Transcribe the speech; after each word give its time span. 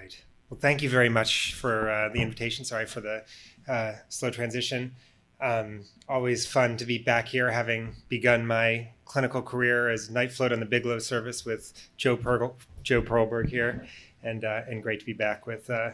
right. 0.00 0.22
Well, 0.48 0.58
thank 0.58 0.82
you 0.82 0.90
very 0.90 1.08
much 1.08 1.54
for 1.54 1.90
uh, 1.90 2.08
the 2.08 2.20
invitation. 2.20 2.64
Sorry 2.64 2.86
for 2.86 3.00
the 3.00 3.24
uh, 3.68 3.92
slow 4.08 4.30
transition. 4.30 4.94
Um, 5.40 5.84
always 6.08 6.46
fun 6.46 6.76
to 6.78 6.84
be 6.84 6.98
back 6.98 7.28
here, 7.28 7.50
having 7.50 7.94
begun 8.08 8.46
my 8.46 8.88
clinical 9.04 9.42
career 9.42 9.88
as 9.88 10.10
night 10.10 10.32
float 10.32 10.52
on 10.52 10.60
the 10.60 10.66
Bigelow 10.66 10.98
service 10.98 11.44
with 11.46 11.72
Joe, 11.96 12.16
Perl- 12.16 12.56
Joe 12.82 13.00
Perlberg 13.00 13.48
here, 13.48 13.86
and 14.22 14.44
uh, 14.44 14.62
and 14.68 14.82
great 14.82 15.00
to 15.00 15.06
be 15.06 15.12
back 15.12 15.46
with 15.46 15.70
uh, 15.70 15.90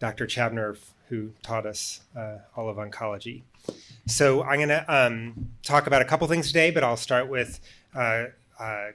Dr. 0.00 0.26
Chabner, 0.26 0.76
who 1.08 1.30
taught 1.42 1.66
us 1.66 2.00
uh, 2.16 2.38
all 2.56 2.68
of 2.68 2.76
oncology. 2.76 3.42
So 4.06 4.42
I'm 4.42 4.58
going 4.58 4.68
to 4.68 4.84
um, 4.94 5.50
talk 5.62 5.86
about 5.86 6.02
a 6.02 6.04
couple 6.04 6.26
things 6.28 6.48
today, 6.48 6.70
but 6.70 6.82
I'll 6.82 6.96
start 6.96 7.28
with 7.28 7.60
uh, 7.94 8.26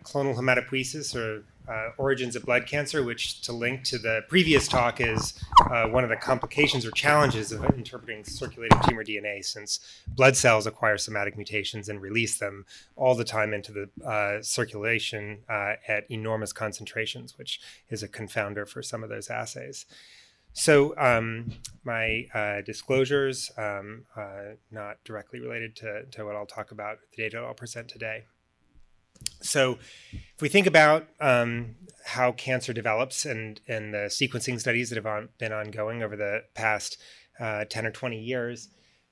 clonal 0.04 0.36
hematopoiesis 0.36 1.15
or 1.15 1.43
uh, 1.68 1.89
origins 1.98 2.36
of 2.36 2.43
blood 2.43 2.66
cancer, 2.66 3.04
which 3.04 3.41
to 3.41 3.54
link 3.54 3.84
to 3.84 3.98
the 3.98 4.21
previous 4.27 4.68
talk 4.68 5.00
is 5.00 5.34
uh, 5.70 5.88
one 5.88 6.04
of 6.04 6.09
the 6.09 6.16
complications 6.16 6.85
or 6.85 6.91
challenges 6.91 7.52
of 7.52 7.63
interpreting 7.76 8.23
circulating 8.23 8.77
tumor 8.88 9.04
DNA, 9.04 9.44
since 9.44 9.80
blood 10.07 10.35
cells 10.35 10.68
acquire 10.68 10.98
somatic 10.98 11.35
mutations 11.35 11.90
and 11.90 12.02
release 12.02 12.40
them 12.40 12.66
all 12.95 13.16
the 13.16 13.23
time 13.23 13.54
into 13.54 13.71
the 13.71 14.07
uh, 14.07 14.41
circulation 14.41 15.40
uh, 15.49 15.73
at 15.88 16.09
enormous 16.09 16.54
concentrations, 16.54 17.38
which 17.38 17.59
is 17.90 18.04
a 18.04 18.07
confounder 18.07 18.68
for 18.68 18.82
some 18.82 19.04
of 19.04 19.09
those 19.09 19.30
assays. 19.30 19.85
So, 20.55 20.95
um, 20.98 21.52
my 21.84 22.27
uh, 22.34 22.62
disclosures, 22.62 23.52
um, 23.57 24.05
uh, 24.16 24.55
not 24.70 24.98
directly 25.04 25.40
related 25.40 25.76
to, 25.77 26.05
to 26.12 26.26
what 26.26 26.35
I'll 26.35 26.45
talk 26.45 26.71
about, 26.71 26.99
the 27.16 27.23
data 27.23 27.40
I'll 27.40 27.55
present 27.55 27.88
today. 27.88 28.26
So, 29.41 29.77
if 30.12 30.41
we 30.41 30.49
think 30.49 30.67
about 30.67 31.08
um, 31.20 31.76
how 32.05 32.31
cancer 32.31 32.73
develops 32.73 33.26
and, 33.26 33.59
and 33.67 33.94
the 33.94 34.09
sequencing 34.09 34.59
studies 34.59 34.90
that 34.90 34.95
have 34.95 35.05
on, 35.05 35.30
been 35.38 35.54
ongoing 35.54 36.04
over 36.04 36.16
the 36.16 36.44
past 36.54 36.98
uh, 37.40 37.65
10 37.65 37.85
or 37.85 37.91
20 37.91 38.20
years, 38.20 38.70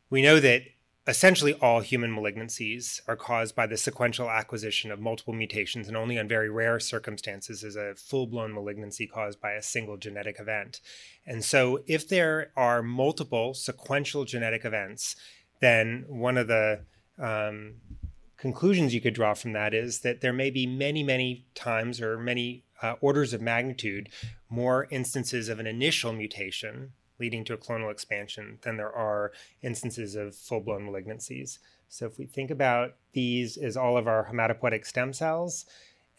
we 0.09 0.21
know 0.21 0.39
that 0.39 0.63
essentially 1.07 1.53
all 1.55 1.79
human 1.79 2.15
malignancies 2.15 3.01
are 3.07 3.15
caused 3.15 3.55
by 3.55 3.65
the 3.65 3.77
sequential 3.77 4.29
acquisition 4.29 4.91
of 4.91 4.99
multiple 4.99 5.33
mutations, 5.33 5.87
and 5.87 5.97
only 5.97 6.19
on 6.19 6.27
very 6.27 6.49
rare 6.49 6.79
circumstances 6.79 7.63
is 7.63 7.75
a 7.75 7.95
full 7.95 8.27
blown 8.27 8.53
malignancy 8.53 9.07
caused 9.07 9.41
by 9.41 9.53
a 9.53 9.63
single 9.63 9.97
genetic 9.97 10.39
event. 10.39 10.79
And 11.25 11.43
so, 11.43 11.83
if 11.87 12.07
there 12.07 12.51
are 12.55 12.83
multiple 12.83 13.53
sequential 13.53 14.25
genetic 14.25 14.63
events, 14.63 15.15
then 15.59 16.05
one 16.07 16.37
of 16.37 16.47
the 16.47 16.81
um, 17.17 17.75
conclusions 18.41 18.91
you 18.91 18.99
could 18.99 19.13
draw 19.13 19.35
from 19.35 19.53
that 19.53 19.71
is 19.71 19.99
that 19.99 20.21
there 20.21 20.33
may 20.33 20.49
be 20.49 20.65
many, 20.65 21.03
many 21.03 21.45
times 21.53 22.01
or 22.01 22.17
many 22.17 22.63
uh, 22.81 22.95
orders 22.99 23.33
of 23.33 23.41
magnitude 23.41 24.09
more 24.49 24.87
instances 24.89 25.47
of 25.47 25.59
an 25.59 25.67
initial 25.67 26.11
mutation 26.11 26.91
leading 27.19 27.43
to 27.45 27.53
a 27.53 27.57
clonal 27.57 27.91
expansion 27.91 28.57
than 28.63 28.77
there 28.77 28.91
are 28.91 29.31
instances 29.61 30.15
of 30.15 30.35
full 30.35 30.59
blown 30.59 30.87
malignancies. 30.89 31.59
So 31.87 32.07
if 32.07 32.17
we 32.17 32.25
think 32.25 32.49
about 32.49 32.95
these 33.13 33.57
as 33.57 33.77
all 33.77 33.95
of 33.95 34.07
our 34.07 34.27
hematopoietic 34.31 34.87
stem 34.87 35.13
cells, 35.13 35.67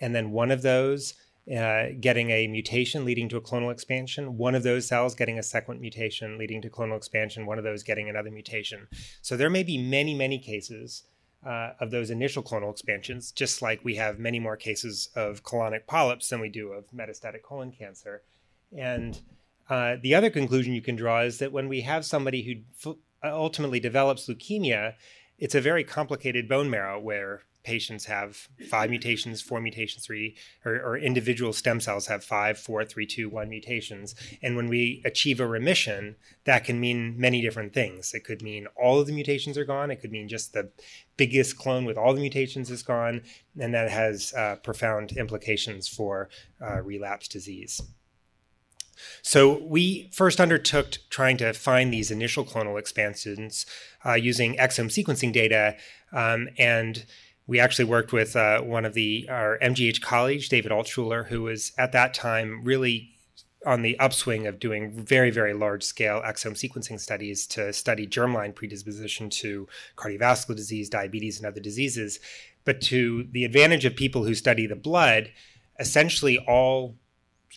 and 0.01 0.15
then 0.15 0.31
one 0.31 0.53
of 0.53 0.63
those 0.63 1.15
uh, 1.53 1.87
getting 1.99 2.31
a 2.31 2.47
mutation 2.47 3.05
leading 3.05 3.29
to 3.31 3.37
a 3.37 3.41
clonal 3.41 3.73
expansion, 3.73 4.39
one 4.39 4.55
of 4.55 4.63
those 4.63 4.87
cells 4.87 5.17
getting 5.17 5.41
a 5.41 5.43
second 5.43 5.81
mutation 5.81 6.39
leading 6.39 6.63
to 6.63 6.71
clonal 6.71 6.97
expansion, 6.97 7.47
one 7.47 7.59
of 7.59 7.65
those 7.65 7.83
getting 7.83 8.09
another 8.09 8.31
mutation. 8.31 8.87
So 9.23 9.37
there 9.37 9.51
may 9.51 9.65
be 9.65 9.77
many, 9.77 10.15
many 10.15 10.39
cases 10.39 11.03
uh, 11.47 11.71
of 11.81 11.91
those 11.91 12.11
initial 12.11 12.43
clonal 12.43 12.71
expansions, 12.71 13.33
just 13.33 13.63
like 13.63 13.85
we 13.85 13.97
have 13.97 14.19
many 14.19 14.39
more 14.39 14.57
cases 14.57 15.09
of 15.15 15.43
colonic 15.43 15.87
polyps 15.87 16.29
than 16.29 16.41
we 16.41 16.49
do 16.49 16.73
of 16.73 16.85
metastatic 16.91 17.43
colon 17.43 17.73
cancer. 17.73 18.23
And 18.77 19.21
uh, 19.69 19.97
the 20.01 20.15
other 20.15 20.31
conclusion 20.31 20.73
you 20.73 20.83
can 20.83 20.97
draw 20.97 21.23
is 21.23 21.39
that 21.39 21.53
when 21.53 21.69
we 21.69 21.83
have 21.83 22.05
somebody 22.05 22.43
who 22.43 22.91
f- 22.91 22.97
ultimately 23.25 23.81
develops 23.81 24.29
leukemia, 24.29 24.95
it's 25.39 25.55
a 25.55 25.61
very 25.61 25.85
complicated 25.85 26.49
bone 26.49 26.71
marrow 26.71 27.01
where 27.01 27.43
patients 27.65 28.07
have 28.07 28.49
five 28.69 28.91
mutations, 28.91 29.41
four 29.41 29.61
mutations, 29.61 30.05
three, 30.05 30.37
or, 30.65 30.75
or, 30.75 30.97
individual 30.97 31.53
stem 31.53 31.81
cells 31.81 32.07
have 32.07 32.25
five, 32.25 32.59
four, 32.59 32.85
three, 32.85 33.07
two, 33.07 33.29
one 33.29 33.49
mutations. 33.49 34.15
And 34.43 34.57
when 34.57 34.69
we 34.69 35.03
achieve 35.05 35.41
a 35.41 35.47
remission, 35.47 36.17
that 36.45 36.65
can 36.65 36.81
mean 36.81 37.15
many 37.19 37.41
different 37.41 37.73
things. 37.73 38.15
It 38.15 38.25
could 38.25 38.43
mean 38.43 38.67
all 38.77 39.01
of 39.01 39.07
the 39.07 39.13
mutations 39.13 39.57
are 39.57 39.65
gone. 39.65 39.91
It 39.91 40.01
could 40.01 40.13
mean 40.13 40.29
just 40.29 40.53
the 40.53 40.71
biggest 41.17 41.57
clone 41.57 41.85
with 41.85 41.97
all 41.97 42.15
the 42.15 42.21
mutations 42.21 42.71
is 42.71 42.83
gone. 42.83 43.23
And 43.59 43.75
that 43.75 43.91
has 43.91 44.33
uh, 44.37 44.57
profound 44.57 45.13
implications 45.13 45.89
for 45.89 46.29
uh, 46.61 46.81
relapse 46.83 47.29
disease. 47.29 47.81
So 49.23 49.63
we 49.65 50.11
first 50.13 50.41
undertook 50.41 50.99
trying 51.11 51.37
to 51.39 51.53
find 51.53 51.93
these 51.93 52.11
initial 52.11 52.45
clonal 52.45 52.79
expansions 52.79 53.67
uh, 54.05 54.15
using 54.15 54.57
exome 54.57 54.87
sequencing 54.87 55.33
data, 55.33 55.77
um, 56.13 56.49
and 56.59 57.05
we 57.47 57.59
actually 57.59 57.85
worked 57.87 58.13
with 58.13 58.37
uh, 58.37 58.61
one 58.61 58.85
of 58.85 58.95
the 58.95 59.27
our 59.29 59.59
MGH 59.61 60.01
colleagues, 60.01 60.49
David 60.49 60.73
Altshuler, 60.73 61.27
who 61.27 61.43
was 61.43 61.73
at 61.77 61.93
that 61.93 62.15
time 62.15 62.63
really 62.65 63.11
on 63.65 63.83
the 63.83 63.99
upswing 63.99 64.47
of 64.47 64.59
doing 64.59 64.91
very, 64.93 65.31
very 65.31 65.55
large 65.55 65.85
scale 65.85 66.21
exome 66.25 66.55
sequencing 66.55 66.99
studies 66.99 67.47
to 67.47 67.73
study 67.73 68.07
germline 68.07 68.55
predisposition 68.55 69.31
to 69.31 69.69
cardiovascular 69.97 70.57
disease, 70.57 70.89
diabetes, 70.89 71.39
and 71.39 71.47
other 71.47 71.61
diseases. 71.61 72.19
But 72.65 72.81
to 72.83 73.29
the 73.31 73.45
advantage 73.45 73.85
of 73.85 73.97
people 73.97 74.25
who 74.25 74.35
study 74.35 74.67
the 74.67 74.77
blood, 74.77 75.31
essentially 75.79 76.39
all 76.39 76.97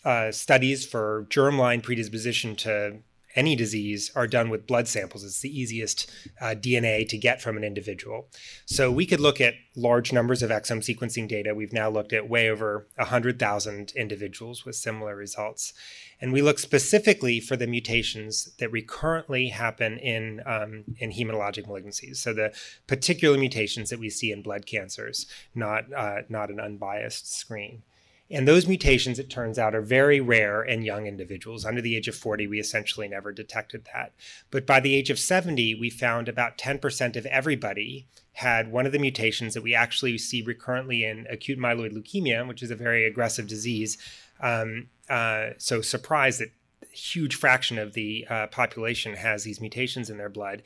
uh, 0.04 0.30
studies 0.30 0.86
for 0.86 1.26
germline 1.30 1.82
predisposition 1.82 2.54
to 2.56 2.98
any 3.36 3.54
disease 3.54 4.10
are 4.16 4.26
done 4.26 4.48
with 4.48 4.66
blood 4.66 4.88
samples. 4.88 5.22
It's 5.22 5.40
the 5.40 5.60
easiest 5.60 6.10
uh, 6.40 6.54
DNA 6.56 7.06
to 7.08 7.18
get 7.18 7.42
from 7.42 7.56
an 7.56 7.64
individual. 7.64 8.28
So 8.64 8.90
we 8.90 9.06
could 9.06 9.20
look 9.20 9.40
at 9.40 9.54
large 9.76 10.12
numbers 10.12 10.42
of 10.42 10.50
exome 10.50 10.78
sequencing 10.78 11.28
data. 11.28 11.54
We've 11.54 11.72
now 11.72 11.90
looked 11.90 12.14
at 12.14 12.28
way 12.28 12.48
over 12.48 12.88
100,000 12.96 13.92
individuals 13.94 14.64
with 14.64 14.74
similar 14.74 15.14
results. 15.14 15.74
And 16.20 16.32
we 16.32 16.40
look 16.40 16.58
specifically 16.58 17.40
for 17.40 17.56
the 17.56 17.66
mutations 17.66 18.54
that 18.58 18.72
recurrently 18.72 19.48
happen 19.48 19.98
in, 19.98 20.42
um, 20.46 20.84
in 20.98 21.12
hematologic 21.12 21.66
malignancies. 21.66 22.16
So 22.16 22.32
the 22.32 22.54
particular 22.86 23.36
mutations 23.36 23.90
that 23.90 23.98
we 23.98 24.08
see 24.08 24.32
in 24.32 24.40
blood 24.40 24.64
cancers, 24.64 25.26
not, 25.54 25.92
uh, 25.92 26.22
not 26.30 26.50
an 26.50 26.58
unbiased 26.58 27.30
screen. 27.30 27.82
And 28.30 28.46
those 28.46 28.66
mutations, 28.66 29.18
it 29.18 29.30
turns 29.30 29.58
out, 29.58 29.74
are 29.74 29.82
very 29.82 30.20
rare 30.20 30.62
in 30.62 30.82
young 30.82 31.06
individuals. 31.06 31.64
Under 31.64 31.80
the 31.80 31.96
age 31.96 32.08
of 32.08 32.16
40, 32.16 32.48
we 32.48 32.58
essentially 32.58 33.06
never 33.06 33.32
detected 33.32 33.86
that. 33.92 34.12
But 34.50 34.66
by 34.66 34.80
the 34.80 34.94
age 34.94 35.10
of 35.10 35.18
70, 35.18 35.76
we 35.76 35.90
found 35.90 36.28
about 36.28 36.58
10% 36.58 37.16
of 37.16 37.26
everybody 37.26 38.08
had 38.32 38.70
one 38.70 38.84
of 38.84 38.92
the 38.92 38.98
mutations 38.98 39.54
that 39.54 39.62
we 39.62 39.74
actually 39.74 40.18
see 40.18 40.42
recurrently 40.42 41.04
in 41.04 41.26
acute 41.30 41.58
myeloid 41.58 41.92
leukemia, 41.92 42.46
which 42.46 42.62
is 42.62 42.70
a 42.70 42.76
very 42.76 43.06
aggressive 43.06 43.46
disease. 43.46 43.96
Um, 44.40 44.88
uh, 45.08 45.50
so, 45.56 45.80
surprised 45.80 46.40
that 46.40 46.50
huge 46.96 47.34
fraction 47.36 47.78
of 47.78 47.92
the 47.92 48.26
uh, 48.28 48.46
population 48.46 49.14
has 49.14 49.44
these 49.44 49.60
mutations 49.60 50.08
in 50.10 50.16
their 50.16 50.28
blood. 50.28 50.62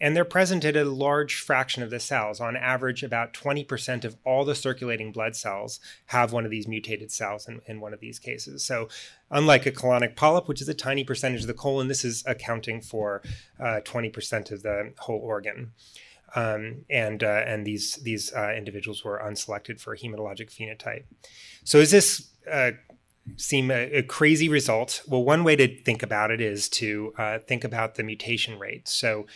And 0.00 0.16
they're 0.16 0.24
present 0.24 0.64
at 0.64 0.76
a 0.76 0.84
large 0.84 1.36
fraction 1.36 1.82
of 1.82 1.90
the 1.90 2.00
cells. 2.00 2.40
On 2.40 2.56
average, 2.56 3.02
about 3.02 3.32
20% 3.32 4.04
of 4.04 4.16
all 4.24 4.44
the 4.44 4.54
circulating 4.54 5.12
blood 5.12 5.36
cells 5.36 5.78
have 6.06 6.32
one 6.32 6.44
of 6.44 6.50
these 6.50 6.66
mutated 6.66 7.12
cells 7.12 7.46
in, 7.46 7.60
in 7.66 7.80
one 7.80 7.94
of 7.94 8.00
these 8.00 8.18
cases. 8.18 8.64
So, 8.64 8.88
unlike 9.30 9.66
a 9.66 9.72
colonic 9.72 10.16
polyp, 10.16 10.48
which 10.48 10.60
is 10.60 10.68
a 10.68 10.74
tiny 10.74 11.04
percentage 11.04 11.42
of 11.42 11.46
the 11.46 11.54
colon, 11.54 11.88
this 11.88 12.04
is 12.04 12.24
accounting 12.26 12.80
for 12.80 13.22
uh, 13.60 13.80
20% 13.84 14.50
of 14.50 14.62
the 14.62 14.92
whole 14.98 15.20
organ. 15.20 15.72
Um, 16.36 16.84
and 16.90 17.22
uh, 17.22 17.44
and 17.46 17.64
these 17.64 17.94
these 18.02 18.32
uh, 18.32 18.52
individuals 18.56 19.04
were 19.04 19.22
unselected 19.24 19.80
for 19.80 19.96
hematologic 19.96 20.50
phenotype. 20.50 21.04
So 21.62 21.78
is 21.78 21.92
this 21.92 22.32
uh, 22.50 22.72
seem 23.36 23.70
a, 23.70 23.98
a, 23.98 24.02
crazy 24.02 24.48
result? 24.48 25.02
Well, 25.06 25.24
one 25.24 25.44
way 25.44 25.56
to 25.56 25.82
think 25.82 26.02
about 26.02 26.30
it 26.30 26.40
is 26.40 26.68
to 26.70 27.12
uh, 27.16 27.38
think 27.38 27.64
about 27.64 27.94
the 27.94 28.02
mutation 28.02 28.58
rate. 28.58 28.88
So 28.88 29.26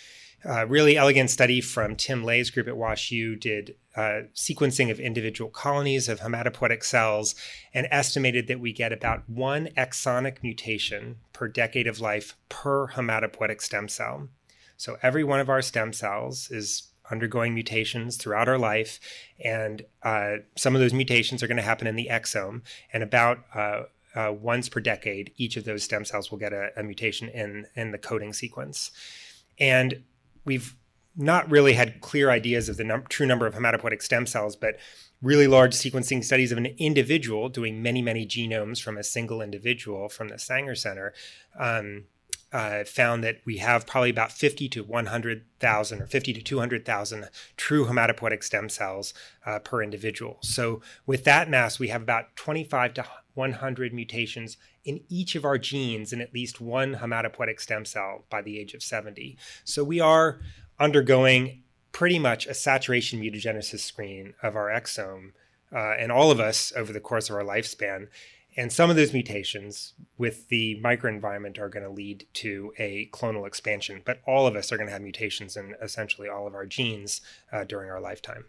uh, 0.45 0.67
really 0.67 0.97
elegant 0.97 1.31
study 1.31 1.61
from 1.61 1.97
Tim 1.97 2.23
Lay's 2.23 2.51
group 2.51 2.69
at 2.69 2.75
WashU 2.75 3.39
did 3.39 3.75
uh, 3.97 4.23
sequencing 4.35 4.91
of 4.91 5.01
individual 5.01 5.51
colonies 5.51 6.09
of 6.09 6.21
hematopoietic 6.21 6.85
cells 6.85 7.35
and 7.75 7.89
estimated 7.91 8.47
that 8.47 8.61
we 8.61 8.73
get 8.73 8.93
about 8.93 9.29
one 9.29 9.67
exonic 9.77 10.43
mutation 10.43 11.17
per 11.33 11.49
decade 11.49 11.89
of 11.89 12.01
life 12.01 12.37
per 12.49 12.89
hematopoietic 12.89 13.61
stem 13.61 13.89
cell. 13.89 14.29
So 14.77 14.97
every 15.03 15.25
one 15.25 15.41
of 15.41 15.49
our 15.49 15.61
stem 15.61 15.93
cells 15.93 16.49
is 16.53 16.93
undergoing 17.11 17.55
mutations 17.55 18.17
throughout 18.17 18.49
our 18.49 18.59
life, 18.59 19.01
and 19.45 19.85
uh, 20.03 20.37
some 20.57 20.75
of 20.75 20.81
those 20.81 20.93
mutations 20.95 21.43
are 21.43 21.47
going 21.47 21.57
to 21.57 21.63
happen 21.63 21.87
in 21.87 21.97
the 21.97 22.09
exome, 22.11 22.63
and 22.93 23.03
about 23.03 23.39
uh, 23.55 23.83
uh, 24.15 24.33
once 24.33 24.69
per 24.69 24.81
decade, 24.81 25.33
each 25.37 25.57
of 25.57 25.65
those 25.65 25.83
stem 25.83 26.05
cells 26.05 26.31
will 26.31 26.39
get 26.39 26.53
a, 26.53 26.71
a 26.77 26.83
mutation 26.83 27.29
in 27.29 27.67
in 27.75 27.93
the 27.93 27.99
coding 27.99 28.33
sequence. 28.33 28.91
And 29.59 30.03
we've 30.45 30.77
not 31.17 31.51
really 31.51 31.73
had 31.73 32.01
clear 32.01 32.31
ideas 32.31 32.69
of 32.69 32.77
the 32.77 32.85
num- 32.85 33.05
true 33.09 33.27
number 33.27 33.47
of 33.47 33.55
hematopoietic 33.55 34.03
stem 34.03 34.25
cells, 34.25 34.55
but 34.55 34.77
really 35.21 35.49
large 35.49 35.75
sequencing 35.75 36.25
studies 36.25 36.53
of 36.53 36.59
an 36.59 36.67
individual 36.79 37.49
doing 37.49 37.83
many, 37.83 38.01
many 38.01 38.25
genomes 38.25 38.81
from 38.81 38.97
a 38.97 39.03
single 39.03 39.43
individual 39.43 40.09
from 40.09 40.29
the 40.29 40.39
Sanger 40.39 40.77
Center 40.77 41.13
um, 41.59 42.05
uh, 42.53 42.85
found 42.85 43.23
that 43.25 43.39
we 43.45 43.59
have 43.59 43.87
probably 43.87 44.11
about 44.11 44.33
50 44.33 44.69
to 44.71 44.83
100,000 44.83 46.03
or 46.03 46.07
50 46.07 46.33
to 46.33 46.43
200,000 46.43 47.29
true 47.57 47.87
hematopoietic 47.87 48.43
stem 48.43 48.69
cells 48.69 49.13
uh, 49.45 49.59
per 49.59 49.83
individual. 49.83 50.39
So, 50.43 50.81
with 51.07 51.25
that 51.25 51.51
mass, 51.51 51.79
we 51.79 51.89
have 51.89 52.03
about 52.03 52.37
25 52.37 52.95
to 52.95 53.05
100 53.35 53.93
mutations 53.93 54.57
in 54.85 55.01
each 55.09 55.35
of 55.35 55.45
our 55.45 55.59
genes 55.59 56.13
in 56.13 56.21
at 56.21 56.33
least 56.33 56.61
one 56.61 56.97
hematopoietic 56.97 57.61
stem 57.61 57.85
cell 57.85 58.25
by 58.31 58.41
the 58.41 58.59
age 58.59 58.73
of 58.75 58.83
70. 58.83 59.37
So, 59.65 59.85
we 59.85 60.01
are 60.01 60.41
undergoing 60.81 61.63
pretty 61.93 62.19
much 62.19 62.47
a 62.47 62.55
saturation 62.55 63.21
mutagenesis 63.21 63.81
screen 63.81 64.35
of 64.43 64.57
our 64.57 64.69
exome, 64.69 65.33
uh, 65.73 65.95
and 65.99 66.11
all 66.11 66.31
of 66.31 66.41
us 66.41 66.73
over 66.77 66.93
the 66.93 67.01
course 67.01 67.29
of 67.29 67.37
our 67.37 67.43
lifespan. 67.43 68.09
And 68.59 68.73
some 68.73 68.91
of 68.91 68.97
those 68.97 69.13
mutations 69.13 69.95
with 70.19 70.49
the 70.49 70.81
microenvironment 70.83 71.61
are 71.61 71.69
going 71.69 71.85
to 71.85 71.91
lead 71.91 72.27
to 72.35 72.73
a 72.77 73.09
clonal 73.13 73.47
expansion, 73.47 74.03
but 74.05 74.21
all 74.27 74.49
of 74.49 74.57
us 74.57 74.73
are 74.73 74.77
going 74.77 74.89
to 74.89 74.93
have 74.93 75.01
mutations 75.01 75.57
in 75.57 75.77
essentially 75.81 76.29
all 76.29 76.45
of 76.45 76.57
our 76.57 76.67
genes 76.67 77.21
uh, 77.53 77.63
during 77.63 77.89
our 77.89 78.01
lifetime. 78.01 78.47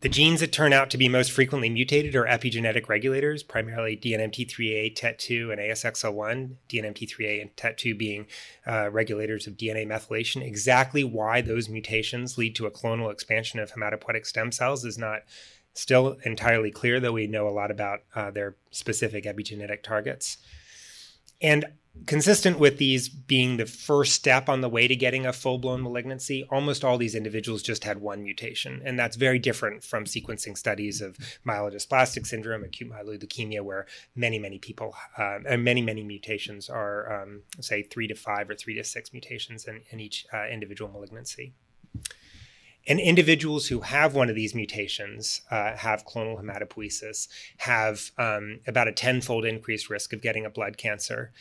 The 0.00 0.08
genes 0.08 0.40
that 0.40 0.50
turn 0.50 0.72
out 0.72 0.90
to 0.90 0.98
be 0.98 1.08
most 1.08 1.30
frequently 1.30 1.68
mutated 1.68 2.16
are 2.16 2.24
epigenetic 2.24 2.88
regulators, 2.88 3.44
primarily 3.44 3.96
DNMT3A, 3.96 4.96
TET2, 4.96 5.52
and 5.52 5.60
ASXL1. 5.60 6.56
DNMT3A 6.68 7.42
and 7.42 7.54
TET2 7.54 7.96
being 7.96 8.26
uh, 8.66 8.90
regulators 8.90 9.46
of 9.46 9.58
DNA 9.58 9.86
methylation. 9.86 10.42
Exactly 10.42 11.04
why 11.04 11.40
those 11.40 11.68
mutations 11.68 12.36
lead 12.36 12.56
to 12.56 12.66
a 12.66 12.70
clonal 12.70 13.12
expansion 13.12 13.60
of 13.60 13.72
hematopoietic 13.72 14.26
stem 14.26 14.50
cells 14.50 14.84
is 14.84 14.98
not 14.98 15.22
Still 15.72 16.18
entirely 16.24 16.70
clear, 16.70 17.00
though 17.00 17.12
we 17.12 17.26
know 17.26 17.48
a 17.48 17.50
lot 17.50 17.70
about 17.70 18.00
uh, 18.14 18.30
their 18.30 18.56
specific 18.70 19.24
epigenetic 19.24 19.82
targets. 19.82 20.38
And 21.40 21.64
consistent 22.06 22.58
with 22.58 22.78
these 22.78 23.08
being 23.08 23.56
the 23.56 23.66
first 23.66 24.12
step 24.12 24.48
on 24.48 24.60
the 24.60 24.68
way 24.68 24.86
to 24.86 24.94
getting 24.94 25.26
a 25.26 25.32
full 25.32 25.58
blown 25.58 25.82
malignancy, 25.82 26.46
almost 26.50 26.84
all 26.84 26.98
these 26.98 27.14
individuals 27.14 27.62
just 27.62 27.84
had 27.84 28.00
one 28.00 28.22
mutation. 28.22 28.80
And 28.84 28.98
that's 28.98 29.16
very 29.16 29.38
different 29.38 29.82
from 29.82 30.04
sequencing 30.04 30.56
studies 30.56 31.00
of 31.00 31.16
myelodysplastic 31.46 32.26
syndrome, 32.26 32.64
acute 32.64 32.90
myeloid 32.90 33.24
leukemia, 33.24 33.62
where 33.62 33.86
many, 34.14 34.38
many 34.38 34.58
people, 34.58 34.94
uh, 35.18 35.38
and 35.48 35.64
many, 35.64 35.82
many 35.82 36.04
mutations 36.04 36.68
are, 36.68 37.22
um, 37.22 37.42
say, 37.60 37.82
three 37.82 38.06
to 38.08 38.14
five 38.14 38.48
or 38.48 38.54
three 38.54 38.74
to 38.74 38.84
six 38.84 39.12
mutations 39.12 39.66
in, 39.66 39.82
in 39.90 40.00
each 40.00 40.26
uh, 40.32 40.46
individual 40.46 40.90
malignancy. 40.90 41.54
And 42.90 42.98
individuals 42.98 43.68
who 43.68 43.82
have 43.82 44.16
one 44.16 44.28
of 44.28 44.34
these 44.34 44.52
mutations, 44.52 45.42
uh, 45.48 45.76
have 45.76 46.04
clonal 46.04 46.42
hematopoiesis, 46.42 47.28
have 47.58 48.10
um, 48.18 48.58
about 48.66 48.88
a 48.88 48.92
tenfold 48.92 49.44
increased 49.44 49.88
risk 49.88 50.12
of 50.12 50.20
getting 50.20 50.44
a 50.44 50.50
blood 50.50 50.76
cancer. 50.76 51.32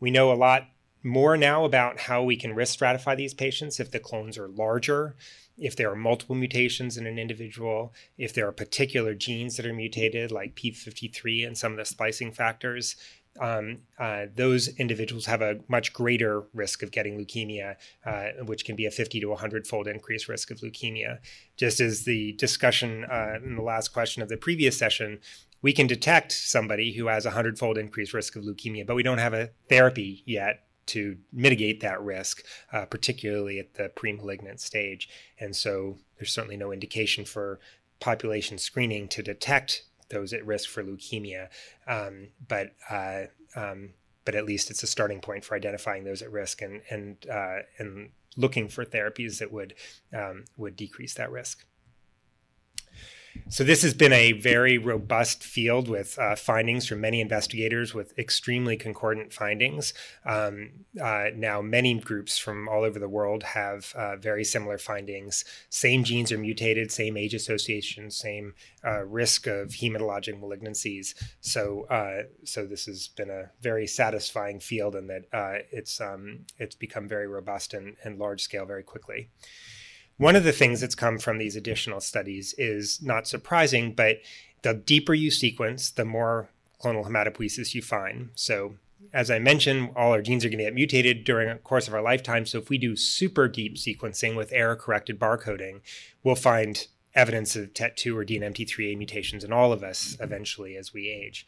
We 0.00 0.10
know 0.10 0.32
a 0.32 0.34
lot 0.34 0.66
more 1.02 1.36
now 1.36 1.66
about 1.66 2.00
how 2.00 2.22
we 2.22 2.36
can 2.36 2.54
risk 2.54 2.78
stratify 2.78 3.18
these 3.18 3.34
patients 3.34 3.78
if 3.78 3.90
the 3.90 4.00
clones 4.00 4.38
are 4.38 4.48
larger, 4.48 5.14
if 5.58 5.76
there 5.76 5.90
are 5.90 5.96
multiple 5.96 6.36
mutations 6.36 6.96
in 6.96 7.06
an 7.06 7.18
individual, 7.18 7.92
if 8.16 8.32
there 8.32 8.48
are 8.48 8.52
particular 8.52 9.14
genes 9.14 9.58
that 9.58 9.66
are 9.66 9.74
mutated, 9.74 10.32
like 10.32 10.56
P53 10.56 11.46
and 11.46 11.58
some 11.58 11.72
of 11.72 11.78
the 11.78 11.84
splicing 11.84 12.32
factors, 12.32 12.96
um, 13.40 13.78
uh, 13.98 14.26
those 14.34 14.68
individuals 14.68 15.26
have 15.26 15.42
a 15.42 15.58
much 15.68 15.92
greater 15.92 16.44
risk 16.52 16.82
of 16.82 16.92
getting 16.92 17.18
leukemia, 17.18 17.76
uh, 18.06 18.44
which 18.44 18.64
can 18.64 18.76
be 18.76 18.86
a 18.86 18.90
50 18.90 19.20
to 19.20 19.28
100 19.28 19.66
fold 19.66 19.88
increased 19.88 20.28
risk 20.28 20.50
of 20.50 20.58
leukemia. 20.58 21.18
Just 21.56 21.80
as 21.80 22.04
the 22.04 22.32
discussion 22.32 23.04
uh, 23.04 23.38
in 23.44 23.56
the 23.56 23.62
last 23.62 23.88
question 23.88 24.22
of 24.22 24.28
the 24.28 24.36
previous 24.36 24.78
session, 24.78 25.18
we 25.62 25.72
can 25.72 25.86
detect 25.86 26.30
somebody 26.30 26.92
who 26.92 27.06
has 27.06 27.24
a 27.24 27.30
100 27.30 27.58
fold 27.58 27.78
increased 27.78 28.14
risk 28.14 28.36
of 28.36 28.44
leukemia, 28.44 28.86
but 28.86 28.96
we 28.96 29.02
don't 29.02 29.18
have 29.18 29.34
a 29.34 29.50
therapy 29.68 30.22
yet 30.26 30.66
to 30.86 31.16
mitigate 31.32 31.80
that 31.80 32.00
risk, 32.02 32.44
uh, 32.72 32.84
particularly 32.84 33.58
at 33.58 33.74
the 33.74 33.88
pre 33.88 34.12
malignant 34.12 34.60
stage. 34.60 35.08
And 35.40 35.56
so 35.56 35.98
there's 36.18 36.32
certainly 36.32 36.56
no 36.56 36.72
indication 36.72 37.24
for 37.24 37.58
population 38.00 38.58
screening 38.58 39.08
to 39.08 39.22
detect 39.22 39.84
those 40.10 40.32
at 40.32 40.44
risk 40.46 40.68
for 40.68 40.82
leukemia. 40.82 41.48
Um, 41.86 42.28
but 42.46 42.72
uh, 42.90 43.24
um, 43.56 43.94
but 44.24 44.34
at 44.34 44.44
least 44.44 44.70
it's 44.70 44.82
a 44.82 44.86
starting 44.86 45.20
point 45.20 45.44
for 45.44 45.54
identifying 45.54 46.04
those 46.04 46.22
at 46.22 46.32
risk 46.32 46.62
and 46.62 46.82
and 46.90 47.26
uh, 47.30 47.58
and 47.78 48.10
looking 48.36 48.68
for 48.68 48.84
therapies 48.84 49.38
that 49.38 49.52
would 49.52 49.74
um, 50.12 50.44
would 50.56 50.76
decrease 50.76 51.14
that 51.14 51.30
risk. 51.30 51.64
So 53.48 53.62
this 53.62 53.82
has 53.82 53.94
been 53.94 54.12
a 54.12 54.32
very 54.32 54.78
robust 54.78 55.44
field 55.44 55.88
with 55.88 56.18
uh, 56.18 56.34
findings 56.34 56.86
from 56.86 57.00
many 57.00 57.20
investigators 57.20 57.92
with 57.94 58.16
extremely 58.18 58.76
concordant 58.76 59.32
findings. 59.32 59.92
Um, 60.24 60.70
uh, 61.00 61.26
now, 61.34 61.60
many 61.60 61.94
groups 61.98 62.38
from 62.38 62.68
all 62.68 62.84
over 62.84 62.98
the 62.98 63.08
world 63.08 63.42
have 63.42 63.92
uh, 63.94 64.16
very 64.16 64.44
similar 64.44 64.78
findings. 64.78 65.44
Same 65.68 66.04
genes 66.04 66.32
are 66.32 66.38
mutated, 66.38 66.90
same 66.90 67.16
age 67.16 67.34
association, 67.34 68.10
same 68.10 68.54
uh, 68.84 69.04
risk 69.04 69.46
of 69.46 69.68
hematologic 69.68 70.40
malignancies. 70.40 71.14
So, 71.40 71.86
uh, 71.90 72.24
so 72.44 72.66
this 72.66 72.86
has 72.86 73.08
been 73.08 73.30
a 73.30 73.50
very 73.60 73.86
satisfying 73.86 74.60
field, 74.60 74.94
and 74.94 75.10
that 75.10 75.26
uh, 75.32 75.58
it's 75.70 76.00
um, 76.00 76.46
it's 76.58 76.74
become 76.74 77.08
very 77.08 77.26
robust 77.26 77.74
and, 77.74 77.96
and 78.04 78.18
large 78.18 78.42
scale 78.42 78.64
very 78.64 78.82
quickly. 78.82 79.30
One 80.16 80.36
of 80.36 80.44
the 80.44 80.52
things 80.52 80.80
that's 80.80 80.94
come 80.94 81.18
from 81.18 81.38
these 81.38 81.56
additional 81.56 82.00
studies 82.00 82.54
is 82.56 83.02
not 83.02 83.26
surprising, 83.26 83.94
but 83.94 84.18
the 84.62 84.74
deeper 84.74 85.12
you 85.14 85.30
sequence, 85.30 85.90
the 85.90 86.04
more 86.04 86.48
clonal 86.82 87.06
hematopoiesis 87.06 87.74
you 87.74 87.82
find. 87.82 88.30
So, 88.34 88.76
as 89.12 89.30
I 89.30 89.38
mentioned, 89.38 89.90
all 89.96 90.12
our 90.12 90.22
genes 90.22 90.44
are 90.44 90.48
going 90.48 90.58
to 90.58 90.64
get 90.64 90.74
mutated 90.74 91.24
during 91.24 91.48
the 91.48 91.56
course 91.56 91.88
of 91.88 91.94
our 91.94 92.02
lifetime. 92.02 92.46
So, 92.46 92.58
if 92.58 92.70
we 92.70 92.78
do 92.78 92.96
super 92.96 93.48
deep 93.48 93.76
sequencing 93.76 94.36
with 94.36 94.52
error 94.52 94.76
corrected 94.76 95.18
barcoding, 95.18 95.80
we'll 96.22 96.36
find 96.36 96.86
evidence 97.14 97.56
of 97.56 97.74
TET2 97.74 98.16
or 98.16 98.24
DNMT3A 98.24 98.96
mutations 98.96 99.44
in 99.44 99.52
all 99.52 99.72
of 99.72 99.82
us 99.82 100.16
eventually 100.20 100.76
as 100.76 100.92
we 100.92 101.08
age. 101.08 101.46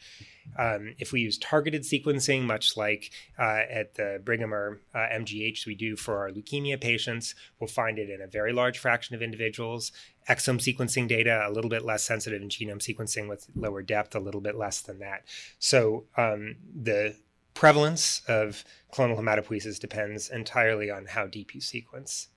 Um, 0.58 0.94
if 0.98 1.12
we 1.12 1.20
use 1.20 1.38
targeted 1.38 1.82
sequencing, 1.82 2.42
much 2.42 2.76
like 2.76 3.10
uh, 3.38 3.62
at 3.70 3.94
the 3.94 4.20
Brigham 4.24 4.54
or 4.54 4.80
uh, 4.94 4.98
MGH 4.98 5.66
we 5.66 5.74
do 5.74 5.96
for 5.96 6.18
our 6.18 6.30
leukemia 6.30 6.80
patients, 6.80 7.34
we'll 7.60 7.68
find 7.68 7.98
it 7.98 8.08
in 8.10 8.22
a 8.22 8.26
very 8.26 8.52
large 8.52 8.78
fraction 8.78 9.14
of 9.14 9.22
individuals. 9.22 9.92
Exome 10.28 10.58
sequencing 10.58 11.06
data, 11.06 11.44
a 11.46 11.50
little 11.50 11.70
bit 11.70 11.84
less 11.84 12.02
sensitive, 12.02 12.42
and 12.42 12.50
genome 12.50 12.78
sequencing 12.78 13.28
with 13.28 13.46
lower 13.54 13.82
depth, 13.82 14.14
a 14.14 14.20
little 14.20 14.40
bit 14.40 14.56
less 14.56 14.80
than 14.80 14.98
that. 15.00 15.24
So 15.58 16.04
um, 16.16 16.56
the 16.74 17.16
prevalence 17.54 18.22
of 18.28 18.64
clonal 18.92 19.18
hematopoiesis 19.18 19.80
depends 19.80 20.28
entirely 20.30 20.90
on 20.90 21.06
how 21.06 21.26
deep 21.26 21.54
you 21.54 21.60
sequence. 21.60 22.28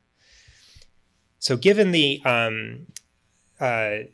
So, 1.40 1.56
given 1.56 1.92
the 1.92 2.22
um, 2.26 2.88
uh, 3.60 4.10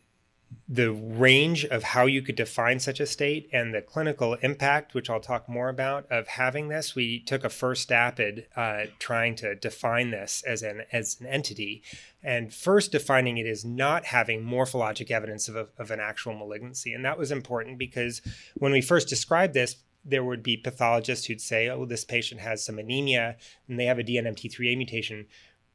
the 0.67 0.91
range 0.91 1.65
of 1.65 1.83
how 1.83 2.05
you 2.05 2.21
could 2.21 2.35
define 2.35 2.79
such 2.79 2.99
a 2.99 3.05
state 3.05 3.49
and 3.51 3.73
the 3.73 3.81
clinical 3.81 4.33
impact, 4.35 4.93
which 4.93 5.09
I'll 5.09 5.19
talk 5.19 5.47
more 5.47 5.69
about, 5.69 6.05
of 6.11 6.27
having 6.27 6.69
this, 6.69 6.95
we 6.95 7.19
took 7.19 7.43
a 7.43 7.49
first 7.49 7.83
step 7.83 8.19
at 8.19 8.47
uh, 8.55 8.85
trying 8.99 9.35
to 9.35 9.55
define 9.55 10.11
this 10.11 10.43
as 10.45 10.63
an 10.63 10.83
as 10.91 11.17
an 11.19 11.27
entity, 11.27 11.83
and 12.23 12.53
first 12.53 12.91
defining 12.91 13.37
it 13.37 13.45
as 13.45 13.63
not 13.63 14.05
having 14.05 14.43
morphologic 14.43 15.11
evidence 15.11 15.47
of, 15.47 15.55
a, 15.55 15.67
of 15.77 15.91
an 15.91 15.99
actual 15.99 16.35
malignancy, 16.35 16.93
and 16.93 17.05
that 17.05 17.17
was 17.17 17.31
important 17.31 17.77
because 17.77 18.21
when 18.55 18.71
we 18.71 18.81
first 18.81 19.07
described 19.07 19.53
this, 19.53 19.77
there 20.03 20.23
would 20.23 20.43
be 20.43 20.57
pathologists 20.57 21.25
who'd 21.25 21.41
say, 21.41 21.69
"Oh, 21.69 21.85
this 21.85 22.05
patient 22.05 22.41
has 22.41 22.63
some 22.63 22.79
anemia 22.79 23.37
and 23.67 23.79
they 23.79 23.85
have 23.85 23.99
a 23.99 24.03
DNMT3A 24.03 24.77
mutation." 24.77 25.27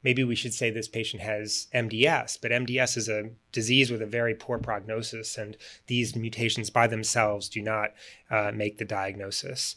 Maybe 0.03 0.23
we 0.23 0.35
should 0.35 0.53
say 0.53 0.69
this 0.69 0.87
patient 0.87 1.21
has 1.21 1.67
MDS, 1.73 2.39
but 2.41 2.51
MDS 2.51 2.97
is 2.97 3.09
a 3.09 3.29
disease 3.51 3.91
with 3.91 4.01
a 4.01 4.07
very 4.07 4.35
poor 4.35 4.57
prognosis, 4.57 5.37
and 5.37 5.57
these 5.87 6.15
mutations 6.15 6.69
by 6.69 6.87
themselves 6.87 7.49
do 7.49 7.61
not 7.61 7.91
uh, 8.29 8.51
make 8.53 8.77
the 8.77 8.85
diagnosis. 8.85 9.75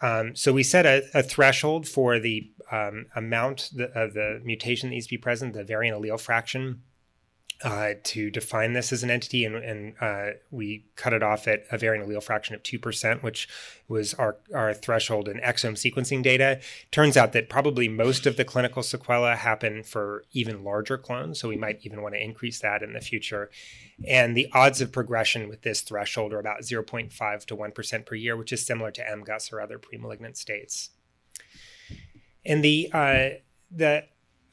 Um, 0.00 0.34
so 0.34 0.52
we 0.52 0.64
set 0.64 0.84
a, 0.84 1.04
a 1.14 1.22
threshold 1.22 1.86
for 1.86 2.18
the 2.18 2.50
um, 2.72 3.06
amount 3.14 3.70
of 3.94 4.14
the 4.14 4.40
mutation 4.44 4.88
that 4.88 4.94
needs 4.94 5.06
to 5.06 5.10
be 5.10 5.18
present, 5.18 5.54
the 5.54 5.62
variant 5.62 5.96
allele 5.96 6.20
fraction 6.20 6.82
uh, 7.64 7.94
to 8.02 8.30
define 8.30 8.72
this 8.72 8.92
as 8.92 9.02
an 9.02 9.10
entity, 9.10 9.44
and, 9.44 9.56
and 9.56 9.94
uh, 10.00 10.30
we 10.50 10.84
cut 10.96 11.12
it 11.12 11.22
off 11.22 11.46
at 11.46 11.64
a 11.70 11.78
variant 11.78 12.08
allele 12.08 12.22
fraction 12.22 12.54
of 12.54 12.62
2%, 12.62 13.22
which 13.22 13.48
was 13.88 14.14
our, 14.14 14.36
our 14.54 14.74
threshold 14.74 15.28
in 15.28 15.38
exome 15.38 15.72
sequencing 15.72 16.22
data. 16.22 16.60
Turns 16.90 17.16
out 17.16 17.32
that 17.32 17.48
probably 17.48 17.88
most 17.88 18.26
of 18.26 18.36
the 18.36 18.44
clinical 18.44 18.82
sequela 18.82 19.36
happen 19.36 19.82
for 19.82 20.24
even 20.32 20.64
larger 20.64 20.98
clones, 20.98 21.38
so 21.38 21.48
we 21.48 21.56
might 21.56 21.80
even 21.82 22.02
want 22.02 22.14
to 22.14 22.22
increase 22.22 22.60
that 22.60 22.82
in 22.82 22.92
the 22.92 23.00
future. 23.00 23.50
And 24.06 24.36
the 24.36 24.48
odds 24.52 24.80
of 24.80 24.90
progression 24.90 25.48
with 25.48 25.62
this 25.62 25.82
threshold 25.82 26.32
are 26.32 26.40
about 26.40 26.62
0.5 26.62 27.44
to 27.46 27.56
1% 27.56 28.06
per 28.06 28.14
year, 28.14 28.36
which 28.36 28.52
is 28.52 28.66
similar 28.66 28.90
to 28.90 29.02
MGUS 29.02 29.52
or 29.52 29.60
other 29.60 29.78
premalignant 29.78 30.36
states. 30.36 30.90
And 32.44 32.64
the, 32.64 32.90
uh, 32.92 33.28
the 33.70 34.04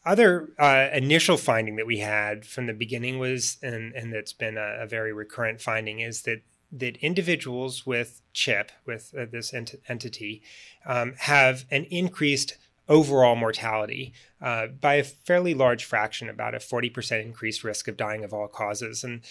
other 0.06 0.50
uh, 0.58 0.89
initial 0.94 1.38
finding 1.38 1.75
that 1.75 1.86
we 1.86 2.00
had 2.00 2.46
from 2.46 2.68
the 2.68 2.74
beginning 2.74 3.20
was, 3.20 3.58
and, 3.62 3.94
and 3.94 4.13
that's 4.13 4.34
been 4.34 4.58
a, 4.58 4.84
a 4.84 4.88
very 4.88 5.13
recurrent 5.13 5.62
finding, 5.62 6.00
is 6.00 6.24
that 6.24 6.41
that 6.72 6.98
individuals 6.98 7.86
with 7.86 8.22
CHIP, 8.32 8.72
with 8.86 9.13
uh, 9.18 9.25
this 9.32 9.53
ent- 9.53 9.82
entity, 9.88 10.44
um, 10.86 11.15
have 11.18 11.65
an 11.72 11.86
increased 11.86 12.58
overall 12.88 13.36
mortality 13.36 14.13
uh, 14.41 14.68
by 14.68 14.96
a 14.96 15.03
fairly 15.03 15.53
large 15.53 15.86
fraction, 15.86 16.29
about 16.29 16.56
a 16.56 16.60
40% 16.60 17.24
increased 17.24 17.63
risk 17.63 17.88
of 17.88 17.98
dying 17.98 18.24
of 18.24 18.34
all 18.34 18.48
causes. 18.48 19.03
And 19.03 19.22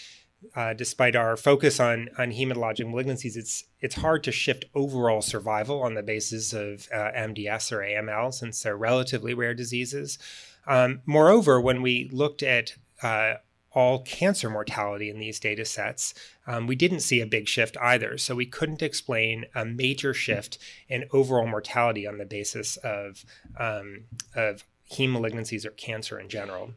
uh, 0.55 0.73
despite 0.73 1.15
our 1.15 1.35
focus 1.35 1.79
on 1.79 2.09
on 2.17 2.31
hematologic 2.31 2.85
malignancies, 2.85 3.35
it's 3.35 3.65
it's 3.81 3.95
hard 3.95 4.23
to 4.23 4.31
shift 4.31 4.65
overall 4.73 5.21
survival 5.21 5.81
on 5.81 5.95
the 5.95 6.03
basis 6.03 6.53
of 6.53 6.87
uh, 6.93 7.11
MDS 7.11 7.71
or 7.71 7.79
AML 7.79 8.33
since 8.33 8.63
they're 8.63 8.77
relatively 8.77 9.33
rare 9.33 9.53
diseases. 9.53 10.17
Um, 10.69 11.01
moreover, 11.05 11.59
when 11.59 11.81
we 11.81 12.09
looked 12.13 12.43
at 12.43 12.75
uh, 13.01 13.35
all 13.71 14.03
cancer 14.03 14.49
mortality 14.49 15.09
in 15.09 15.19
these 15.19 15.39
data 15.39 15.65
sets, 15.65 16.13
um, 16.47 16.67
we 16.67 16.75
didn't 16.75 17.01
see 17.01 17.21
a 17.21 17.25
big 17.25 17.47
shift 17.47 17.75
either. 17.81 18.17
So 18.17 18.35
we 18.35 18.45
couldn't 18.45 18.83
explain 18.83 19.45
a 19.55 19.65
major 19.65 20.13
shift 20.13 20.59
in 20.87 21.05
overall 21.11 21.47
mortality 21.47 22.07
on 22.07 22.19
the 22.19 22.25
basis 22.25 22.77
of, 22.77 23.25
um, 23.59 24.05
of 24.35 24.63
heme 24.91 25.11
malignancies 25.11 25.65
or 25.65 25.71
cancer 25.71 26.19
in 26.19 26.29
general. 26.29 26.73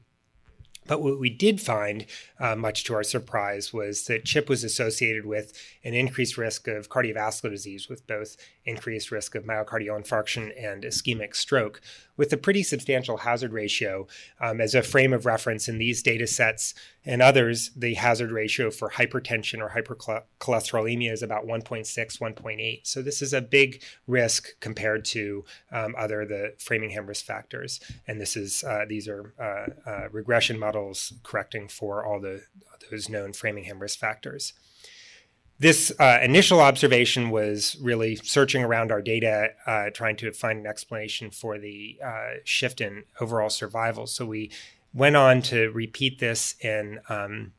But 0.87 1.01
what 1.01 1.21
we 1.21 1.31
did 1.31 1.61
find, 1.61 2.07
uh, 2.41 2.57
much 2.57 2.83
to 2.85 2.95
our 2.95 3.05
surprise, 3.05 3.73
was 3.73 4.05
that 4.07 4.25
CHIP 4.25 4.49
was 4.49 4.65
associated 4.65 5.25
with 5.25 5.53
an 5.85 5.95
increased 5.95 6.37
risk 6.37 6.67
of 6.67 6.89
cardiovascular 6.89 7.51
disease, 7.51 7.89
with 7.89 8.07
both 8.07 8.37
increased 8.65 9.13
risk 9.13 9.37
of 9.37 9.45
myocardial 9.45 10.03
infarction 10.03 10.53
and 10.59 10.83
ischemic 10.83 11.37
stroke, 11.37 11.81
with 12.17 12.33
a 12.33 12.37
pretty 12.37 12.63
substantial 12.63 13.19
hazard 13.19 13.53
ratio. 13.53 14.07
Um, 14.41 14.61
as 14.61 14.75
a 14.75 14.83
frame 14.83 15.13
of 15.13 15.27
reference 15.27 15.69
in 15.69 15.79
these 15.79 16.03
data 16.03 16.27
sets 16.27 16.75
and 17.05 17.23
others, 17.23 17.71
the 17.77 17.95
hazard 17.95 18.31
ratio 18.31 18.71
for 18.71 18.91
hypertension 18.91 19.61
or 19.61 19.71
hypercholesterolemia 19.71 21.13
is 21.13 21.23
about 21.23 21.47
1.6, 21.47 21.87
1.8. 21.87 22.81
So 22.85 23.03
this 23.03 23.23
is 23.23 23.33
a 23.33 23.41
big 23.41 23.83
risk 24.07 24.49
compared 24.61 25.05
to 25.07 25.45
um, 25.71 25.95
other 25.99 26.25
the 26.25 26.55
Framingham 26.59 27.07
risk 27.07 27.25
factors. 27.25 27.81
And 28.07 28.21
this 28.21 28.37
is 28.37 28.63
uh, 28.65 28.85
these 28.89 29.09
are 29.09 29.35
uh, 29.41 29.91
uh, 29.91 30.09
regression 30.11 30.59
models 30.59 31.13
correcting 31.23 31.69
for 31.69 32.05
all 32.05 32.21
the 32.21 32.43
those 32.91 33.09
known 33.09 33.33
Framingham 33.33 33.79
risk 33.79 33.99
factors 33.99 34.53
this 35.63 35.93
uh, 36.01 36.19
initial 36.21 36.61
observation 36.61 37.31
was 37.31 37.77
really 37.81 38.17
searching 38.17 38.65
around 38.65 38.91
our 38.91 39.01
data, 39.01 39.51
uh, 39.65 39.91
trying 39.91 40.17
to 40.17 40.33
find 40.33 40.59
an 40.59 40.67
explanation 40.67 41.31
for 41.31 41.57
the 41.57 42.01
uh, 42.05 42.31
shift 42.43 42.81
in 42.81 43.05
overall 43.21 43.49
survival. 43.49 44.09
So 44.09 44.27
we 44.27 44.51
went 44.93 45.15
on 45.15 45.41
to 45.43 45.71
repeat 45.71 46.19
this 46.19 46.57
in 46.61 46.99
um, 47.09 47.53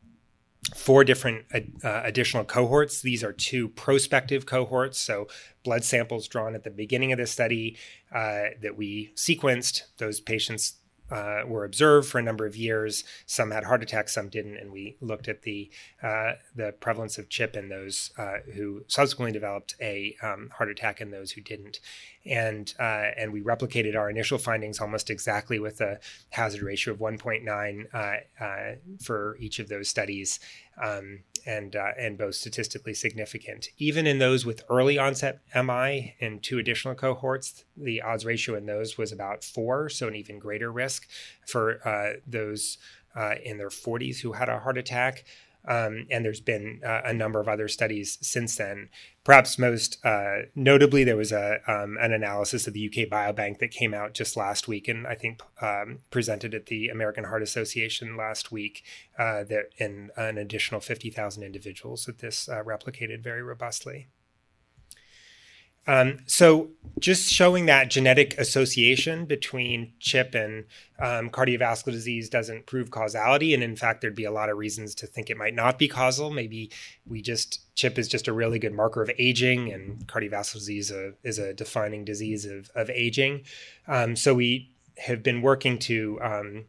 four 0.75 1.05
different 1.05 1.45
uh, 1.53 2.01
additional 2.03 2.43
cohorts. 2.43 3.01
These 3.01 3.23
are 3.23 3.31
two 3.31 3.69
prospective 3.69 4.45
cohorts, 4.45 4.99
so 4.99 5.29
blood 5.63 5.85
samples 5.85 6.27
drawn 6.27 6.55
at 6.55 6.65
the 6.65 6.71
beginning 6.71 7.13
of 7.13 7.19
the 7.19 7.25
study 7.25 7.77
uh, 8.13 8.51
that 8.61 8.75
we 8.75 9.13
sequenced. 9.15 9.83
Those 9.97 10.19
patients 10.19 10.73
uh, 11.11 11.43
were 11.45 11.65
observed 11.65 12.07
for 12.07 12.19
a 12.19 12.23
number 12.23 12.45
of 12.45 12.55
years. 12.55 13.03
Some 13.25 13.51
had 13.51 13.65
heart 13.65 13.83
attacks, 13.83 14.13
some 14.13 14.29
didn't, 14.29 14.57
and 14.57 14.71
we 14.71 14.97
looked 15.01 15.27
at 15.27 15.43
the 15.43 15.69
uh, 16.01 16.33
the 16.55 16.73
prevalence 16.79 17.17
of 17.17 17.29
CHIP 17.29 17.55
in 17.55 17.69
those 17.69 18.11
uh, 18.17 18.37
who 18.53 18.83
subsequently 18.87 19.31
developed 19.31 19.75
a 19.81 20.15
um, 20.21 20.49
heart 20.57 20.69
attack 20.69 21.01
and 21.01 21.13
those 21.13 21.31
who 21.31 21.41
didn't. 21.41 21.79
And 22.25 22.73
uh, 22.79 23.11
and 23.17 23.33
we 23.33 23.41
replicated 23.41 23.97
our 23.97 24.09
initial 24.09 24.37
findings 24.37 24.79
almost 24.79 25.09
exactly 25.09 25.59
with 25.59 25.81
a 25.81 25.99
hazard 26.29 26.61
ratio 26.63 26.93
of 26.93 26.99
1.9 26.99 27.85
uh, 27.93 28.43
uh, 28.43 28.75
for 29.01 29.35
each 29.39 29.59
of 29.59 29.67
those 29.67 29.89
studies. 29.89 30.39
Um, 30.81 31.19
and 31.45 31.75
uh, 31.75 31.91
and 31.97 32.17
both 32.17 32.35
statistically 32.35 32.93
significant. 32.93 33.67
Even 33.77 34.07
in 34.07 34.19
those 34.19 34.45
with 34.45 34.63
early 34.69 34.97
onset 34.97 35.39
MI 35.55 36.15
in 36.19 36.39
two 36.39 36.57
additional 36.57 36.95
cohorts, 36.95 37.65
the 37.75 38.01
odds 38.01 38.25
ratio 38.25 38.55
in 38.55 38.65
those 38.65 38.97
was 38.97 39.11
about 39.11 39.43
four, 39.43 39.89
so 39.89 40.07
an 40.07 40.15
even 40.15 40.39
greater 40.39 40.71
risk 40.71 41.07
for 41.45 41.85
uh, 41.87 42.19
those 42.25 42.77
uh, 43.15 43.35
in 43.43 43.57
their 43.57 43.69
40s 43.69 44.19
who 44.19 44.33
had 44.33 44.49
a 44.49 44.59
heart 44.59 44.77
attack. 44.77 45.25
Um, 45.65 46.07
and 46.11 46.25
there's 46.25 46.41
been 46.41 46.81
uh, 46.85 47.01
a 47.05 47.13
number 47.13 47.39
of 47.39 47.47
other 47.47 47.67
studies 47.67 48.17
since 48.21 48.57
then. 48.57 48.89
Perhaps 49.23 49.57
most 49.57 49.97
uh, 50.05 50.43
notably, 50.55 51.03
there 51.03 51.15
was 51.15 51.31
a 51.31 51.59
um, 51.67 51.97
an 52.01 52.11
analysis 52.11 52.67
of 52.67 52.73
the 52.73 52.85
UK 52.85 53.09
Biobank 53.09 53.59
that 53.59 53.71
came 53.71 53.93
out 53.93 54.13
just 54.13 54.35
last 54.35 54.67
week, 54.67 54.89
and 54.89 55.07
I 55.07 55.15
think 55.15 55.41
um, 55.61 55.99
presented 56.11 56.53
at 56.53 56.65
the 56.65 56.89
American 56.89 57.23
Heart 57.23 57.43
Association 57.43 58.17
last 58.17 58.51
week. 58.51 58.83
Uh, 59.17 59.43
that 59.45 59.69
in 59.77 60.09
an 60.17 60.37
additional 60.37 60.81
50,000 60.81 61.43
individuals 61.43 62.05
that 62.05 62.19
this 62.19 62.49
uh, 62.49 62.63
replicated 62.63 63.23
very 63.23 63.43
robustly. 63.43 64.07
Um, 65.85 66.19
so 66.25 66.69
just 66.99 67.31
showing 67.31 67.65
that 67.65 67.89
genetic 67.89 68.37
association 68.37 69.25
between 69.25 69.93
CHIP 69.99 70.35
and 70.35 70.65
um, 70.99 71.29
cardiovascular 71.29 71.91
disease 71.91 72.29
doesn't 72.29 72.65
prove 72.65 72.91
causality. 72.91 73.53
And 73.53 73.63
in 73.63 73.75
fact, 73.75 74.01
there'd 74.01 74.15
be 74.15 74.23
a 74.23 74.31
lot 74.31 74.49
of 74.49 74.57
reasons 74.57 74.95
to 74.95 75.07
think 75.07 75.29
it 75.29 75.37
might 75.37 75.55
not 75.55 75.77
be 75.77 75.87
causal. 75.87 76.29
Maybe 76.29 76.71
we 77.05 77.21
just, 77.21 77.75
CHIP 77.75 77.97
is 77.97 78.07
just 78.07 78.27
a 78.27 78.33
really 78.33 78.59
good 78.59 78.73
marker 78.73 79.01
of 79.01 79.11
aging 79.17 79.73
and 79.73 80.07
cardiovascular 80.07 80.53
disease 80.53 80.91
a, 80.91 81.13
is 81.23 81.39
a 81.39 81.53
defining 81.53 82.05
disease 82.05 82.45
of, 82.45 82.69
of 82.75 82.89
aging. 82.89 83.41
Um, 83.87 84.15
so 84.15 84.33
we 84.33 84.71
have 84.99 85.23
been 85.23 85.41
working 85.41 85.79
to 85.79 86.19
um, 86.21 86.65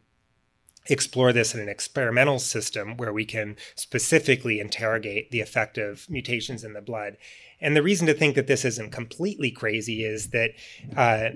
explore 0.87 1.33
this 1.33 1.53
in 1.53 1.59
an 1.59 1.69
experimental 1.69 2.39
system 2.39 2.97
where 2.97 3.13
we 3.13 3.25
can 3.25 3.55
specifically 3.75 4.59
interrogate 4.59 5.31
the 5.31 5.41
effect 5.41 5.77
of 5.77 6.09
mutations 6.09 6.63
in 6.63 6.73
the 6.73 6.81
blood. 6.81 7.17
And 7.61 7.75
the 7.75 7.83
reason 7.83 8.07
to 8.07 8.13
think 8.13 8.35
that 8.35 8.47
this 8.47 8.65
isn't 8.65 8.91
completely 8.91 9.51
crazy 9.51 10.03
is 10.03 10.29
that 10.29 10.51
uh, 10.95 11.29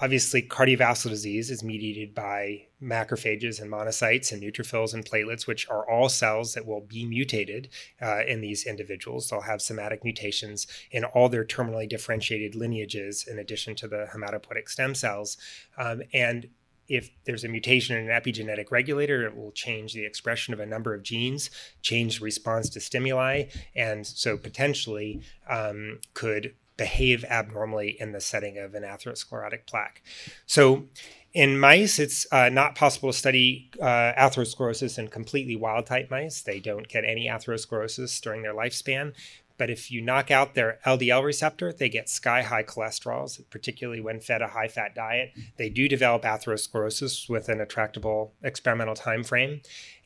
obviously 0.00 0.42
cardiovascular 0.42 1.10
disease 1.10 1.50
is 1.50 1.62
mediated 1.62 2.12
by 2.12 2.66
macrophages 2.82 3.60
and 3.60 3.70
monocytes 3.70 4.32
and 4.32 4.42
neutrophils 4.42 4.92
and 4.92 5.04
platelets, 5.04 5.46
which 5.46 5.68
are 5.68 5.88
all 5.88 6.08
cells 6.08 6.54
that 6.54 6.66
will 6.66 6.80
be 6.80 7.06
mutated 7.06 7.68
uh, 8.00 8.22
in 8.26 8.40
these 8.40 8.66
individuals. 8.66 9.28
They'll 9.28 9.42
have 9.42 9.62
somatic 9.62 10.02
mutations 10.02 10.66
in 10.90 11.04
all 11.04 11.28
their 11.28 11.44
terminally 11.44 11.88
differentiated 11.88 12.56
lineages, 12.56 13.24
in 13.30 13.38
addition 13.38 13.76
to 13.76 13.86
the 13.86 14.08
hematopoietic 14.12 14.68
stem 14.68 14.96
cells. 14.96 15.36
Um, 15.78 16.02
and 16.12 16.48
if 16.88 17.10
there's 17.24 17.44
a 17.44 17.48
mutation 17.48 17.96
in 17.96 18.10
an 18.10 18.20
epigenetic 18.20 18.70
regulator, 18.70 19.26
it 19.26 19.36
will 19.36 19.52
change 19.52 19.94
the 19.94 20.04
expression 20.04 20.52
of 20.52 20.60
a 20.60 20.66
number 20.66 20.94
of 20.94 21.02
genes, 21.02 21.50
change 21.80 22.20
response 22.20 22.68
to 22.70 22.80
stimuli, 22.80 23.44
and 23.74 24.06
so 24.06 24.36
potentially 24.36 25.22
um, 25.48 25.98
could 26.14 26.54
behave 26.76 27.24
abnormally 27.24 27.96
in 28.00 28.12
the 28.12 28.20
setting 28.20 28.58
of 28.58 28.74
an 28.74 28.82
atherosclerotic 28.82 29.66
plaque. 29.66 30.02
So 30.46 30.88
in 31.32 31.58
mice, 31.58 31.98
it's 31.98 32.26
uh, 32.30 32.50
not 32.50 32.74
possible 32.74 33.10
to 33.10 33.16
study 33.16 33.70
uh, 33.80 34.12
atherosclerosis 34.18 34.98
in 34.98 35.08
completely 35.08 35.56
wild 35.56 35.86
type 35.86 36.10
mice. 36.10 36.42
They 36.42 36.60
don't 36.60 36.88
get 36.88 37.04
any 37.04 37.26
atherosclerosis 37.26 38.20
during 38.20 38.42
their 38.42 38.54
lifespan. 38.54 39.14
But 39.58 39.70
if 39.70 39.90
you 39.90 40.00
knock 40.00 40.30
out 40.30 40.54
their 40.54 40.78
LDL 40.86 41.24
receptor, 41.24 41.72
they 41.72 41.88
get 41.88 42.08
sky 42.08 42.42
high 42.42 42.62
cholesterols, 42.62 43.42
particularly 43.50 44.00
when 44.00 44.20
fed 44.20 44.42
a 44.42 44.48
high 44.48 44.68
fat 44.68 44.94
diet. 44.94 45.32
They 45.56 45.68
do 45.68 45.88
develop 45.88 46.22
atherosclerosis 46.22 47.28
with 47.28 47.48
an 47.48 47.60
attractable 47.60 48.34
experimental 48.42 48.94
time 48.94 49.24
frame. 49.24 49.60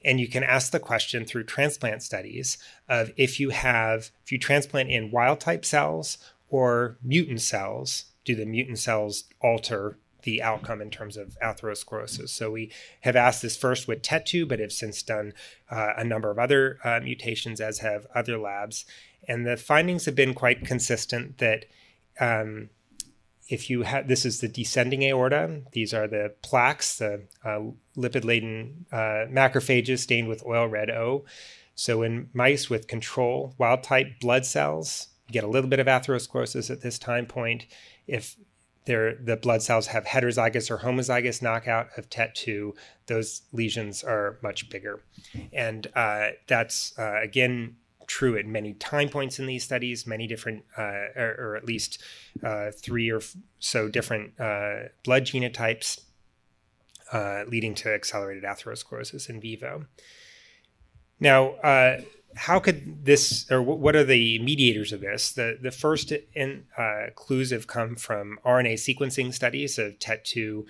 And 0.05 0.21
you 0.21 0.29
can 0.29 0.45
ask 0.45 0.71
the 0.73 0.81
question 0.81 1.25
through 1.25 1.45
transplant 1.45 2.03
studies 2.03 2.59
of 2.89 3.13
if 3.17 3.41
you 3.41 3.51
have, 3.51 4.11
if 4.25 4.31
you 4.31 4.39
transplant 4.39 4.91
in 4.91 5.11
wild 5.11 5.41
type 5.41 5.65
cells 5.65 6.19
or 6.49 6.97
mutant 7.03 7.41
cells, 7.41 8.05
do 8.25 8.35
the 8.35 8.47
mutant 8.47 8.79
cells 8.79 9.25
alter 9.41 9.99
the 10.27 10.43
outcome 10.43 10.83
in 10.83 10.91
terms 10.91 11.17
of 11.17 11.39
atherosclerosis. 11.43 12.29
So 12.29 12.51
we 12.51 12.71
have 13.03 13.17
asked 13.17 13.41
this 13.41 13.57
first 13.57 13.89
with 13.89 14.03
TET2, 14.03 14.47
but 14.47 14.59
have 14.59 14.73
since 14.73 15.03
done 15.03 15.33
uh, 15.71 15.95
a 15.97 16.05
number 16.05 16.31
of 16.31 16.39
other 16.39 16.79
uh, 16.85 17.01
mutations, 17.01 17.61
as 17.61 17.79
have 17.79 18.07
other 18.15 18.37
labs. 18.37 18.85
And 19.29 19.47
the 19.47 19.57
findings 19.57 20.05
have 20.05 20.15
been 20.15 20.35
quite 20.35 20.65
consistent 20.65 21.39
that 21.39 21.67
um, 22.21 22.71
if 23.49 23.71
you 23.71 23.83
have 23.83 24.09
this 24.09 24.25
is 24.25 24.41
the 24.41 24.49
descending 24.49 25.03
aorta, 25.05 25.63
these 25.73 25.95
are 25.95 26.09
the 26.09 26.35
plaques, 26.43 26.99
the 26.99 27.23
uh, 27.45 27.61
lipid 27.97 28.25
laden 28.25 28.87
uh, 28.93 29.27
macrophages 29.31 30.01
stained 30.01 30.29
with 30.29 30.45
oil 30.45 30.67
red 30.67 30.91
O. 30.91 31.25
So 31.75 32.03
in 32.03 32.31
mice 32.33 32.71
with 32.71 32.89
control 32.89 33.55
wild 33.59 33.83
type 33.83 34.19
blood 34.21 34.47
cells, 34.47 35.09
you 35.29 35.33
get 35.33 35.45
a 35.45 35.49
little 35.49 35.69
bit 35.69 35.79
of 35.79 35.87
atherosclerosis 35.87 36.71
at 36.71 36.81
this 36.81 36.99
time 36.99 37.27
point. 37.27 37.67
If 38.07 38.37
the 38.87 39.39
blood 39.43 39.63
cells 39.63 39.89
have 39.89 40.05
heterozygous 40.05 40.71
or 40.71 40.79
homozygous 40.79 41.43
knockout 41.43 41.89
of 41.97 42.09
TET2, 42.09 42.73
those 43.07 43.43
lesions 43.53 44.05
are 44.05 44.39
much 44.43 44.71
bigger. 44.71 45.01
And 45.53 45.89
uh, 45.95 46.29
that's, 46.47 46.97
uh, 46.97 47.21
again, 47.21 47.77
true 48.07 48.37
at 48.37 48.47
many 48.47 48.75
time 48.75 49.09
points 49.09 49.39
in 49.39 49.47
these 49.47 49.65
studies, 49.65 50.07
many 50.07 50.27
different, 50.27 50.65
uh, 50.77 51.09
or, 51.17 51.37
or, 51.39 51.57
at 51.57 51.65
least 51.65 52.03
uh, 52.43 52.71
three 52.71 53.11
or 53.11 53.21
so 53.59 53.89
different 53.89 54.39
uh, 54.41 54.89
blood 55.05 55.25
genotypes. 55.25 56.01
uh, 57.13 57.45
leading 57.49 57.75
to 57.75 57.93
accelerated 57.93 58.45
atherosclerosis 58.45 59.29
in 59.29 59.41
vivo. 59.41 59.87
Now, 61.21 61.51
uh, 61.57 62.01
how 62.35 62.59
could 62.59 63.05
this, 63.05 63.51
or 63.51 63.63
what 63.63 63.97
are 63.97 64.05
the 64.05 64.39
mediators 64.41 64.93
of 64.93 65.01
this? 65.01 65.33
The 65.33 65.59
the 65.61 65.71
first 65.71 66.13
in, 66.35 66.65
uh, 66.77 67.07
clues 67.15 67.51
have 67.51 67.67
come 67.67 67.97
from 67.97 68.39
RNA 68.45 68.75
sequencing 68.75 69.33
studies 69.33 69.79
of 69.79 69.99
TET2 69.99 70.67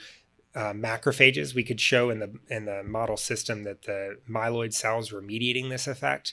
uh, 0.54 0.72
macrophages. 0.72 1.54
We 1.54 1.64
could 1.64 1.80
show 1.80 2.10
in 2.10 2.20
the 2.20 2.38
in 2.48 2.66
the 2.66 2.84
model 2.84 3.16
system 3.16 3.64
that 3.64 3.82
the 3.82 4.18
myeloid 4.30 4.74
cells 4.74 5.10
were 5.10 5.22
mediating 5.22 5.68
this 5.70 5.88
effect. 5.88 6.32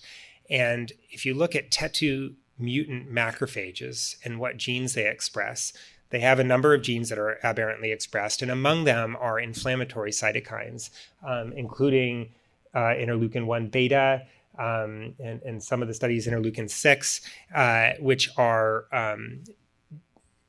And 0.50 0.92
if 1.10 1.26
you 1.26 1.34
look 1.34 1.56
at 1.56 1.72
TET2 1.72 2.36
mutant 2.60 3.12
macrophages 3.12 4.16
and 4.24 4.40
what 4.40 4.58
genes 4.58 4.94
they 4.94 5.08
express, 5.08 5.74
they 6.10 6.20
have 6.20 6.40
a 6.40 6.44
number 6.44 6.74
of 6.74 6.84
genes 6.84 7.10
that 7.10 7.18
are 7.18 7.40
aberrantly 7.44 7.92
expressed, 7.92 8.44
and 8.44 8.52
among 8.52 8.84
them 8.84 9.18
are 9.20 9.40
inflammatory 9.40 10.12
cytokines, 10.12 10.92
um, 11.28 11.54
including 11.54 12.30
uh, 12.76 12.94
interleukin 12.94 13.46
1 13.46 13.68
beta, 13.70 14.22
um, 14.60 15.16
and, 15.20 15.42
and, 15.42 15.64
some 15.64 15.82
of 15.82 15.88
the 15.88 15.94
studies 15.96 16.28
interleukin 16.28 16.70
6, 16.70 17.22
uh, 17.56 17.94
which 18.00 18.30
are 18.38 18.86
um, 18.92 19.42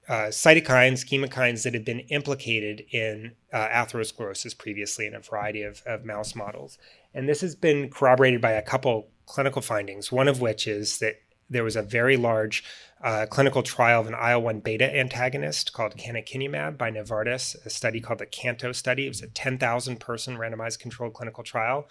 uh, 0.06 0.26
cytokines, 0.26 1.06
chemokines 1.06 1.62
that 1.62 1.72
have 1.72 1.86
been 1.86 2.00
implicated 2.00 2.84
in 2.90 3.32
uh, 3.52 3.66
atherosclerosis 3.68 4.56
previously 4.56 5.06
in 5.06 5.14
a 5.14 5.20
variety 5.20 5.62
of, 5.62 5.82
of 5.86 6.04
mouse 6.04 6.34
models. 6.34 6.76
And 7.14 7.26
this 7.26 7.40
has 7.40 7.54
been 7.54 7.88
corroborated 7.88 8.42
by 8.42 8.52
a 8.52 8.62
couple 8.62 9.08
clinical 9.26 9.62
findings, 9.62 10.12
one 10.12 10.28
of 10.28 10.40
which 10.40 10.66
is 10.66 10.98
that 10.98 11.16
there 11.50 11.64
was 11.64 11.76
a 11.76 11.82
very 11.82 12.16
large 12.16 12.64
uh, 13.02 13.26
clinical 13.28 13.62
trial 13.62 14.00
of 14.00 14.06
an 14.06 14.14
IL 14.14 14.42
1 14.42 14.60
beta 14.60 14.96
antagonist 14.96 15.72
called 15.72 15.96
canakinumab 15.96 16.78
by 16.78 16.90
Novartis, 16.90 17.54
a 17.66 17.70
study 17.70 18.00
called 18.00 18.18
the 18.18 18.26
CANTO 18.26 18.72
study. 18.72 19.06
It 19.06 19.10
was 19.10 19.22
a 19.22 19.28
10,000 19.28 20.00
person 20.00 20.36
randomized 20.36 20.78
controlled 20.78 21.14
clinical 21.14 21.44
trial. 21.44 21.86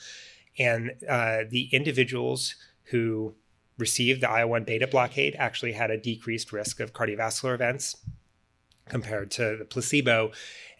And 0.58 0.92
uh, 1.08 1.44
the 1.50 1.70
individuals 1.72 2.56
who 2.86 3.36
received 3.78 4.22
the 4.22 4.40
IL 4.40 4.50
1 4.50 4.63
beta 4.63 4.88
blockade 4.88 5.36
actually 5.38 5.74
had 5.74 5.92
a 5.92 5.98
decreased 5.98 6.52
risk 6.52 6.80
of 6.80 6.94
cardiovascular 6.94 7.54
events 7.54 7.98
compared 8.90 9.32
to 9.32 9.56
the 9.58 9.66
placebo. 9.66 10.32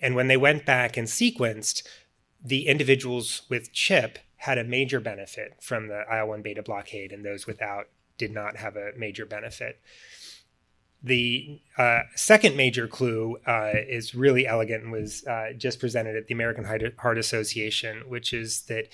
And 0.01 0.15
when 0.15 0.27
they 0.27 0.38
went 0.38 0.65
back 0.65 0.98
and 0.98 1.07
sequenced, 1.07 1.83
the 2.43 2.67
individuals 2.67 3.43
with 3.50 3.72
CHIP 3.72 4.19
had 4.43 4.57
a 4.57 4.63
major 4.65 5.00
benefit 5.00 5.55
from 5.62 5.88
the 5.88 6.03
IL 6.13 6.27
1 6.27 6.41
beta 6.41 6.62
blockade, 6.62 7.13
and 7.13 7.23
those 7.23 7.47
without 7.47 7.85
did 8.17 8.29
not 8.29 8.57
have 8.57 8.75
a 8.75 8.91
major 8.97 9.25
benefit. 9.25 9.79
The 11.01 11.62
uh, 11.77 12.01
second 12.15 12.57
major 12.57 12.85
clue 12.85 13.38
uh, 13.47 13.71
is 13.73 14.13
really 14.13 14.45
elegant 14.45 14.83
and 14.83 14.91
was 14.91 15.25
uh, 15.25 15.53
just 15.55 15.79
presented 15.79 16.17
at 16.17 16.27
the 16.27 16.33
American 16.33 16.65
Heart 16.65 17.17
Association, 17.17 18.03
which 18.09 18.33
is 18.33 18.63
that 18.63 18.89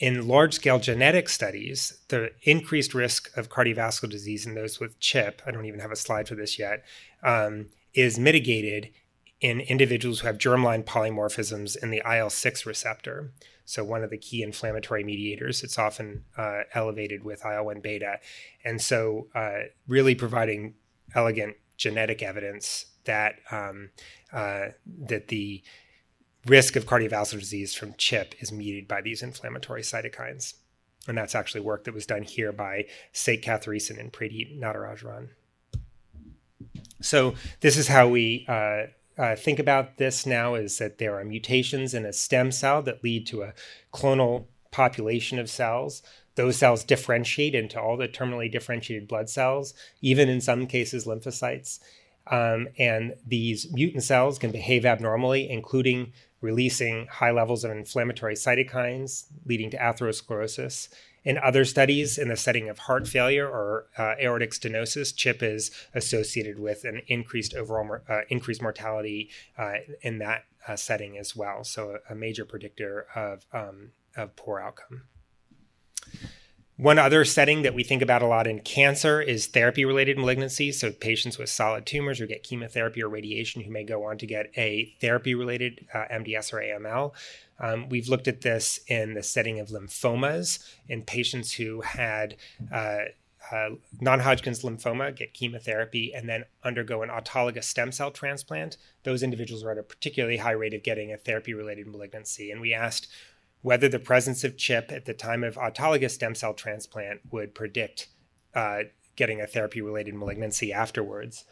in 0.00 0.28
large 0.28 0.52
scale 0.52 0.78
genetic 0.78 1.30
studies, 1.30 2.00
the 2.08 2.32
increased 2.42 2.92
risk 2.92 3.34
of 3.38 3.48
cardiovascular 3.48 4.10
disease 4.10 4.44
in 4.44 4.54
those 4.54 4.80
with 4.80 5.00
CHIP, 5.00 5.40
I 5.46 5.50
don't 5.50 5.64
even 5.64 5.80
have 5.80 5.92
a 5.92 5.96
slide 5.96 6.28
for 6.28 6.34
this 6.34 6.58
yet, 6.58 6.84
um, 7.22 7.70
is 7.94 8.18
mitigated 8.18 8.90
in 9.40 9.60
individuals 9.60 10.20
who 10.20 10.26
have 10.26 10.36
germline 10.36 10.84
polymorphisms 10.84 11.74
in 11.82 11.90
the 11.90 12.02
IL 12.06 12.28
6 12.28 12.66
receptor. 12.66 13.32
So, 13.64 13.82
one 13.84 14.02
of 14.02 14.10
the 14.10 14.18
key 14.18 14.42
inflammatory 14.42 15.04
mediators, 15.04 15.62
it's 15.62 15.78
often 15.78 16.24
uh, 16.36 16.62
elevated 16.74 17.24
with 17.24 17.44
IL 17.44 17.64
1 17.64 17.80
beta. 17.80 18.18
And 18.64 18.80
so, 18.80 19.28
uh, 19.34 19.68
really 19.88 20.14
providing 20.14 20.74
elegant 21.14 21.56
genetic 21.76 22.22
evidence 22.22 22.86
that, 23.04 23.36
um, 23.50 23.90
uh, 24.32 24.68
that 25.06 25.28
the 25.28 25.62
risk 26.46 26.76
of 26.76 26.84
cardiovascular 26.84 27.40
disease 27.40 27.74
from 27.74 27.94
CHIP 27.96 28.34
is 28.40 28.52
mediated 28.52 28.86
by 28.86 29.00
these 29.00 29.22
inflammatory 29.22 29.82
cytokines. 29.82 30.54
And 31.06 31.16
that's 31.16 31.34
actually 31.34 31.60
work 31.60 31.84
that 31.84 31.94
was 31.94 32.06
done 32.06 32.22
here 32.22 32.52
by 32.52 32.86
Sek 33.12 33.42
Kathiresan 33.42 33.98
and 33.98 34.12
Preeti 34.12 34.58
Natarajan. 34.58 35.28
So 37.00 37.34
this 37.60 37.76
is 37.76 37.88
how 37.88 38.08
we 38.08 38.46
uh, 38.48 38.84
uh, 39.16 39.36
think 39.36 39.58
about 39.58 39.96
this 39.96 40.26
now 40.26 40.54
is 40.54 40.78
that 40.78 40.98
there 40.98 41.18
are 41.18 41.24
mutations 41.24 41.94
in 41.94 42.04
a 42.04 42.12
stem 42.12 42.50
cell 42.50 42.82
that 42.82 43.04
lead 43.04 43.26
to 43.28 43.42
a 43.42 43.54
clonal 43.92 44.46
population 44.70 45.38
of 45.38 45.48
cells. 45.48 46.02
Those 46.34 46.56
cells 46.56 46.82
differentiate 46.82 47.54
into 47.54 47.80
all 47.80 47.96
the 47.96 48.08
terminally 48.08 48.50
differentiated 48.50 49.06
blood 49.06 49.30
cells, 49.30 49.72
even 50.02 50.28
in 50.28 50.40
some 50.40 50.66
cases 50.66 51.06
lymphocytes. 51.06 51.78
Um, 52.26 52.68
and 52.78 53.14
these 53.26 53.72
mutant 53.72 54.02
cells 54.02 54.38
can 54.38 54.50
behave 54.50 54.84
abnormally, 54.84 55.48
including 55.48 56.12
releasing 56.40 57.06
high 57.06 57.30
levels 57.30 57.64
of 57.64 57.70
inflammatory 57.70 58.34
cytokines, 58.34 59.26
leading 59.46 59.70
to 59.70 59.76
atherosclerosis. 59.76 60.88
In 61.24 61.38
other 61.38 61.64
studies, 61.64 62.18
in 62.18 62.28
the 62.28 62.36
setting 62.36 62.68
of 62.68 62.80
heart 62.80 63.08
failure 63.08 63.48
or 63.48 63.86
uh, 63.96 64.14
aortic 64.20 64.50
stenosis, 64.50 65.14
CHIP 65.16 65.42
is 65.42 65.70
associated 65.94 66.58
with 66.58 66.84
an 66.84 67.00
increased 67.06 67.54
overall 67.54 67.98
uh, 68.08 68.20
increased 68.28 68.60
mortality 68.60 69.30
uh, 69.56 69.74
in 70.02 70.18
that 70.18 70.44
uh, 70.68 70.76
setting 70.76 71.16
as 71.16 71.34
well. 71.34 71.64
So, 71.64 71.96
a, 72.08 72.12
a 72.12 72.14
major 72.14 72.44
predictor 72.44 73.06
of, 73.14 73.46
um, 73.52 73.92
of 74.16 74.36
poor 74.36 74.60
outcome. 74.60 75.04
One 76.76 76.98
other 76.98 77.24
setting 77.24 77.62
that 77.62 77.74
we 77.74 77.84
think 77.84 78.02
about 78.02 78.22
a 78.22 78.26
lot 78.26 78.48
in 78.48 78.58
cancer 78.58 79.22
is 79.22 79.46
therapy 79.46 79.84
related 79.84 80.16
malignancies. 80.16 80.74
So, 80.74 80.90
patients 80.90 81.38
with 81.38 81.48
solid 81.48 81.86
tumors 81.86 82.18
who 82.18 82.26
get 82.26 82.42
chemotherapy 82.42 83.00
or 83.00 83.08
radiation 83.08 83.62
who 83.62 83.70
may 83.70 83.84
go 83.84 84.04
on 84.04 84.18
to 84.18 84.26
get 84.26 84.50
a 84.56 84.92
therapy 85.00 85.36
related 85.36 85.86
uh, 85.94 86.06
MDS 86.12 86.52
or 86.52 86.56
AML. 86.56 87.12
Um, 87.60 87.88
we've 87.88 88.08
looked 88.08 88.26
at 88.26 88.40
this 88.40 88.80
in 88.88 89.14
the 89.14 89.22
setting 89.22 89.60
of 89.60 89.68
lymphomas 89.68 90.58
in 90.88 91.02
patients 91.02 91.52
who 91.52 91.82
had 91.82 92.34
uh, 92.72 93.02
uh, 93.52 93.70
non 94.00 94.20
Hodgkin's 94.20 94.62
lymphoma, 94.62 95.14
get 95.14 95.34
chemotherapy, 95.34 96.12
and 96.12 96.28
then 96.28 96.44
undergo 96.62 97.02
an 97.02 97.08
autologous 97.08 97.64
stem 97.64 97.92
cell 97.92 98.10
transplant. 98.10 98.78
Those 99.04 99.22
individuals 99.22 99.62
are 99.62 99.70
at 99.70 99.78
a 99.78 99.82
particularly 99.82 100.38
high 100.38 100.52
rate 100.52 100.74
of 100.74 100.82
getting 100.82 101.12
a 101.12 101.18
therapy 101.18 101.54
related 101.54 101.86
malignancy. 101.86 102.50
And 102.50 102.60
we 102.60 102.74
asked 102.74 103.08
whether 103.64 103.88
the 103.88 103.98
presence 103.98 104.44
of 104.44 104.58
CHIP 104.58 104.92
at 104.92 105.06
the 105.06 105.14
time 105.14 105.42
of 105.42 105.54
autologous 105.54 106.10
stem 106.10 106.34
cell 106.34 106.52
transplant 106.52 107.22
would 107.30 107.54
predict 107.54 108.08
uh, 108.54 108.80
getting 109.16 109.40
a 109.40 109.46
therapy 109.46 109.80
related 109.80 110.14
malignancy 110.14 110.70
afterwards. 110.70 111.46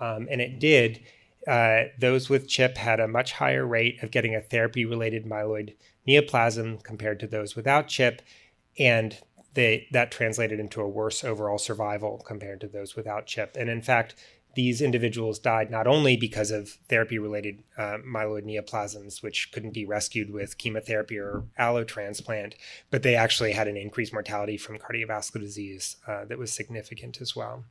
Um, 0.00 0.28
and 0.30 0.40
it 0.40 0.58
did. 0.58 1.00
Uh, 1.46 1.84
those 1.98 2.30
with 2.30 2.48
CHIP 2.48 2.78
had 2.78 3.00
a 3.00 3.06
much 3.06 3.32
higher 3.32 3.66
rate 3.66 4.02
of 4.02 4.10
getting 4.10 4.34
a 4.34 4.40
therapy 4.40 4.86
related 4.86 5.26
myeloid 5.26 5.74
neoplasm 6.06 6.82
compared 6.82 7.20
to 7.20 7.26
those 7.26 7.54
without 7.54 7.88
CHIP. 7.88 8.22
And 8.78 9.18
they, 9.52 9.88
that 9.92 10.10
translated 10.10 10.58
into 10.58 10.80
a 10.80 10.88
worse 10.88 11.22
overall 11.22 11.58
survival 11.58 12.24
compared 12.26 12.62
to 12.62 12.68
those 12.68 12.96
without 12.96 13.26
CHIP. 13.26 13.58
And 13.58 13.68
in 13.68 13.82
fact, 13.82 14.14
these 14.58 14.82
individuals 14.82 15.38
died 15.38 15.70
not 15.70 15.86
only 15.86 16.16
because 16.16 16.50
of 16.50 16.68
therapy 16.88 17.16
related 17.16 17.62
uh, 17.76 17.98
myeloid 18.04 18.42
neoplasms, 18.42 19.22
which 19.22 19.52
couldn't 19.52 19.72
be 19.72 19.86
rescued 19.86 20.32
with 20.32 20.58
chemotherapy 20.58 21.16
or 21.16 21.44
allotransplant, 21.60 22.54
but 22.90 23.04
they 23.04 23.14
actually 23.14 23.52
had 23.52 23.68
an 23.68 23.76
increased 23.76 24.12
mortality 24.12 24.56
from 24.56 24.76
cardiovascular 24.76 25.42
disease 25.42 25.96
uh, 26.08 26.24
that 26.24 26.38
was 26.38 26.52
significant 26.52 27.20
as 27.20 27.36
well. 27.36 27.66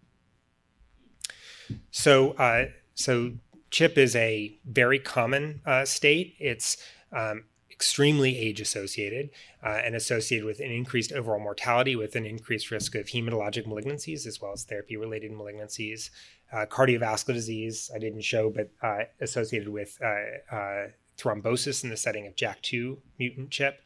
So, 1.92 2.32
uh, 2.36 2.68
so 2.96 3.34
CHIP 3.70 3.98
is 3.98 4.16
a 4.16 4.58
very 4.66 4.98
common 4.98 5.60
uh, 5.66 5.84
state. 5.84 6.36
It's 6.40 6.78
um, 7.12 7.44
extremely 7.70 8.38
age 8.38 8.62
associated 8.62 9.30
uh, 9.62 9.82
and 9.84 9.94
associated 9.94 10.46
with 10.46 10.62
an 10.62 10.72
increased 10.72 11.12
overall 11.12 11.40
mortality 11.40 11.98
with 11.98 12.16
an 12.16 12.26
increased 12.26 12.72
risk 12.72 12.96
of 12.96 13.08
hematologic 13.08 13.68
malignancies 13.68 14.26
as 14.26 14.42
well 14.42 14.54
as 14.54 14.64
therapy 14.64 14.98
related 14.98 15.32
malignancies 15.32 16.10
uh, 16.52 16.66
cardiovascular 16.66 17.34
disease, 17.34 17.92
I 17.94 18.00
didn't 18.00 18.22
show, 18.22 18.50
but 18.50 18.72
uh, 18.82 19.06
associated 19.20 19.70
with 19.70 19.98
uh, 20.04 20.56
uh 20.56 20.88
thrombosis 21.18 21.84
in 21.84 21.90
the 21.90 21.98
setting 21.98 22.28
of 22.28 22.36
JAK2 22.36 22.98
mutant 23.18 23.50
chip. 23.50 23.82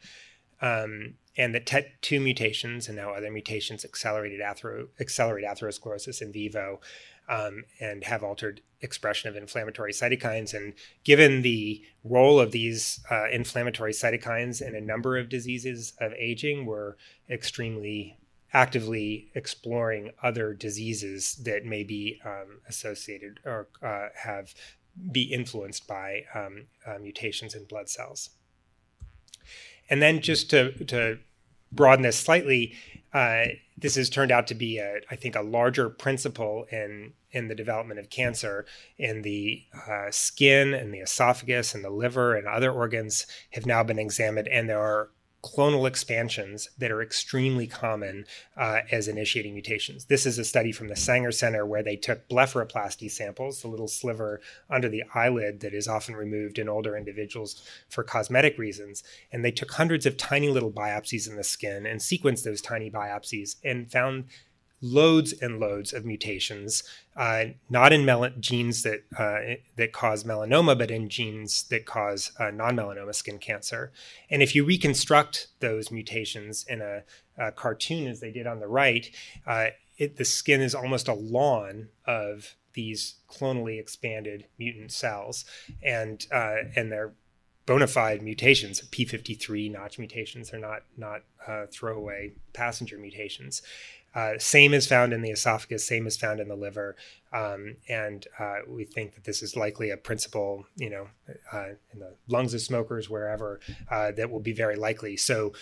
Um, 0.60 1.14
and 1.36 1.54
the 1.54 1.60
TET2 1.60 2.22
mutations 2.22 2.88
and 2.88 2.96
now 2.96 3.12
other 3.12 3.30
mutations 3.30 3.84
accelerated 3.84 4.40
athero- 4.40 4.88
accelerate 5.00 5.46
atherosclerosis 5.46 6.20
in 6.20 6.30
vivo 6.30 6.80
um, 7.28 7.64
and 7.80 8.04
have 8.04 8.22
altered 8.22 8.60
expression 8.82 9.30
of 9.30 9.36
inflammatory 9.36 9.92
cytokines. 9.92 10.52
And 10.52 10.74
given 11.04 11.42
the 11.42 11.82
role 12.04 12.38
of 12.38 12.52
these 12.52 13.00
uh, 13.10 13.28
inflammatory 13.30 13.92
cytokines 13.92 14.60
in 14.60 14.74
a 14.74 14.80
number 14.80 15.16
of 15.16 15.28
diseases 15.28 15.94
of 16.00 16.12
aging, 16.12 16.66
we're 16.66 16.96
extremely 17.30 18.18
actively 18.52 19.30
exploring 19.34 20.10
other 20.22 20.52
diseases 20.52 21.36
that 21.44 21.64
may 21.64 21.82
be 21.82 22.20
um, 22.24 22.60
associated 22.68 23.40
or 23.44 23.68
uh, 23.82 24.08
have 24.14 24.54
be 25.10 25.22
influenced 25.22 25.86
by 25.86 26.24
um, 26.34 26.66
uh, 26.86 26.98
mutations 26.98 27.54
in 27.54 27.64
blood 27.64 27.88
cells. 27.88 28.30
And 29.88 30.02
then 30.02 30.20
just 30.20 30.50
to, 30.50 30.72
to 30.84 31.18
broaden 31.72 32.02
this 32.02 32.18
slightly, 32.18 32.74
uh, 33.12 33.44
this 33.76 33.94
has 33.96 34.10
turned 34.10 34.30
out 34.30 34.46
to 34.48 34.54
be, 34.54 34.78
a, 34.78 35.00
I 35.10 35.16
think, 35.16 35.34
a 35.34 35.42
larger 35.42 35.88
principle 35.88 36.66
in 36.70 37.14
in 37.30 37.48
the 37.48 37.54
development 37.54 37.98
of 37.98 38.10
cancer 38.10 38.66
in 38.98 39.22
the 39.22 39.64
uh, 39.88 40.10
skin 40.10 40.74
and 40.74 40.92
the 40.92 40.98
esophagus 40.98 41.74
and 41.74 41.82
the 41.82 41.88
liver 41.88 42.36
and 42.36 42.46
other 42.46 42.70
organs 42.70 43.26
have 43.52 43.64
now 43.64 43.82
been 43.82 43.98
examined, 43.98 44.48
and 44.48 44.68
there 44.68 44.78
are 44.78 45.08
clonal 45.42 45.88
expansions 45.88 46.68
that 46.78 46.92
are 46.92 47.02
extremely 47.02 47.66
common 47.66 48.24
uh, 48.56 48.80
as 48.92 49.08
initiating 49.08 49.54
mutations. 49.54 50.04
This 50.04 50.24
is 50.24 50.38
a 50.38 50.44
study 50.44 50.70
from 50.70 50.88
the 50.88 50.96
Sanger 50.96 51.32
Center 51.32 51.66
where 51.66 51.82
they 51.82 51.96
took 51.96 52.28
blepharoplasty 52.28 53.10
samples, 53.10 53.60
the 53.60 53.68
little 53.68 53.88
sliver 53.88 54.40
under 54.70 54.88
the 54.88 55.02
eyelid 55.14 55.60
that 55.60 55.74
is 55.74 55.88
often 55.88 56.14
removed 56.14 56.58
in 56.58 56.68
older 56.68 56.96
individuals 56.96 57.68
for 57.88 58.04
cosmetic 58.04 58.56
reasons. 58.56 59.02
And 59.32 59.44
they 59.44 59.50
took 59.50 59.72
hundreds 59.72 60.06
of 60.06 60.16
tiny 60.16 60.48
little 60.48 60.70
biopsies 60.70 61.28
in 61.28 61.36
the 61.36 61.44
skin 61.44 61.86
and 61.86 62.00
sequenced 62.00 62.44
those 62.44 62.62
tiny 62.62 62.90
biopsies 62.90 63.56
and 63.64 63.90
found 63.90 64.26
loads 64.82 65.32
and 65.32 65.60
loads 65.60 65.92
of 65.92 66.04
mutations, 66.04 66.82
uh, 67.16 67.44
not 67.70 67.92
in 67.92 68.04
mel- 68.04 68.28
genes 68.40 68.82
that 68.82 69.04
uh, 69.16 69.56
that 69.76 69.92
cause 69.92 70.24
melanoma, 70.24 70.76
but 70.76 70.90
in 70.90 71.08
genes 71.08 71.62
that 71.64 71.86
cause 71.86 72.32
uh, 72.38 72.50
non-melanoma 72.50 73.14
skin 73.14 73.38
cancer. 73.38 73.92
And 74.28 74.42
if 74.42 74.54
you 74.54 74.64
reconstruct 74.64 75.48
those 75.60 75.90
mutations 75.90 76.66
in 76.68 76.82
a, 76.82 77.04
a 77.38 77.52
cartoon, 77.52 78.08
as 78.08 78.20
they 78.20 78.32
did 78.32 78.46
on 78.46 78.60
the 78.60 78.66
right, 78.66 79.08
uh, 79.46 79.68
it, 79.96 80.16
the 80.16 80.24
skin 80.24 80.60
is 80.60 80.74
almost 80.74 81.08
a 81.08 81.14
lawn 81.14 81.88
of 82.04 82.56
these 82.74 83.16
clonally 83.30 83.78
expanded 83.78 84.46
mutant 84.58 84.92
cells, 84.92 85.44
and 85.82 86.26
uh, 86.32 86.56
and 86.74 86.90
they're 86.90 87.12
bona 87.66 87.86
fide 87.86 88.22
mutations. 88.22 88.80
P53 88.80 89.70
notch 89.70 89.98
mutations 89.98 90.50
They're 90.50 90.60
not 90.60 90.82
not 90.96 91.22
uh, 91.46 91.66
throwaway 91.70 92.32
passenger 92.52 92.98
mutations. 92.98 93.62
Uh, 94.14 94.32
same 94.38 94.74
is 94.74 94.86
found 94.86 95.12
in 95.12 95.22
the 95.22 95.30
esophagus, 95.30 95.86
same 95.86 96.06
is 96.06 96.16
found 96.16 96.38
in 96.40 96.48
the 96.48 96.56
liver, 96.56 96.96
um, 97.32 97.76
and 97.88 98.26
uh, 98.38 98.58
we 98.68 98.84
think 98.84 99.14
that 99.14 99.24
this 99.24 99.42
is 99.42 99.56
likely 99.56 99.90
a 99.90 99.96
principle, 99.96 100.66
you 100.76 100.90
know, 100.90 101.08
uh, 101.52 101.68
in 101.92 101.98
the 101.98 102.14
lungs 102.28 102.52
of 102.52 102.60
smokers, 102.60 103.08
wherever, 103.08 103.58
uh, 103.90 104.12
that 104.12 104.30
will 104.30 104.40
be 104.40 104.52
very 104.52 104.76
likely. 104.76 105.16
So 105.16 105.52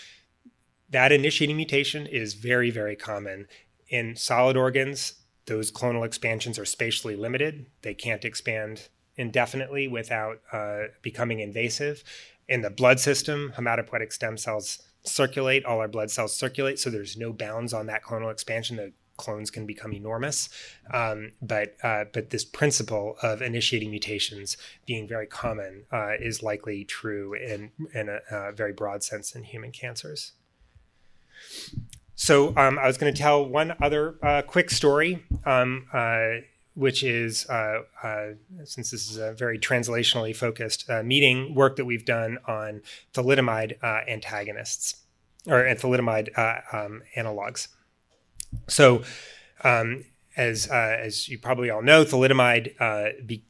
that 0.91 1.13
initiating 1.13 1.57
mutation 1.57 2.07
is 2.07 2.35
very, 2.35 2.71
very 2.71 2.97
common 2.97 3.47
in 3.89 4.17
solid 4.17 4.57
organs. 4.57 5.15
Those 5.47 5.71
clonal 5.71 6.05
expansions 6.05 6.59
are 6.59 6.65
spatially 6.65 7.15
limited; 7.17 7.67
they 7.83 7.95
can't 7.95 8.25
expand 8.25 8.89
indefinitely 9.17 9.87
without 9.87 10.41
uh, 10.53 10.85
becoming 11.03 11.41
invasive. 11.41 12.03
In 12.49 12.63
the 12.63 12.71
blood 12.71 12.99
system, 12.99 13.53
hematopoietic 13.57 14.13
stem 14.13 14.37
cells 14.37 14.83
circulate, 15.03 15.65
all 15.65 15.79
our 15.79 15.89
blood 15.89 16.11
cells 16.11 16.35
circulate, 16.35 16.79
so 16.79 16.91
there's 16.91 17.17
no 17.17 17.33
bounds 17.33 17.73
on 17.73 17.87
that 17.87 18.03
clonal 18.03 18.31
expansion. 18.31 18.77
The 18.77 18.93
clones 19.21 19.51
can 19.51 19.67
become 19.67 19.93
enormous. 19.93 20.49
Um, 20.93 21.33
but 21.43 21.77
uh, 21.83 22.05
but 22.13 22.31
this 22.31 22.45
principle 22.45 23.17
of 23.23 23.43
initiating 23.43 23.91
mutations 23.91 24.57
being 24.87 25.07
very 25.07 25.27
common 25.27 25.85
uh, 25.93 26.13
is 26.19 26.43
likely 26.43 26.85
true 26.85 27.35
in 27.35 27.71
in 27.95 28.09
a, 28.09 28.21
a, 28.31 28.53
very 28.53 28.73
broad 28.73 29.03
sense 29.05 29.35
in 29.35 29.45
human 29.45 29.73
cancers. 29.73 30.33
So 32.15 32.55
um, 32.57 32.79
I 32.79 32.87
was 32.87 32.99
going 32.99 33.13
to 33.15 33.19
tell 33.19 33.45
one 33.45 33.75
other 33.81 34.17
uh, 34.23 34.43
quick 34.43 34.71
story. 34.71 35.25
Um, 35.45 35.87
uh, 35.93 36.41
which 36.75 37.03
is, 37.03 37.49
uh, 37.49 37.81
uh, 38.03 38.27
since 38.65 38.91
this 38.91 39.11
is 39.11 39.17
a 39.17 39.33
very 39.33 39.59
translationally 39.59 40.35
focused 40.35 40.89
uh, 40.89 41.03
meeting, 41.03 41.55
work 41.55 41.77
that 41.77 41.85
we've 41.85 42.05
done 42.05 42.39
on 42.47 42.83
thalidomide 43.13 43.77
uh, 43.83 44.01
antagonists 44.09 45.03
or 45.47 45.65
thalidomide 45.65 46.29
uh, 46.39 46.61
um, 46.77 47.03
analogs. 47.17 47.69
So, 48.69 49.03
um, 49.65 50.05
as 50.37 50.71
uh, 50.71 50.97
as 51.01 51.29
you 51.29 51.39
probably 51.39 51.71
all 51.71 51.83
know, 51.83 52.05
thalidomide 52.05 53.27
be, 53.27 53.45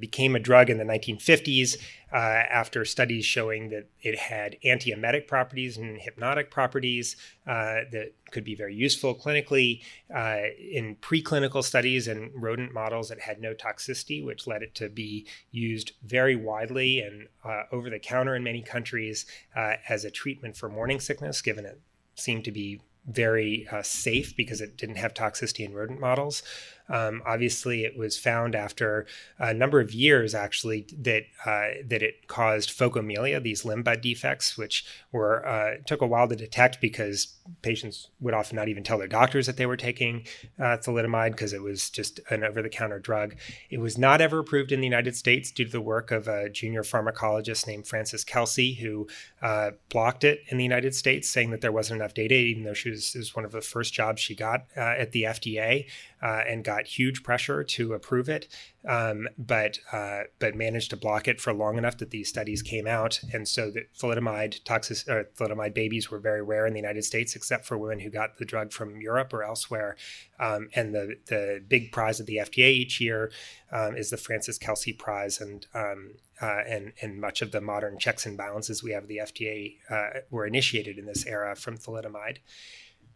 became 0.00 0.34
a 0.34 0.40
drug 0.40 0.70
in 0.70 0.78
the 0.78 0.84
1950s 0.84 1.76
uh, 2.14 2.16
after 2.16 2.84
studies 2.84 3.24
showing 3.24 3.70
that 3.70 3.88
it 4.00 4.16
had 4.16 4.56
antiemetic 4.64 5.26
properties 5.26 5.76
and 5.76 5.98
hypnotic 6.00 6.48
properties 6.48 7.16
uh, 7.48 7.80
that 7.90 8.12
could 8.30 8.44
be 8.44 8.54
very 8.54 8.74
useful 8.74 9.16
clinically. 9.16 9.82
Uh, 10.14 10.42
in 10.58 10.94
preclinical 11.02 11.64
studies 11.64 12.06
and 12.06 12.30
rodent 12.34 12.72
models, 12.72 13.10
it 13.10 13.20
had 13.20 13.40
no 13.40 13.52
toxicity, 13.52 14.24
which 14.24 14.46
led 14.46 14.62
it 14.62 14.76
to 14.76 14.88
be 14.88 15.26
used 15.50 15.92
very 16.04 16.36
widely 16.36 17.00
and 17.00 17.26
uh, 17.44 17.64
over 17.72 17.90
the 17.90 17.98
counter 17.98 18.36
in 18.36 18.44
many 18.44 18.62
countries 18.62 19.26
uh, 19.56 19.74
as 19.88 20.04
a 20.04 20.10
treatment 20.10 20.56
for 20.56 20.68
morning 20.68 21.00
sickness, 21.00 21.42
given 21.42 21.66
it 21.66 21.80
seemed 22.14 22.44
to 22.44 22.52
be 22.52 22.80
very 23.06 23.66
uh, 23.70 23.82
safe 23.82 24.36
because 24.36 24.60
it 24.60 24.76
didn't 24.76 24.96
have 24.96 25.12
toxicity 25.12 25.64
in 25.64 25.74
rodent 25.74 26.00
models. 26.00 26.42
Um, 26.88 27.22
obviously, 27.26 27.84
it 27.84 27.96
was 27.96 28.18
found 28.18 28.54
after 28.54 29.06
a 29.38 29.54
number 29.54 29.80
of 29.80 29.92
years, 29.92 30.34
actually, 30.34 30.86
that 30.98 31.24
uh, 31.46 31.82
that 31.86 32.02
it 32.02 32.28
caused 32.28 32.70
phocomelia, 32.70 33.40
these 33.40 33.64
limb 33.64 33.82
bud 33.82 34.00
defects, 34.00 34.58
which 34.58 34.84
were 35.12 35.46
uh, 35.46 35.76
took 35.86 36.02
a 36.02 36.06
while 36.06 36.28
to 36.28 36.36
detect 36.36 36.80
because 36.80 37.34
patients 37.62 38.08
would 38.20 38.34
often 38.34 38.56
not 38.56 38.68
even 38.68 38.82
tell 38.82 38.98
their 38.98 39.08
doctors 39.08 39.46
that 39.46 39.56
they 39.56 39.66
were 39.66 39.76
taking 39.76 40.26
uh, 40.58 40.76
thalidomide 40.78 41.32
because 41.32 41.52
it 41.52 41.62
was 41.62 41.90
just 41.90 42.20
an 42.30 42.42
over-the-counter 42.42 42.98
drug. 42.98 43.36
It 43.70 43.78
was 43.78 43.98
not 43.98 44.20
ever 44.20 44.38
approved 44.38 44.72
in 44.72 44.80
the 44.80 44.86
United 44.86 45.14
States 45.14 45.50
due 45.50 45.64
to 45.66 45.70
the 45.70 45.80
work 45.80 46.10
of 46.10 46.26
a 46.26 46.48
junior 46.48 46.82
pharmacologist 46.82 47.66
named 47.66 47.86
Frances 47.86 48.24
Kelsey, 48.24 48.74
who 48.74 49.06
uh, 49.42 49.72
blocked 49.90 50.24
it 50.24 50.42
in 50.48 50.56
the 50.56 50.64
United 50.64 50.94
States, 50.94 51.28
saying 51.28 51.50
that 51.50 51.60
there 51.60 51.72
wasn't 51.72 52.00
enough 52.00 52.14
data, 52.14 52.34
even 52.34 52.64
though 52.64 52.74
she 52.74 52.90
was, 52.90 53.14
was 53.14 53.34
one 53.34 53.44
of 53.44 53.52
the 53.52 53.60
first 53.60 53.92
jobs 53.92 54.20
she 54.20 54.34
got 54.34 54.66
uh, 54.76 54.80
at 54.80 55.12
the 55.12 55.24
FDA 55.24 55.86
uh, 56.22 56.42
and 56.48 56.64
got 56.64 56.73
huge 56.82 57.22
pressure 57.22 57.64
to 57.64 57.94
approve 57.94 58.28
it, 58.28 58.48
um, 58.86 59.28
but 59.38 59.78
uh, 59.92 60.22
but 60.38 60.54
managed 60.54 60.90
to 60.90 60.96
block 60.96 61.28
it 61.28 61.40
for 61.40 61.52
long 61.52 61.78
enough 61.78 61.98
that 61.98 62.10
these 62.10 62.28
studies 62.28 62.62
came 62.62 62.86
out, 62.86 63.20
and 63.32 63.48
so 63.48 63.70
that 63.70 63.92
thalidomide 63.94 64.62
toxic 64.64 65.08
or 65.08 65.30
thalidomide 65.36 65.74
babies 65.74 66.10
were 66.10 66.18
very 66.18 66.42
rare 66.42 66.66
in 66.66 66.74
the 66.74 66.80
United 66.80 67.04
States, 67.04 67.34
except 67.34 67.64
for 67.64 67.78
women 67.78 68.00
who 68.00 68.10
got 68.10 68.38
the 68.38 68.44
drug 68.44 68.72
from 68.72 69.00
Europe 69.00 69.32
or 69.32 69.42
elsewhere. 69.42 69.96
Um, 70.38 70.68
and 70.74 70.94
the 70.94 71.16
the 71.26 71.62
big 71.66 71.92
prize 71.92 72.20
of 72.20 72.26
the 72.26 72.36
FDA 72.36 72.70
each 72.70 73.00
year 73.00 73.30
um, 73.72 73.96
is 73.96 74.10
the 74.10 74.16
Francis 74.16 74.58
Kelsey 74.58 74.92
Prize, 74.92 75.40
and 75.40 75.66
um, 75.74 76.14
uh, 76.40 76.62
and 76.68 76.92
and 77.00 77.20
much 77.20 77.42
of 77.42 77.52
the 77.52 77.60
modern 77.60 77.98
checks 77.98 78.26
and 78.26 78.36
balances 78.36 78.82
we 78.82 78.92
have 78.92 79.06
the 79.06 79.18
FDA 79.18 79.76
uh, 79.90 80.20
were 80.30 80.46
initiated 80.46 80.98
in 80.98 81.06
this 81.06 81.26
era 81.26 81.54
from 81.54 81.76
thalidomide 81.78 82.38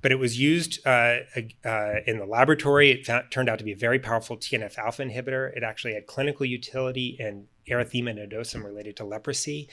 but 0.00 0.12
it 0.12 0.18
was 0.18 0.38
used 0.38 0.86
uh, 0.86 1.18
uh, 1.64 1.94
in 2.06 2.18
the 2.18 2.26
laboratory. 2.26 2.90
It 2.90 3.06
found, 3.06 3.30
turned 3.30 3.48
out 3.48 3.58
to 3.58 3.64
be 3.64 3.72
a 3.72 3.76
very 3.76 3.98
powerful 3.98 4.36
TNF 4.36 4.78
alpha 4.78 5.02
inhibitor. 5.02 5.56
It 5.56 5.62
actually 5.62 5.94
had 5.94 6.06
clinical 6.06 6.46
utility 6.46 7.16
in 7.18 7.46
erythema 7.68 8.14
nodosum 8.14 8.64
related 8.64 8.96
to 8.96 9.04
leprosy. 9.04 9.68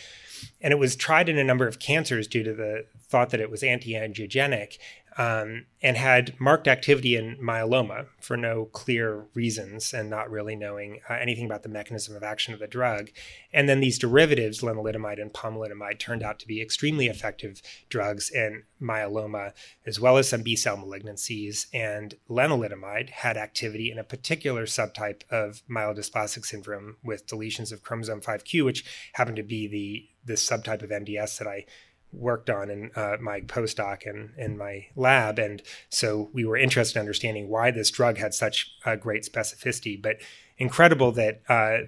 And 0.61 0.71
it 0.71 0.77
was 0.77 0.95
tried 0.95 1.29
in 1.29 1.37
a 1.37 1.43
number 1.43 1.67
of 1.67 1.79
cancers 1.79 2.27
due 2.27 2.43
to 2.43 2.53
the 2.53 2.85
thought 2.99 3.29
that 3.29 3.39
it 3.39 3.49
was 3.49 3.63
anti 3.63 3.93
angiogenic 3.93 4.77
um, 5.17 5.65
and 5.81 5.95
had 5.95 6.39
marked 6.39 6.67
activity 6.67 7.15
in 7.15 7.37
myeloma 7.37 8.07
for 8.19 8.35
no 8.35 8.65
clear 8.65 9.25
reasons 9.33 9.93
and 9.93 10.09
not 10.09 10.29
really 10.29 10.55
knowing 10.55 10.99
uh, 11.09 11.13
anything 11.13 11.45
about 11.45 11.63
the 11.63 11.69
mechanism 11.69 12.15
of 12.15 12.23
action 12.23 12.53
of 12.53 12.59
the 12.59 12.67
drug. 12.67 13.09
And 13.53 13.69
then 13.69 13.79
these 13.79 13.97
derivatives, 13.97 14.61
lenalidomide 14.61 15.21
and 15.21 15.31
pomalidomide, 15.31 15.99
turned 15.99 16.21
out 16.21 16.39
to 16.39 16.47
be 16.47 16.61
extremely 16.61 17.07
effective 17.07 17.61
drugs 17.87 18.29
in 18.29 18.63
myeloma, 18.81 19.53
as 19.85 19.99
well 19.99 20.17
as 20.17 20.27
some 20.27 20.43
B 20.43 20.55
cell 20.55 20.77
malignancies. 20.77 21.67
And 21.73 22.15
lenalidomide 22.29 23.09
had 23.09 23.37
activity 23.37 23.91
in 23.91 23.97
a 23.97 24.03
particular 24.03 24.65
subtype 24.65 25.21
of 25.29 25.61
myelodysplastic 25.69 26.45
syndrome 26.45 26.97
with 27.03 27.25
deletions 27.25 27.71
of 27.71 27.83
chromosome 27.83 28.21
5q, 28.21 28.65
which 28.65 29.11
happened 29.13 29.37
to 29.37 29.43
be 29.43 29.67
the 29.67 30.09
this 30.25 30.47
subtype 30.47 30.81
of 30.81 30.89
MDS 30.89 31.37
that 31.37 31.47
I 31.47 31.65
worked 32.11 32.49
on 32.49 32.69
in 32.69 32.91
uh, 32.95 33.17
my 33.19 33.41
postdoc 33.41 34.05
and 34.05 34.31
in 34.37 34.57
my 34.57 34.87
lab. 34.95 35.37
And 35.39 35.61
so 35.89 36.29
we 36.33 36.45
were 36.45 36.57
interested 36.57 36.97
in 36.97 37.01
understanding 37.01 37.49
why 37.49 37.71
this 37.71 37.91
drug 37.91 38.17
had 38.17 38.33
such 38.33 38.71
uh, 38.85 38.95
great 38.95 39.23
specificity. 39.23 40.01
But 40.01 40.17
incredible 40.57 41.11
that 41.13 41.41
uh, 41.49 41.87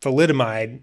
thalidomide, 0.00 0.82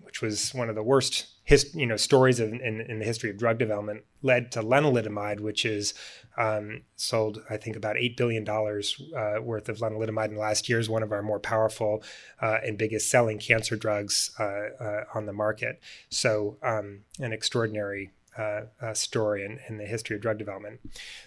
which 0.00 0.20
was 0.20 0.52
one 0.54 0.68
of 0.68 0.74
the 0.74 0.82
worst 0.82 1.26
his, 1.44 1.74
you 1.74 1.86
know 1.86 1.96
stories 1.96 2.38
of, 2.38 2.52
in, 2.52 2.84
in, 2.88 2.98
the 3.00 3.04
history 3.04 3.30
of 3.30 3.36
drug 3.36 3.58
development, 3.58 4.04
led 4.22 4.52
to 4.52 4.62
lenalidomide, 4.62 5.40
which 5.40 5.64
is 5.64 5.92
um, 6.38 6.82
sold 6.96 7.42
I 7.50 7.56
think 7.56 7.76
about 7.76 7.96
eight 7.96 8.16
billion 8.16 8.44
dollars 8.44 9.00
uh, 9.16 9.42
worth 9.42 9.68
of 9.68 9.78
lenalidomide 9.78 10.28
in 10.28 10.34
the 10.34 10.40
last 10.40 10.68
year 10.68 10.78
is 10.78 10.88
one 10.88 11.02
of 11.02 11.10
our 11.10 11.22
more 11.22 11.40
powerful 11.40 12.02
uh, 12.40 12.58
and 12.64 12.78
biggest 12.78 13.10
selling 13.10 13.38
cancer 13.38 13.76
drugs 13.76 14.30
uh, 14.38 14.44
uh, 14.44 15.04
on 15.14 15.26
the 15.26 15.32
market. 15.32 15.80
So 16.10 16.58
um, 16.62 17.00
an 17.18 17.32
extraordinary 17.32 18.12
uh, 18.36 18.62
uh, 18.80 18.94
story 18.94 19.44
in, 19.44 19.58
in, 19.68 19.78
the 19.78 19.84
history 19.84 20.16
of 20.16 20.22
drug 20.22 20.38
development. 20.38 20.80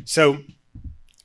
So, 0.06 0.40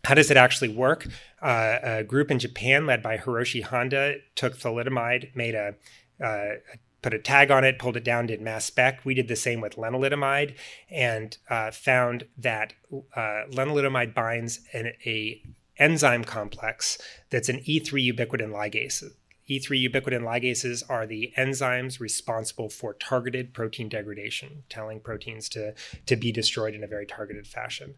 how 0.04 0.14
does 0.14 0.30
it 0.30 0.36
actually 0.36 0.68
work? 0.68 1.06
Uh, 1.42 1.78
a 1.82 2.04
group 2.04 2.30
in 2.30 2.38
Japan 2.38 2.86
led 2.86 3.02
by 3.02 3.18
Hiroshi 3.18 3.62
Honda 3.62 4.16
took 4.34 4.58
thalidomide, 4.58 5.34
made 5.34 5.54
a, 5.54 5.74
uh, 6.22 6.56
put 7.02 7.14
a 7.14 7.18
tag 7.18 7.50
on 7.50 7.64
it, 7.64 7.78
pulled 7.78 7.96
it 7.96 8.04
down, 8.04 8.26
did 8.26 8.40
mass 8.40 8.64
spec. 8.64 9.04
We 9.04 9.14
did 9.14 9.28
the 9.28 9.36
same 9.36 9.60
with 9.60 9.76
lenalidomide 9.76 10.54
and 10.90 11.36
uh, 11.48 11.70
found 11.70 12.24
that 12.38 12.72
uh, 12.92 13.44
lenalidomide 13.50 14.14
binds 14.14 14.60
an 14.72 14.92
a 15.04 15.42
enzyme 15.78 16.24
complex 16.24 16.98
that's 17.30 17.48
an 17.48 17.58
E3 17.60 18.12
ubiquitin 18.14 18.50
ligase. 18.52 19.04
E3 19.50 19.90
ubiquitin 19.90 20.22
ligases 20.22 20.84
are 20.88 21.06
the 21.06 21.32
enzymes 21.36 21.98
responsible 21.98 22.68
for 22.70 22.94
targeted 22.94 23.52
protein 23.52 23.88
degradation, 23.88 24.62
telling 24.68 25.00
proteins 25.00 25.48
to, 25.48 25.74
to 26.06 26.14
be 26.14 26.30
destroyed 26.30 26.74
in 26.74 26.84
a 26.84 26.86
very 26.86 27.04
targeted 27.04 27.48
fashion. 27.48 27.96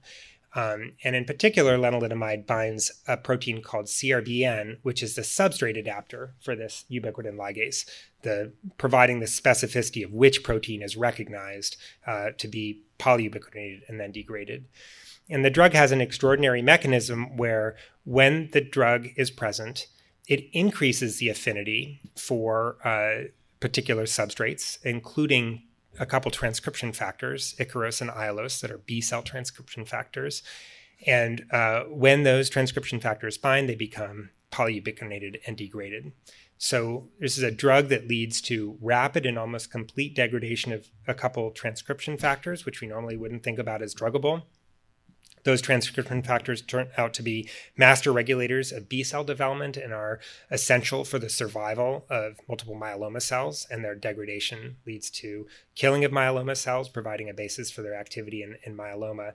Um, 0.55 0.93
and 1.05 1.17
in 1.17 1.25
particular, 1.25 1.79
lenalidomide 1.79 2.47
binds 2.47 2.91
a 3.07 3.17
protein 3.17 3.63
called 3.63 3.87
CRBN, 3.87 4.79
which 4.83 5.03
is 5.03 5.15
the 5.15 5.23
substrate 5.23 5.79
adapter 5.79 6.35
for 6.41 6.55
this 6.55 6.85
ubiquitin 6.91 7.37
ligase, 7.37 7.89
the, 8.23 8.53
providing 8.77 9.21
the 9.21 9.27
specificity 9.27 10.05
of 10.05 10.13
which 10.13 10.43
protein 10.43 10.83
is 10.83 10.97
recognized 10.97 11.77
uh, 12.07 12.31
to 12.37 12.49
be 12.49 12.83
polyubiquitinated 12.99 13.89
and 13.89 13.99
then 13.99 14.13
degraded. 14.13 14.67
And 15.31 15.45
the 15.45 15.51
drug 15.51 15.73
has 15.73 15.93
an 15.93 16.01
extraordinary 16.01 16.63
mechanism 16.63 17.37
where 17.37 17.77
when 18.05 18.49
the 18.53 18.61
drug 18.61 19.09
is 19.17 19.31
present, 19.31 19.87
it 20.27 20.49
increases 20.53 21.19
the 21.19 21.29
affinity 21.29 22.01
for 22.17 22.77
uh, 22.85 23.29
particular 23.61 24.05
substrates, 24.05 24.79
including 24.85 25.63
a 25.99 26.07
couple 26.07 26.31
transcription 26.31 26.93
factors, 26.93 27.55
Ikaros 27.59 28.01
and 28.01 28.11
Aiolos, 28.11 28.61
that 28.61 28.71
are 28.71 28.79
B 28.79 29.01
cell 29.01 29.23
transcription 29.23 29.85
factors. 29.85 30.43
And 31.07 31.45
uh, 31.51 31.85
when 31.85 32.23
those 32.23 32.49
transcription 32.49 33.01
factors 33.01 33.37
bind, 33.37 33.69
they 33.69 33.75
become 33.75 34.31
polyubiquinated 34.53 35.41
and 35.47 35.57
degraded. 35.57 36.13
So 36.59 37.09
this 37.19 37.37
is 37.37 37.43
a 37.43 37.51
drug 37.51 37.89
that 37.89 38.07
leads 38.07 38.41
to 38.43 38.79
rapid 38.81 39.27
and 39.27 39.37
almost 39.37 39.73
complete 39.73 40.15
degradation 40.15 40.73
of 40.73 40.91
a 41.09 41.15
couple 41.15 41.51
transcription 41.51 42.17
factors, 42.17 42.65
which 42.65 42.81
we 42.81 42.87
normally 42.87 43.17
wouldn't 43.17 43.43
think 43.43 43.59
about 43.59 43.83
as 43.83 43.95
druggable. 43.95 44.43
Those 45.45 45.61
transcription 45.61 46.23
factors 46.23 46.63
turn 46.63 46.89
out 46.97 47.15
to 47.15 47.23
be 47.23 47.49
master 47.77 48.13
regulators 48.13 48.71
of 48.73 48.89
B 48.89 49.03
cell 49.03 49.25
development 49.25 49.77
and 49.77 49.93
are 49.93 50.21
essential 50.51 51.05
for 51.05 51.19
the 51.19 51.29
survival 51.29 52.07
of 52.09 52.39
multiple 52.49 52.77
myeloma 52.77 53.21
cells, 53.21 53.67
and 53.71 53.85
their 53.85 53.95
degradation 53.95 54.77
leads 54.87 55.11
to 55.11 55.47
killing 55.75 56.05
of 56.05 56.13
myeloma 56.13 56.57
cells, 56.57 56.89
providing 56.89 57.29
a 57.29 57.35
basis 57.35 57.71
for 57.71 57.83
their 57.83 57.95
activity 57.95 58.43
in, 58.43 58.57
in 58.65 58.77
myeloma. 58.77 59.33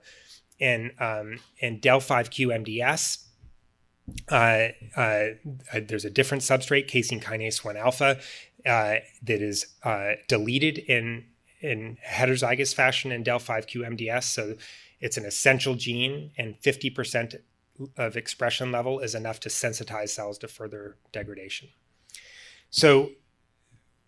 And, 0.60 0.92
um, 0.98 1.38
and 1.62 1.80
DEL5Q-MDS, 1.80 3.24
uh, 4.30 4.68
uh, 4.96 5.00
uh, 5.00 5.80
there's 5.86 6.04
a 6.04 6.10
different 6.10 6.42
substrate, 6.42 6.88
casein 6.88 7.20
kinase 7.20 7.64
1 7.64 7.76
alpha, 7.76 8.18
uh, 8.66 8.96
that 9.22 9.42
is 9.42 9.66
uh, 9.84 10.12
deleted 10.26 10.78
in, 10.78 11.26
in 11.60 11.96
heterozygous 12.06 12.74
fashion 12.74 13.12
in 13.12 13.22
DEL5Q-MDS. 13.22 14.24
So 14.24 14.56
it's 15.00 15.16
an 15.16 15.24
essential 15.24 15.74
gene, 15.74 16.32
and 16.36 16.60
50% 16.60 17.40
of 17.96 18.16
expression 18.16 18.72
level 18.72 18.98
is 19.00 19.14
enough 19.14 19.40
to 19.40 19.48
sensitize 19.48 20.10
cells 20.10 20.38
to 20.38 20.48
further 20.48 20.96
degradation. 21.12 21.68
So, 22.70 23.10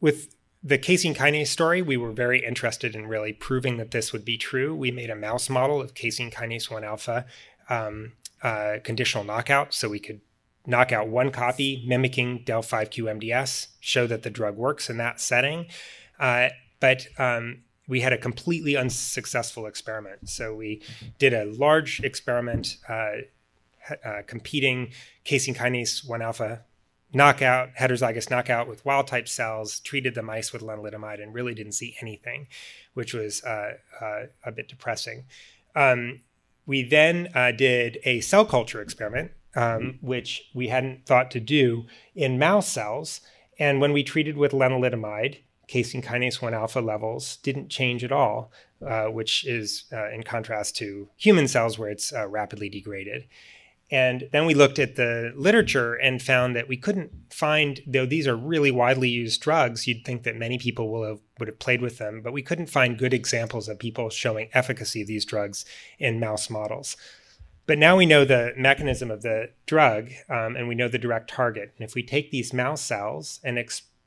with 0.00 0.34
the 0.62 0.78
casein 0.78 1.14
kinase 1.14 1.46
story, 1.46 1.80
we 1.80 1.96
were 1.96 2.12
very 2.12 2.44
interested 2.44 2.94
in 2.94 3.06
really 3.06 3.32
proving 3.32 3.76
that 3.78 3.92
this 3.92 4.12
would 4.12 4.24
be 4.24 4.36
true. 4.36 4.74
We 4.74 4.90
made 4.90 5.10
a 5.10 5.16
mouse 5.16 5.48
model 5.48 5.80
of 5.80 5.94
casein 5.94 6.30
kinase 6.30 6.70
1 6.70 6.84
alpha 6.84 7.26
um, 7.68 8.12
uh, 8.42 8.76
conditional 8.82 9.24
knockout 9.24 9.72
so 9.72 9.88
we 9.88 10.00
could 10.00 10.20
knock 10.66 10.92
out 10.92 11.08
one 11.08 11.30
copy 11.30 11.82
mimicking 11.86 12.44
DEL5Q-MDS, 12.44 13.68
show 13.80 14.06
that 14.06 14.22
the 14.22 14.30
drug 14.30 14.56
works 14.56 14.90
in 14.90 14.98
that 14.98 15.20
setting. 15.20 15.66
Uh, 16.18 16.50
but 16.80 17.06
um, 17.18 17.62
we 17.90 18.00
had 18.00 18.12
a 18.12 18.18
completely 18.18 18.76
unsuccessful 18.76 19.66
experiment. 19.66 20.28
So 20.28 20.54
we 20.54 20.80
did 21.18 21.34
a 21.34 21.44
large 21.44 22.00
experiment 22.00 22.76
uh, 22.88 23.12
uh, 24.04 24.22
competing 24.28 24.92
casein 25.24 25.54
kinase 25.54 26.08
1 26.08 26.22
alpha 26.22 26.62
knockout, 27.12 27.74
heterozygous 27.74 28.30
knockout 28.30 28.68
with 28.68 28.84
wild 28.84 29.08
type 29.08 29.26
cells, 29.26 29.80
treated 29.80 30.14
the 30.14 30.22
mice 30.22 30.52
with 30.52 30.62
lenalidomide 30.62 31.20
and 31.20 31.34
really 31.34 31.52
didn't 31.52 31.72
see 31.72 31.96
anything, 32.00 32.46
which 32.94 33.12
was 33.12 33.42
uh, 33.42 33.72
uh 34.00 34.26
a 34.44 34.52
bit 34.52 34.68
depressing. 34.68 35.24
Um, 35.74 36.20
we 36.66 36.84
then 36.84 37.30
uh, 37.34 37.50
did 37.50 37.98
a 38.04 38.20
cell 38.20 38.44
culture 38.44 38.80
experiment, 38.80 39.32
um, 39.56 39.98
which 40.00 40.48
we 40.54 40.68
hadn't 40.68 41.06
thought 41.06 41.32
to 41.32 41.40
do 41.40 41.86
in 42.14 42.38
mouse 42.38 42.68
cells. 42.68 43.20
And 43.58 43.80
when 43.80 43.92
we 43.92 44.04
treated 44.04 44.36
with 44.36 44.52
lenalidomide, 44.52 45.38
casein 45.70 46.02
kinase 46.02 46.42
1 46.42 46.52
alpha 46.52 46.80
levels 46.80 47.36
didn't 47.44 47.68
change 47.68 48.02
at 48.02 48.10
all, 48.10 48.50
uh, 48.84 49.06
which 49.06 49.46
is 49.46 49.84
uh, 49.92 50.10
in 50.10 50.24
contrast 50.24 50.76
to 50.76 51.08
human 51.16 51.46
cells 51.46 51.78
where 51.78 51.88
it's 51.88 52.12
uh, 52.12 52.26
rapidly 52.26 52.68
degraded. 52.68 53.26
And 53.92 54.28
then 54.32 54.46
we 54.46 54.54
looked 54.54 54.78
at 54.80 54.96
the 54.96 55.32
literature 55.36 55.94
and 55.94 56.20
found 56.20 56.56
that 56.56 56.68
we 56.68 56.76
couldn't 56.76 57.12
find, 57.32 57.80
though 57.86 58.06
these 58.06 58.26
are 58.26 58.36
really 58.36 58.70
widely 58.70 59.08
used 59.08 59.40
drugs, 59.40 59.86
you'd 59.86 60.04
think 60.04 60.24
that 60.24 60.36
many 60.36 60.58
people 60.58 60.90
will 60.90 61.04
have, 61.04 61.20
would 61.38 61.48
have 61.48 61.58
played 61.60 61.82
with 61.82 61.98
them, 61.98 62.20
but 62.20 62.32
we 62.32 62.42
couldn't 62.42 62.66
find 62.66 62.98
good 62.98 63.14
examples 63.14 63.68
of 63.68 63.78
people 63.78 64.10
showing 64.10 64.48
efficacy 64.52 65.02
of 65.02 65.08
these 65.08 65.24
drugs 65.24 65.64
in 65.98 66.20
mouse 66.20 66.50
models. 66.50 66.96
But 67.66 67.78
now 67.78 67.96
we 67.96 68.06
know 68.06 68.24
the 68.24 68.52
mechanism 68.56 69.10
of 69.10 69.22
the 69.22 69.50
drug 69.66 70.10
um, 70.28 70.56
and 70.56 70.66
we 70.66 70.74
know 70.74 70.88
the 70.88 70.98
direct 70.98 71.30
target. 71.30 71.72
And 71.76 71.88
if 71.88 71.94
we 71.94 72.02
take 72.02 72.32
these 72.32 72.52
mouse 72.52 72.82
cells 72.82 73.38
and, 73.44 73.58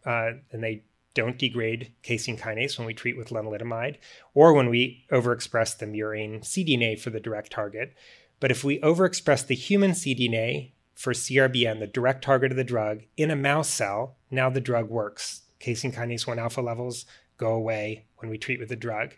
uh, 0.06 0.32
and 0.52 0.64
they 0.64 0.84
don't 1.14 1.38
degrade 1.38 1.94
casein 2.02 2.38
kinase 2.38 2.78
when 2.78 2.88
we 2.88 2.94
treat 2.94 3.18
with 3.18 3.30
lenalidomide 3.30 3.98
or 4.34 4.54
when 4.54 4.70
we 4.70 5.06
overexpress 5.12 5.78
the 5.78 5.86
murine 5.86 6.42
cDNA 6.42 7.00
for 7.00 7.10
the 7.10 7.20
direct 7.20 7.52
target. 7.52 7.94
But 8.40 8.52
if 8.52 8.64
we 8.64 8.80
overexpress 8.80 9.46
the 9.46 9.56
human 9.56 9.92
cDNA 9.92 10.72
for 10.96 11.14
CRBN, 11.14 11.80
the 11.80 11.88
direct 11.88 12.24
target 12.24 12.52
of 12.52 12.58
the 12.58 12.64
drug, 12.64 13.02
in 13.18 13.32
a 13.32 13.36
mouse 13.36 13.70
cell, 13.70 14.18
now 14.30 14.50
the 14.50 14.62
drug 14.62 14.90
works. 14.90 15.42
Casein 15.60 15.92
kinase 15.92 16.28
1 16.28 16.40
alpha 16.40 16.62
levels 16.62 17.06
go 17.38 17.54
away 17.54 18.06
when 18.18 18.30
we 18.30 18.38
treat 18.38 18.60
with 18.60 18.70
the 18.70 18.76
drug. 18.76 19.14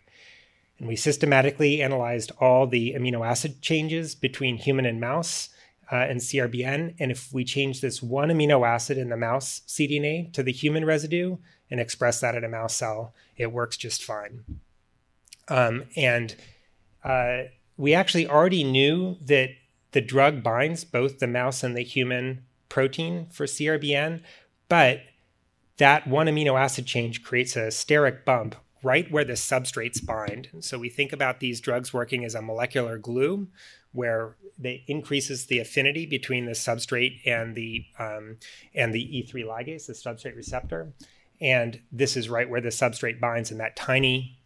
And 0.78 0.86
we 0.86 0.96
systematically 0.96 1.82
analyzed 1.82 2.32
all 2.38 2.66
the 2.66 2.94
amino 2.96 3.26
acid 3.26 3.62
changes 3.62 4.14
between 4.14 4.56
human 4.58 4.84
and 4.84 5.00
mouse 5.00 5.48
uh, 5.90 5.96
and 5.96 6.20
CRBN. 6.20 6.96
And 6.98 7.10
if 7.10 7.32
we 7.32 7.44
change 7.44 7.80
this 7.80 8.02
one 8.02 8.28
amino 8.28 8.66
acid 8.66 8.98
in 8.98 9.08
the 9.08 9.16
mouse 9.16 9.62
cDNA 9.66 10.32
to 10.32 10.42
the 10.42 10.52
human 10.52 10.84
residue, 10.84 11.36
and 11.70 11.80
express 11.80 12.20
that 12.20 12.34
in 12.34 12.44
a 12.44 12.48
mouse 12.48 12.76
cell, 12.76 13.14
it 13.36 13.52
works 13.52 13.76
just 13.76 14.04
fine. 14.04 14.44
Um, 15.48 15.84
and 15.96 16.36
uh, 17.04 17.44
we 17.76 17.94
actually 17.94 18.28
already 18.28 18.64
knew 18.64 19.16
that 19.22 19.50
the 19.92 20.00
drug 20.00 20.42
binds 20.42 20.84
both 20.84 21.18
the 21.18 21.26
mouse 21.26 21.62
and 21.62 21.76
the 21.76 21.82
human 21.82 22.44
protein 22.68 23.26
for 23.30 23.46
CRBN, 23.46 24.22
but 24.68 25.00
that 25.78 26.06
one 26.06 26.26
amino 26.26 26.58
acid 26.58 26.86
change 26.86 27.22
creates 27.22 27.56
a 27.56 27.68
steric 27.68 28.24
bump 28.24 28.56
right 28.82 29.10
where 29.10 29.24
the 29.24 29.34
substrates 29.34 30.04
bind. 30.04 30.48
So 30.60 30.78
we 30.78 30.88
think 30.88 31.12
about 31.12 31.40
these 31.40 31.60
drugs 31.60 31.92
working 31.92 32.24
as 32.24 32.34
a 32.34 32.42
molecular 32.42 32.98
glue, 32.98 33.48
where 33.96 34.36
they 34.58 34.84
increases 34.86 35.46
the 35.46 35.58
affinity 35.58 36.06
between 36.06 36.46
the 36.46 36.52
substrate 36.52 37.20
and 37.26 37.54
the 37.54 37.84
um, 37.98 38.36
and 38.74 38.94
the 38.94 39.00
E3 39.00 39.44
ligase, 39.44 39.86
the 39.86 39.92
substrate 39.92 40.36
receptor. 40.36 40.92
And 41.40 41.80
this 41.90 42.16
is 42.16 42.28
right 42.28 42.48
where 42.48 42.60
the 42.60 42.68
substrate 42.68 43.20
binds 43.20 43.50
in 43.50 43.58
that 43.58 43.76
tiny 43.76 44.38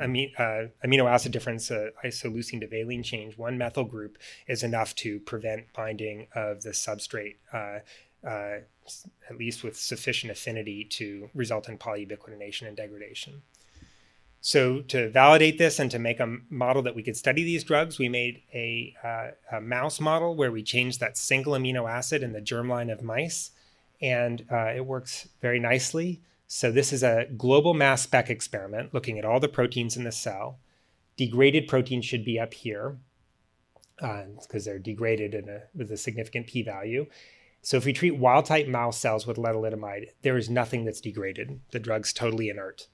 amino, 0.00 0.30
uh, 0.38 0.68
amino 0.86 1.08
acid 1.08 1.32
difference, 1.32 1.70
uh, 1.70 1.90
isoleucine 2.04 2.60
to 2.60 2.66
valine 2.66 3.02
change. 3.02 3.36
One 3.36 3.58
methyl 3.58 3.84
group 3.84 4.18
is 4.48 4.62
enough 4.62 4.94
to 4.96 5.20
prevent 5.20 5.72
binding 5.72 6.26
of 6.34 6.62
the 6.62 6.70
substrate, 6.70 7.36
uh, 7.52 7.80
uh, 8.26 8.58
at 9.28 9.38
least 9.38 9.62
with 9.62 9.76
sufficient 9.76 10.32
affinity 10.32 10.84
to 10.84 11.30
result 11.34 11.68
in 11.68 11.78
polyubiquitination 11.78 12.66
and 12.66 12.76
degradation. 12.76 13.42
So, 14.44 14.80
to 14.88 15.08
validate 15.08 15.56
this 15.58 15.78
and 15.78 15.88
to 15.92 16.00
make 16.00 16.18
a 16.18 16.38
model 16.50 16.82
that 16.82 16.96
we 16.96 17.04
could 17.04 17.16
study 17.16 17.44
these 17.44 17.62
drugs, 17.62 18.00
we 18.00 18.08
made 18.08 18.42
a, 18.52 18.92
uh, 19.04 19.56
a 19.56 19.60
mouse 19.60 20.00
model 20.00 20.34
where 20.34 20.50
we 20.50 20.64
changed 20.64 20.98
that 20.98 21.16
single 21.16 21.52
amino 21.52 21.88
acid 21.88 22.24
in 22.24 22.32
the 22.32 22.40
germline 22.40 22.92
of 22.92 23.02
mice, 23.02 23.52
and 24.00 24.44
uh, 24.50 24.72
it 24.74 24.84
works 24.84 25.28
very 25.40 25.60
nicely. 25.60 26.22
So 26.48 26.72
this 26.72 26.92
is 26.92 27.04
a 27.04 27.28
global 27.36 27.72
mass 27.72 28.02
spec 28.02 28.30
experiment 28.30 28.92
looking 28.92 29.16
at 29.16 29.24
all 29.24 29.38
the 29.38 29.48
proteins 29.48 29.96
in 29.96 30.02
the 30.02 30.10
cell. 30.10 30.58
Degraded 31.16 31.68
proteins 31.68 32.04
should 32.04 32.24
be 32.24 32.40
up 32.40 32.52
here 32.52 32.98
because 33.96 34.66
uh, 34.66 34.70
they're 34.70 34.78
degraded 34.80 35.34
a, 35.34 35.62
with 35.72 35.92
a 35.92 35.96
significant 35.96 36.48
p-value. 36.48 37.06
So 37.62 37.76
if 37.76 37.84
we 37.84 37.92
treat 37.92 38.16
wild 38.16 38.46
type 38.46 38.66
mouse 38.66 38.98
cells 38.98 39.24
with 39.24 39.36
lenalidomide, 39.36 40.08
there 40.22 40.36
is 40.36 40.50
nothing 40.50 40.84
that's 40.84 41.00
degraded. 41.00 41.60
The 41.70 41.78
drug's 41.78 42.12
totally 42.12 42.48
inert. 42.48 42.88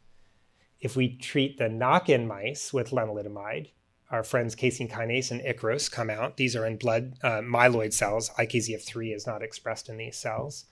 If 0.80 0.96
we 0.96 1.16
treat 1.16 1.58
the 1.58 1.68
knock-in 1.68 2.26
mice 2.26 2.72
with 2.72 2.90
lenalidomide, 2.90 3.70
our 4.10 4.22
friends 4.22 4.54
casein 4.54 4.88
kinase 4.88 5.30
and 5.30 5.40
Ikaros 5.40 5.90
come 5.90 6.08
out. 6.08 6.36
These 6.36 6.56
are 6.56 6.64
in 6.64 6.76
blood 6.76 7.14
uh, 7.22 7.40
myeloid 7.40 7.92
cells. 7.92 8.30
IKZF3 8.38 9.14
is 9.14 9.26
not 9.26 9.42
expressed 9.42 9.88
in 9.88 9.98
these 9.98 10.16
cells 10.16 10.64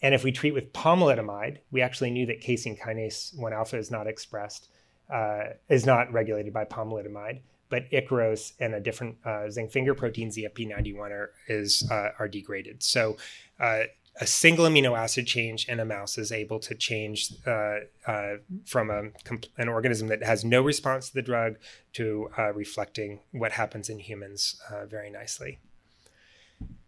And 0.00 0.14
if 0.14 0.22
we 0.22 0.32
treat 0.32 0.54
with 0.54 0.72
pomalidomide, 0.72 1.58
we 1.70 1.80
actually 1.82 2.10
knew 2.10 2.26
that 2.26 2.40
casein 2.40 2.76
kinase 2.76 3.36
1 3.36 3.52
alpha 3.52 3.76
is 3.76 3.90
not 3.90 4.06
expressed, 4.06 4.68
uh, 5.12 5.44
is 5.68 5.86
not 5.86 6.12
regulated 6.12 6.52
by 6.52 6.64
pomalidomide, 6.64 7.40
but 7.68 7.90
Ikaros 7.90 8.52
and 8.60 8.74
a 8.74 8.80
different 8.80 9.16
uh, 9.24 9.50
zinc 9.50 9.72
finger 9.72 9.94
protein, 9.94 10.30
ZFP91, 10.30 11.10
are, 11.10 11.32
is, 11.48 11.86
uh, 11.90 12.10
are 12.18 12.28
degraded. 12.28 12.82
So 12.82 13.16
uh, 13.58 13.84
a 14.20 14.26
single 14.26 14.66
amino 14.66 14.98
acid 14.98 15.26
change 15.26 15.68
in 15.68 15.80
a 15.80 15.84
mouse 15.84 16.18
is 16.18 16.32
able 16.32 16.58
to 16.60 16.74
change 16.74 17.32
uh, 17.46 17.78
uh, 18.06 18.36
from 18.64 18.90
a, 18.90 19.10
an 19.56 19.68
organism 19.68 20.08
that 20.08 20.22
has 20.22 20.44
no 20.44 20.60
response 20.62 21.08
to 21.08 21.14
the 21.14 21.22
drug 21.22 21.56
to 21.92 22.28
uh, 22.36 22.52
reflecting 22.52 23.20
what 23.32 23.52
happens 23.52 23.88
in 23.88 23.98
humans 23.98 24.60
uh, 24.70 24.86
very 24.86 25.10
nicely. 25.10 25.58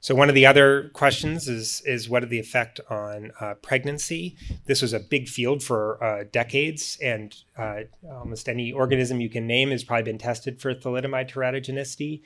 So 0.00 0.14
one 0.14 0.28
of 0.28 0.34
the 0.34 0.46
other 0.46 0.90
questions 0.94 1.46
is 1.46 1.82
is 1.84 2.08
what 2.08 2.24
are 2.24 2.26
the 2.26 2.40
effect 2.40 2.80
on 2.90 3.30
uh, 3.38 3.54
pregnancy? 3.54 4.36
This 4.64 4.82
was 4.82 4.92
a 4.92 4.98
big 4.98 5.28
field 5.28 5.62
for 5.62 6.02
uh, 6.02 6.24
decades, 6.32 6.98
and 7.02 7.36
almost 8.10 8.48
any 8.48 8.72
organism 8.72 9.20
you 9.20 9.28
can 9.28 9.46
name 9.46 9.70
has 9.70 9.84
probably 9.84 10.04
been 10.04 10.18
tested 10.18 10.60
for 10.60 10.74
thalidomide 10.74 11.30
teratogenicity. 11.30 12.22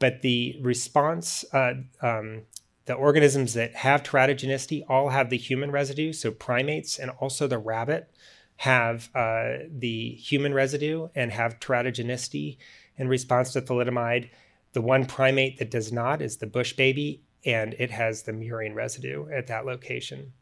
But 0.00 0.22
the 0.22 0.58
response, 0.62 1.44
uh, 1.52 1.74
um, 2.00 2.42
the 2.90 2.96
organisms 2.96 3.54
that 3.54 3.72
have 3.76 4.02
teratogenicity 4.02 4.82
all 4.88 5.10
have 5.10 5.30
the 5.30 5.36
human 5.36 5.70
residue. 5.70 6.12
So 6.12 6.32
primates 6.32 6.98
and 6.98 7.12
also 7.20 7.46
the 7.46 7.56
rabbit 7.56 8.10
have 8.56 9.08
uh, 9.14 9.58
the 9.70 10.10
human 10.14 10.52
residue 10.52 11.06
and 11.14 11.30
have 11.30 11.60
teratogenicity 11.60 12.58
in 12.96 13.06
response 13.06 13.52
to 13.52 13.62
thalidomide. 13.62 14.30
The 14.72 14.80
one 14.80 15.04
primate 15.06 15.58
that 15.58 15.70
does 15.70 15.92
not 15.92 16.20
is 16.20 16.38
the 16.38 16.48
bush 16.48 16.72
baby, 16.72 17.22
and 17.44 17.76
it 17.78 17.92
has 17.92 18.24
the 18.24 18.32
murine 18.32 18.74
residue 18.74 19.30
at 19.30 19.46
that 19.46 19.66
location. 19.66 20.32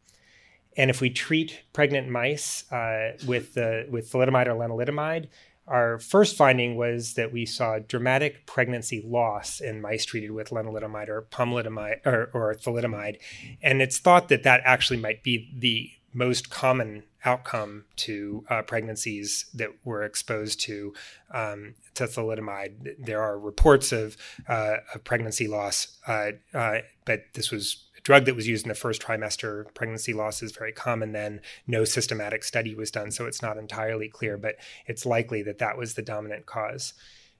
And 0.74 0.88
if 0.88 1.02
we 1.02 1.10
treat 1.10 1.64
pregnant 1.74 2.08
mice 2.08 2.64
uh, 2.72 3.18
with 3.26 3.52
the 3.52 3.86
with 3.90 4.10
thalidomide 4.10 4.46
or 4.46 4.54
lenalidomide, 4.54 5.28
our 5.68 5.98
first 5.98 6.36
finding 6.36 6.76
was 6.76 7.14
that 7.14 7.32
we 7.32 7.46
saw 7.46 7.78
dramatic 7.78 8.46
pregnancy 8.46 9.02
loss 9.06 9.60
in 9.60 9.80
mice 9.80 10.04
treated 10.04 10.30
with 10.30 10.50
lenalidomide 10.50 11.08
or 11.08 11.22
pomalidomide 11.30 12.04
or, 12.06 12.30
or 12.32 12.54
thalidomide, 12.54 13.18
and 13.62 13.82
it's 13.82 13.98
thought 13.98 14.28
that 14.28 14.42
that 14.42 14.62
actually 14.64 14.98
might 14.98 15.22
be 15.22 15.50
the 15.56 15.90
most 16.12 16.50
common 16.50 17.04
outcome 17.24 17.84
to 17.96 18.44
uh, 18.48 18.62
pregnancies 18.62 19.46
that 19.54 19.70
were 19.84 20.02
exposed 20.02 20.60
to 20.60 20.94
um, 21.32 21.74
to 21.94 22.04
thalidomide. 22.04 22.94
There 22.98 23.22
are 23.22 23.38
reports 23.38 23.92
of, 23.92 24.16
uh, 24.48 24.78
of 24.94 25.04
pregnancy 25.04 25.48
loss, 25.48 25.98
uh, 26.06 26.32
uh, 26.54 26.78
but 27.04 27.24
this 27.34 27.50
was 27.50 27.84
drug 28.08 28.24
that 28.24 28.34
was 28.34 28.48
used 28.48 28.64
in 28.64 28.70
the 28.70 28.74
first 28.74 29.02
trimester. 29.02 29.66
Pregnancy 29.74 30.14
loss 30.14 30.42
is 30.42 30.52
very 30.52 30.72
common. 30.72 31.12
Then 31.12 31.42
no 31.66 31.84
systematic 31.84 32.42
study 32.42 32.74
was 32.74 32.90
done, 32.90 33.10
so 33.10 33.26
it's 33.26 33.42
not 33.42 33.58
entirely 33.58 34.08
clear, 34.08 34.38
but 34.38 34.54
it's 34.86 35.04
likely 35.04 35.42
that 35.42 35.58
that 35.58 35.76
was 35.76 35.92
the 35.92 36.00
dominant 36.00 36.46
cause 36.46 36.94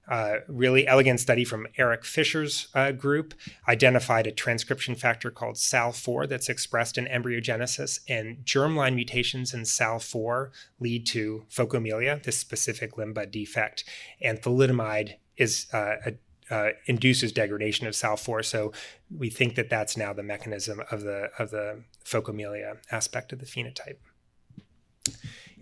uh, 0.09 0.37
really 0.47 0.87
elegant 0.87 1.21
study 1.21 1.45
from 1.45 1.67
Eric 1.77 2.05
Fisher's 2.05 2.69
uh, 2.75 2.93
group 2.93 3.35
identified 3.67 4.27
a 4.27 4.33
transcription 4.33 4.95
factor 4.95 5.31
called 5.31 5.57
SAL4 5.57 6.29
that's 6.29 6.49
expressed 6.49 6.97
in 6.99 7.07
embryogenesis, 7.07 8.01
and 8.09 8.39
germline 8.45 8.95
mutations 8.95 9.53
in 9.53 9.63
SAL4 9.63 10.51
lead 10.81 11.07
to 11.07 11.45
phocomelia, 11.51 12.23
this 12.23 12.39
specific 12.39 12.97
limb 12.97 13.13
bud 13.13 13.31
defect, 13.31 13.85
and 14.21 14.41
thalidomide 14.41 15.15
is 15.37 15.67
uh, 15.73 15.97
a, 16.07 16.13
uh, 16.51 16.71
induces 16.87 17.33
degradation 17.33 17.87
of 17.87 17.95
SAL4. 17.95 18.45
So 18.45 18.73
we 19.17 19.31
think 19.31 19.55
that 19.57 19.71
that's 19.71 19.97
now 19.97 20.13
the 20.13 20.23
mechanism 20.23 20.83
of 20.91 21.03
the 21.03 21.31
of 21.39 21.51
the 21.51 21.85
phocomelia 22.05 22.77
aspect 22.91 23.33
of 23.33 23.39
the 23.39 23.47
phenotype. 23.47 23.99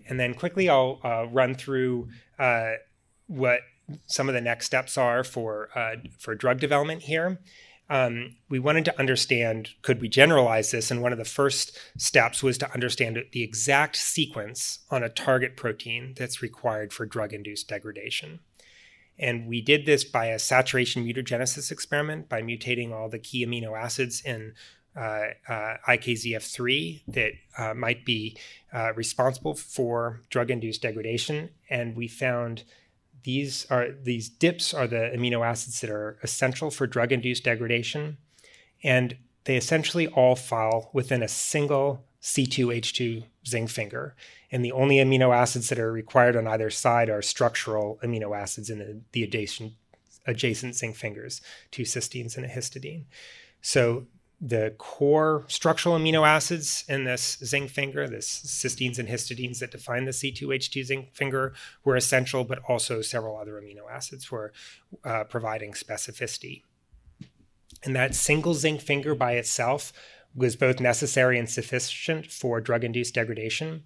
And 0.07 0.19
then 0.19 0.33
quickly, 0.33 0.69
I'll 0.69 0.99
uh, 1.03 1.27
run 1.27 1.55
through 1.55 2.09
uh, 2.39 2.73
what 3.27 3.61
some 4.05 4.27
of 4.27 4.35
the 4.35 4.41
next 4.41 4.65
steps 4.65 4.97
are 4.97 5.23
for 5.23 5.69
uh, 5.75 5.95
for 6.19 6.35
drug 6.35 6.59
development 6.59 7.03
here. 7.03 7.39
Um, 7.89 8.35
we 8.49 8.59
wanted 8.59 8.83
to 8.85 8.99
understand 8.99 9.69
could 9.81 10.01
we 10.01 10.09
generalize 10.09 10.71
this, 10.71 10.91
and 10.91 11.01
one 11.01 11.13
of 11.13 11.17
the 11.17 11.25
first 11.25 11.77
steps 11.97 12.43
was 12.43 12.57
to 12.57 12.73
understand 12.73 13.23
the 13.31 13.43
exact 13.43 13.95
sequence 13.95 14.79
on 14.91 15.03
a 15.03 15.09
target 15.09 15.55
protein 15.55 16.13
that's 16.17 16.41
required 16.41 16.91
for 16.91 17.05
drug-induced 17.05 17.67
degradation. 17.69 18.39
And 19.19 19.47
we 19.47 19.61
did 19.61 19.85
this 19.85 20.03
by 20.03 20.27
a 20.27 20.39
saturation 20.39 21.05
mutagenesis 21.05 21.71
experiment 21.71 22.29
by 22.29 22.41
mutating 22.41 22.91
all 22.93 23.09
the 23.09 23.19
key 23.19 23.45
amino 23.45 23.77
acids 23.77 24.21
in 24.21 24.53
uh, 24.95 25.27
uh, 25.47 25.77
IKZF3 25.87 27.03
that 27.07 27.31
uh, 27.57 27.73
might 27.73 28.05
be 28.05 28.37
uh, 28.73 28.93
responsible 28.95 29.53
for 29.53 30.21
drug 30.29 30.51
induced 30.51 30.81
degradation. 30.81 31.49
And 31.69 31.95
we 31.95 32.07
found 32.07 32.63
these 33.23 33.65
are 33.69 33.91
these 33.91 34.29
dips 34.29 34.73
are 34.73 34.87
the 34.87 35.11
amino 35.15 35.45
acids 35.45 35.81
that 35.81 35.89
are 35.89 36.17
essential 36.23 36.71
for 36.71 36.87
drug 36.87 37.11
induced 37.11 37.43
degradation 37.43 38.17
and 38.83 39.17
they 39.43 39.57
essentially 39.57 40.07
all 40.07 40.35
fall 40.35 40.89
within 40.93 41.23
a 41.23 41.27
single 41.27 42.05
C2H2 42.21 43.23
zinc 43.45 43.69
finger. 43.69 44.15
And 44.51 44.63
the 44.63 44.71
only 44.71 44.97
amino 44.97 45.35
acids 45.35 45.69
that 45.69 45.79
are 45.79 45.91
required 45.91 46.35
on 46.35 46.47
either 46.47 46.69
side 46.69 47.09
are 47.09 47.21
structural 47.21 47.99
amino 48.03 48.37
acids 48.37 48.69
in 48.69 48.79
the, 48.79 49.01
the 49.11 49.23
adjacent, 49.23 49.73
adjacent 50.25 50.75
zinc 50.75 50.95
fingers, 50.95 51.41
two 51.71 51.83
cysteines 51.83 52.35
and 52.35 52.45
a 52.45 52.49
histidine. 52.49 53.05
So 53.61 54.07
the 54.39 54.75
core 54.77 55.45
structural 55.47 55.97
amino 55.97 56.25
acids 56.27 56.83
in 56.87 57.05
this 57.05 57.37
zinc 57.43 57.71
finger, 57.71 58.07
this 58.07 58.29
cysteines 58.29 58.99
and 58.99 59.09
histidines 59.09 59.59
that 59.59 59.71
define 59.71 60.05
the 60.05 60.11
C2H2 60.11 60.85
zinc 60.85 61.15
finger, 61.15 61.53
were 61.83 61.95
essential, 61.95 62.43
but 62.43 62.59
also 62.67 63.01
several 63.01 63.37
other 63.37 63.53
amino 63.53 63.91
acids 63.91 64.31
were 64.31 64.53
uh, 65.03 65.23
providing 65.23 65.71
specificity. 65.73 66.61
And 67.83 67.95
that 67.95 68.15
single 68.15 68.53
zinc 68.53 68.81
finger 68.81 69.15
by 69.15 69.33
itself 69.33 69.91
was 70.35 70.55
both 70.55 70.79
necessary 70.79 71.39
and 71.39 71.49
sufficient 71.49 72.31
for 72.31 72.61
drug 72.61 72.83
induced 72.83 73.15
degradation. 73.15 73.83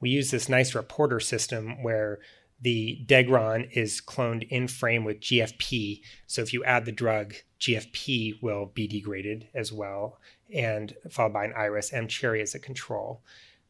We 0.00 0.10
use 0.10 0.30
this 0.30 0.48
nice 0.48 0.74
reporter 0.74 1.20
system 1.20 1.82
where 1.82 2.18
the 2.60 3.04
Degron 3.06 3.70
is 3.72 4.00
cloned 4.00 4.48
in 4.48 4.68
frame 4.68 5.04
with 5.04 5.20
GFP. 5.20 6.00
So 6.26 6.42
if 6.42 6.52
you 6.52 6.64
add 6.64 6.84
the 6.84 6.92
drug, 6.92 7.34
GFP 7.60 8.42
will 8.42 8.66
be 8.66 8.86
degraded 8.86 9.48
as 9.54 9.72
well, 9.72 10.18
and 10.52 10.94
followed 11.10 11.32
by 11.32 11.44
an 11.44 11.54
iris 11.56 11.92
M 11.92 12.08
cherry 12.08 12.40
as 12.40 12.54
a 12.54 12.58
control. 12.58 13.22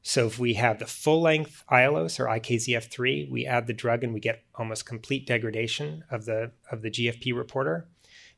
So 0.02 0.26
if 0.26 0.38
we 0.38 0.54
have 0.54 0.78
the 0.78 0.86
full 0.86 1.20
length 1.20 1.64
ILOS 1.68 2.20
or 2.20 2.26
IKZF3, 2.26 3.28
we 3.28 3.44
add 3.44 3.66
the 3.66 3.72
drug 3.72 4.04
and 4.04 4.14
we 4.14 4.20
get 4.20 4.44
almost 4.54 4.86
complete 4.86 5.26
degradation 5.26 6.04
of 6.10 6.26
the 6.26 6.52
of 6.70 6.82
the 6.82 6.90
GFP 6.90 7.36
reporter. 7.36 7.88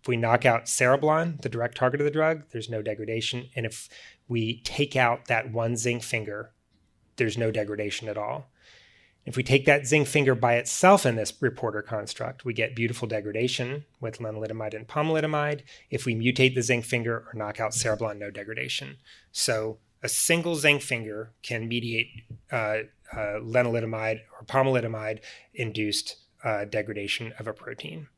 We 0.08 0.16
knock 0.16 0.46
out 0.46 0.64
cereblon, 0.64 1.42
the 1.42 1.50
direct 1.50 1.76
target 1.76 2.00
of 2.00 2.06
the 2.06 2.10
drug, 2.10 2.44
there's 2.50 2.70
no 2.70 2.80
degradation. 2.80 3.50
And 3.54 3.66
if 3.66 3.90
we 4.26 4.62
take 4.62 4.96
out 4.96 5.26
that 5.26 5.52
one 5.52 5.76
zinc 5.76 6.02
finger, 6.02 6.52
there's 7.16 7.36
no 7.36 7.50
degradation 7.50 8.08
at 8.08 8.16
all. 8.16 8.50
If 9.26 9.36
we 9.36 9.42
take 9.42 9.66
that 9.66 9.86
zinc 9.86 10.08
finger 10.08 10.34
by 10.34 10.54
itself 10.54 11.04
in 11.04 11.16
this 11.16 11.34
reporter 11.42 11.82
construct, 11.82 12.46
we 12.46 12.54
get 12.54 12.74
beautiful 12.74 13.06
degradation 13.06 13.84
with 14.00 14.20
lenalidomide 14.20 14.74
and 14.74 14.88
pomalidomide. 14.88 15.60
If 15.90 16.06
we 16.06 16.14
mutate 16.14 16.54
the 16.54 16.62
zinc 16.62 16.86
finger 16.86 17.26
or 17.26 17.32
knock 17.34 17.60
out 17.60 17.72
cereblon, 17.72 18.16
no 18.16 18.30
degradation. 18.30 18.96
So 19.30 19.76
a 20.02 20.08
single 20.08 20.54
zinc 20.54 20.80
finger 20.80 21.34
can 21.42 21.68
mediate 21.68 22.08
uh, 22.50 22.78
uh, 23.12 23.40
lenalidomide 23.42 24.20
or 24.32 24.46
pomalidomide 24.46 25.20
induced 25.52 26.16
uh, 26.42 26.64
degradation 26.64 27.34
of 27.38 27.46
a 27.46 27.52
protein. 27.52 28.08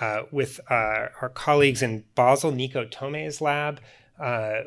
Uh, 0.00 0.22
with 0.30 0.60
uh, 0.70 1.08
our 1.20 1.30
colleagues 1.34 1.82
in 1.82 2.04
Basel, 2.14 2.50
Nico 2.52 2.84
Tome's 2.86 3.40
lab, 3.40 3.80
uh, 4.18 4.60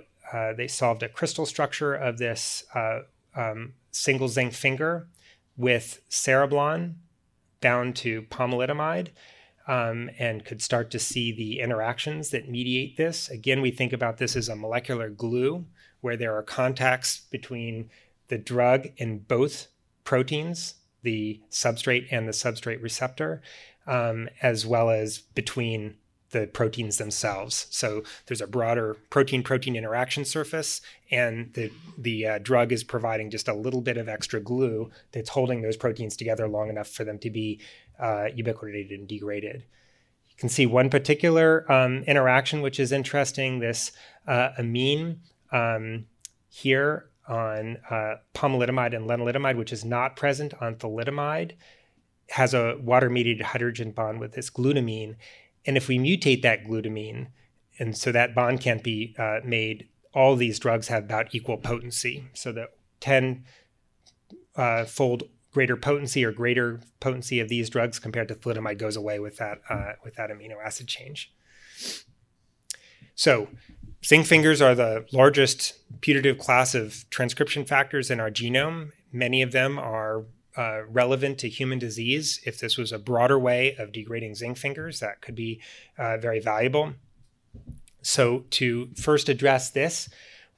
they 0.55 0.67
solved 0.67 1.03
a 1.03 1.09
crystal 1.09 1.45
structure 1.45 1.93
of 1.93 2.17
this 2.17 2.63
um, 3.35 3.73
single 3.91 4.27
zinc 4.27 4.53
finger 4.53 5.07
with 5.57 6.01
cereblon 6.09 6.95
bound 7.61 7.95
to 7.95 8.23
pomalidomide 8.23 9.09
um, 9.67 10.09
and 10.19 10.45
could 10.45 10.61
start 10.61 10.91
to 10.91 10.99
see 10.99 11.31
the 11.31 11.59
interactions 11.59 12.29
that 12.29 12.49
mediate 12.49 12.97
this. 12.97 13.29
Again, 13.29 13.61
we 13.61 13.71
think 13.71 13.93
about 13.93 14.17
this 14.17 14.35
as 14.35 14.49
a 14.49 14.55
molecular 14.55 15.09
glue 15.09 15.65
where 16.01 16.17
there 16.17 16.35
are 16.35 16.43
contacts 16.43 17.21
between 17.31 17.89
the 18.27 18.37
drug 18.37 18.89
and 18.99 19.27
both 19.27 19.67
proteins, 20.03 20.75
the 21.03 21.41
substrate 21.51 22.07
and 22.11 22.27
the 22.27 22.33
substrate 22.33 22.81
receptor, 22.81 23.41
um, 23.85 24.29
as 24.41 24.65
well 24.65 24.89
as 24.89 25.19
between 25.19 25.95
the 26.31 26.47
proteins 26.47 26.97
themselves. 26.97 27.67
So 27.69 28.03
there's 28.25 28.41
a 28.41 28.47
broader 28.47 28.97
protein-protein 29.09 29.75
interaction 29.75 30.25
surface, 30.25 30.81
and 31.11 31.53
the 31.53 31.71
the 31.97 32.27
uh, 32.27 32.39
drug 32.39 32.71
is 32.71 32.83
providing 32.83 33.29
just 33.29 33.47
a 33.47 33.53
little 33.53 33.81
bit 33.81 33.97
of 33.97 34.09
extra 34.09 34.41
glue 34.41 34.89
that's 35.11 35.29
holding 35.29 35.61
those 35.61 35.77
proteins 35.77 36.17
together 36.17 36.47
long 36.47 36.69
enough 36.69 36.89
for 36.89 37.03
them 37.05 37.19
to 37.19 37.29
be 37.29 37.61
uh, 37.99 38.27
ubiquitinated 38.35 38.95
and 38.95 39.07
degraded. 39.07 39.63
You 40.27 40.35
can 40.37 40.49
see 40.49 40.65
one 40.65 40.89
particular 40.89 41.71
um, 41.71 42.03
interaction 42.03 42.61
which 42.61 42.79
is 42.79 42.91
interesting. 42.91 43.59
This 43.59 43.91
uh, 44.27 44.49
amine 44.57 45.21
um, 45.51 46.07
here 46.49 47.09
on 47.27 47.77
uh, 47.89 48.15
pomalidomide 48.33 48.95
and 48.95 49.09
lenalidomide, 49.09 49.57
which 49.57 49.73
is 49.73 49.85
not 49.85 50.15
present 50.15 50.53
on 50.61 50.75
thalidomide, 50.75 51.53
has 52.29 52.53
a 52.53 52.77
water 52.81 53.09
mediated 53.09 53.47
hydrogen 53.47 53.91
bond 53.91 54.19
with 54.19 54.33
this 54.33 54.49
glutamine. 54.49 55.15
And 55.65 55.77
if 55.77 55.87
we 55.87 55.97
mutate 55.97 56.41
that 56.41 56.65
glutamine, 56.65 57.27
and 57.79 57.97
so 57.97 58.11
that 58.11 58.35
bond 58.35 58.61
can't 58.61 58.83
be 58.83 59.15
uh, 59.17 59.39
made, 59.43 59.87
all 60.13 60.35
these 60.35 60.59
drugs 60.59 60.87
have 60.89 61.05
about 61.05 61.33
equal 61.33 61.57
potency. 61.57 62.25
So 62.33 62.51
the 62.51 62.69
10 62.99 63.45
uh, 64.55 64.85
fold 64.85 65.23
greater 65.51 65.77
potency 65.77 66.25
or 66.25 66.31
greater 66.31 66.81
potency 66.99 67.39
of 67.39 67.49
these 67.49 67.69
drugs 67.69 67.99
compared 67.99 68.27
to 68.27 68.35
thalidomide 68.35 68.77
goes 68.77 68.95
away 68.95 69.19
with 69.19 69.37
that, 69.37 69.59
uh, 69.69 69.93
with 70.03 70.15
that 70.15 70.29
amino 70.29 70.55
acid 70.63 70.87
change. 70.87 71.33
So 73.15 73.47
zinc 74.05 74.25
fingers 74.25 74.61
are 74.61 74.75
the 74.75 75.05
largest 75.11 75.73
putative 76.01 76.37
class 76.37 76.75
of 76.75 77.09
transcription 77.09 77.65
factors 77.65 78.11
in 78.11 78.19
our 78.19 78.29
genome. 78.29 78.91
Many 79.11 79.41
of 79.41 79.51
them 79.51 79.79
are 79.79 80.25
uh, 80.55 80.81
relevant 80.87 81.39
to 81.39 81.49
human 81.49 81.79
disease. 81.79 82.39
If 82.45 82.59
this 82.59 82.77
was 82.77 82.91
a 82.91 82.99
broader 82.99 83.39
way 83.39 83.75
of 83.77 83.91
degrading 83.91 84.35
zinc 84.35 84.57
fingers, 84.57 84.99
that 84.99 85.21
could 85.21 85.35
be 85.35 85.61
uh, 85.97 86.17
very 86.17 86.39
valuable. 86.39 86.93
So, 88.01 88.45
to 88.51 88.89
first 88.95 89.29
address 89.29 89.69
this, 89.69 90.09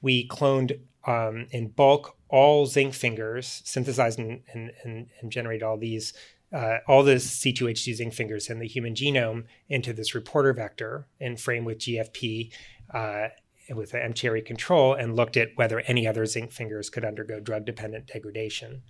we 0.02 0.26
cloned 0.28 0.80
um, 1.06 1.46
in 1.50 1.68
bulk 1.68 2.16
all 2.28 2.66
zinc 2.66 2.92
fingers, 2.92 3.62
synthesized 3.64 4.18
and, 4.18 4.42
and, 4.52 4.72
and, 4.82 5.06
and 5.20 5.30
generated 5.30 5.62
all 5.62 5.78
these, 5.78 6.12
uh, 6.52 6.78
all 6.88 7.04
the 7.04 7.14
C2H2 7.14 7.94
zinc 7.94 8.12
fingers 8.12 8.50
in 8.50 8.58
the 8.58 8.66
human 8.66 8.94
genome 8.94 9.44
into 9.68 9.92
this 9.92 10.14
reporter 10.14 10.52
vector 10.52 11.06
and 11.20 11.40
framed 11.40 11.66
with 11.66 11.78
GFP 11.78 12.52
uh, 12.96 13.28
with 13.74 13.90
the 13.90 13.98
mTOR 13.98 14.44
control 14.44 14.94
and 14.94 15.16
looked 15.16 15.36
at 15.36 15.50
whether 15.56 15.80
any 15.80 16.06
other 16.06 16.24
zinc 16.24 16.50
fingers 16.50 16.88
could 16.88 17.04
undergo 17.04 17.40
drug 17.40 17.66
dependent 17.66 18.06
degradation. 18.06 18.82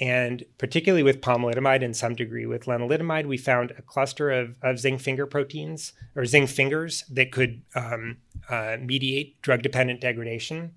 And 0.00 0.44
particularly 0.58 1.02
with 1.02 1.20
pomalidomide 1.20 1.84
and 1.84 1.96
some 1.96 2.14
degree 2.14 2.46
with 2.46 2.64
lenalidomide, 2.64 3.26
we 3.26 3.36
found 3.36 3.72
a 3.72 3.82
cluster 3.82 4.30
of, 4.30 4.56
of 4.62 4.78
zinc 4.78 5.00
finger 5.00 5.26
proteins 5.26 5.92
or 6.14 6.24
zinc 6.24 6.48
fingers 6.48 7.04
that 7.10 7.32
could 7.32 7.62
um, 7.74 8.18
uh, 8.48 8.76
mediate 8.80 9.42
drug 9.42 9.62
dependent 9.62 10.00
degradation. 10.00 10.74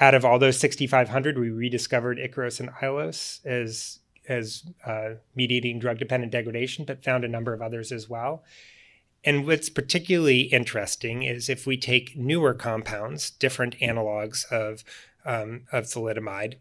Out 0.00 0.14
of 0.14 0.24
all 0.24 0.40
those 0.40 0.58
6,500, 0.58 1.38
we 1.38 1.50
rediscovered 1.50 2.18
Ikaros 2.18 2.58
and 2.58 2.70
Aiolos 2.70 3.46
as, 3.46 4.00
as 4.28 4.64
uh, 4.84 5.10
mediating 5.36 5.78
drug 5.78 5.98
dependent 5.98 6.32
degradation, 6.32 6.84
but 6.84 7.04
found 7.04 7.24
a 7.24 7.28
number 7.28 7.54
of 7.54 7.62
others 7.62 7.92
as 7.92 8.08
well. 8.10 8.42
And 9.24 9.46
what's 9.46 9.70
particularly 9.70 10.42
interesting 10.42 11.22
is 11.22 11.48
if 11.48 11.66
we 11.66 11.76
take 11.76 12.16
newer 12.16 12.54
compounds, 12.54 13.30
different 13.30 13.78
analogs 13.78 14.44
of, 14.50 14.82
um, 15.24 15.62
of 15.70 15.84
thalidomide, 15.84 16.56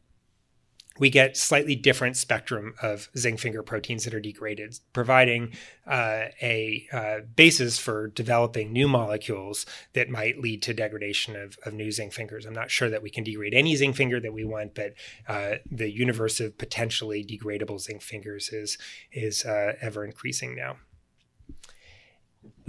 we 0.99 1.09
get 1.09 1.37
slightly 1.37 1.75
different 1.75 2.17
spectrum 2.17 2.75
of 2.81 3.09
zinc 3.17 3.39
finger 3.39 3.63
proteins 3.63 4.03
that 4.03 4.13
are 4.13 4.19
degraded, 4.19 4.77
providing 4.93 5.53
uh, 5.87 6.25
a 6.41 6.85
uh, 6.91 7.19
basis 7.35 7.79
for 7.79 8.09
developing 8.09 8.71
new 8.73 8.87
molecules 8.87 9.65
that 9.93 10.09
might 10.09 10.39
lead 10.39 10.61
to 10.61 10.73
degradation 10.73 11.35
of, 11.35 11.57
of, 11.65 11.73
new 11.73 11.91
zinc 11.91 12.11
fingers. 12.13 12.45
I'm 12.45 12.53
not 12.53 12.69
sure 12.69 12.89
that 12.89 13.01
we 13.01 13.09
can 13.09 13.23
degrade 13.23 13.53
any 13.53 13.75
zinc 13.75 13.95
finger 13.95 14.19
that 14.19 14.33
we 14.33 14.43
want, 14.43 14.75
but 14.75 14.93
uh, 15.27 15.55
the 15.71 15.89
universe 15.89 16.39
of 16.41 16.57
potentially 16.57 17.23
degradable 17.23 17.79
zinc 17.79 18.01
fingers 18.01 18.49
is 18.49 18.77
is 19.13 19.45
uh, 19.45 19.73
ever 19.81 20.03
increasing 20.03 20.55
now 20.55 20.75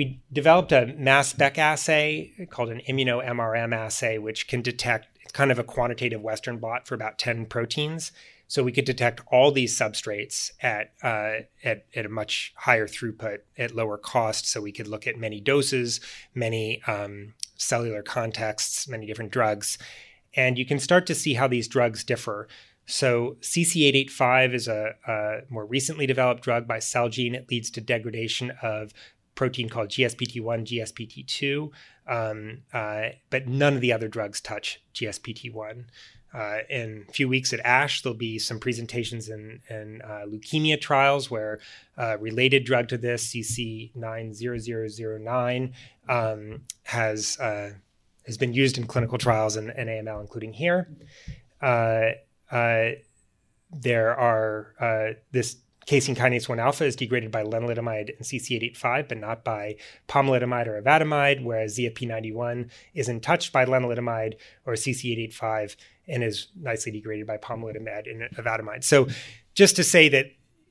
we 0.02 0.20
developed 0.32 0.72
a 0.72 0.86
mass 0.98 1.28
spec 1.28 1.58
assay 1.58 2.32
called 2.50 2.70
an 2.70 2.80
immuno-MRM 2.88 3.72
assay, 3.72 4.18
which 4.18 4.48
can 4.48 4.60
detect 4.60 5.06
it's 5.22 5.30
kind 5.30 5.52
of 5.52 5.60
a 5.60 5.64
quantitative 5.64 6.20
Western 6.20 6.58
blot 6.58 6.88
for 6.88 6.96
about 6.96 7.18
10 7.18 7.46
proteins. 7.46 8.10
So 8.48 8.64
we 8.64 8.72
could 8.72 8.84
detect 8.84 9.20
all 9.30 9.52
these 9.52 9.78
substrates 9.78 10.50
at, 10.60 10.92
uh, 11.04 11.46
at, 11.62 11.86
at 11.94 12.04
a 12.04 12.08
much 12.08 12.52
higher 12.56 12.88
throughput 12.88 13.38
at 13.56 13.76
lower 13.76 13.96
cost. 13.96 14.48
So 14.48 14.60
we 14.60 14.72
could 14.72 14.88
look 14.88 15.06
at 15.06 15.16
many 15.16 15.40
doses, 15.40 16.00
many 16.34 16.82
um, 16.88 17.34
cellular 17.56 18.02
contexts, 18.02 18.88
many 18.88 19.06
different 19.06 19.30
drugs. 19.30 19.78
And 20.34 20.58
you 20.58 20.66
can 20.66 20.80
start 20.80 21.06
to 21.06 21.14
see 21.14 21.34
how 21.34 21.46
these 21.46 21.68
drugs 21.68 22.02
differ. 22.02 22.48
So 22.86 23.36
CC885 23.40 24.54
is 24.54 24.66
a, 24.66 24.96
a, 25.06 25.40
more 25.48 25.64
recently 25.64 26.06
developed 26.06 26.42
drug 26.42 26.66
by 26.66 26.78
Celgene. 26.78 27.34
It 27.34 27.48
leads 27.48 27.70
to 27.70 27.80
degradation 27.80 28.52
of 28.60 28.92
protein 29.34 29.68
called 29.68 29.88
GSPT1, 29.88 30.64
GSPT2, 30.66 31.70
um, 32.06 32.58
uh, 32.72 33.08
but 33.30 33.48
none 33.48 33.74
of 33.74 33.80
the 33.80 33.92
other 33.92 34.06
drugs 34.08 34.40
touch 34.40 34.80
GSPT1. 34.94 35.86
Uh, 36.34 36.58
in 36.70 37.04
a 37.08 37.12
few 37.12 37.28
weeks 37.28 37.52
at 37.52 37.60
ASH, 37.60 38.02
there'll 38.02 38.16
be 38.16 38.38
some 38.38 38.58
presentations 38.58 39.28
in, 39.28 39.60
in 39.68 40.00
uh, 40.02 40.24
leukemia 40.26 40.80
trials 40.80 41.30
where 41.30 41.60
uh, 41.98 42.16
related 42.18 42.64
drug 42.64 42.88
to 42.88 42.96
this, 42.96 43.34
CC90009, 43.34 45.72
um, 46.08 46.62
has 46.84 47.38
uh, 47.38 47.72
has 48.24 48.38
been 48.38 48.54
used 48.54 48.78
in 48.78 48.86
clinical 48.86 49.18
trials 49.18 49.56
in, 49.56 49.68
in 49.70 49.88
AML, 49.88 50.20
including 50.20 50.52
here. 50.52 50.88
Uh, 51.60 52.10
there 53.70 54.16
are 54.16 55.16
this 55.32 55.56
casein 55.86 56.14
kinase 56.14 56.48
1 56.48 56.58
alpha 56.58 56.84
is 56.84 56.96
degraded 56.96 57.30
by 57.30 57.42
lenalidomide 57.42 58.10
and 58.16 58.26
CC885, 58.26 59.08
but 59.08 59.18
not 59.18 59.44
by 59.44 59.76
pomalidomide 60.08 60.66
or 60.66 60.80
avadomide, 60.80 61.42
whereas 61.42 61.76
ZFP91 61.78 62.70
isn't 62.94 63.20
touched 63.20 63.52
by 63.52 63.64
lenalidomide 63.64 64.34
or 64.64 64.74
CC885 64.74 65.76
and 66.08 66.22
is 66.24 66.48
nicely 66.60 66.92
degraded 66.92 67.26
by 67.26 67.36
pomalidomide 67.36 68.10
and 68.10 68.22
avadomide. 68.36 68.84
So 68.84 69.08
just 69.54 69.76
to 69.76 69.84
say 69.84 70.08
that 70.08 70.26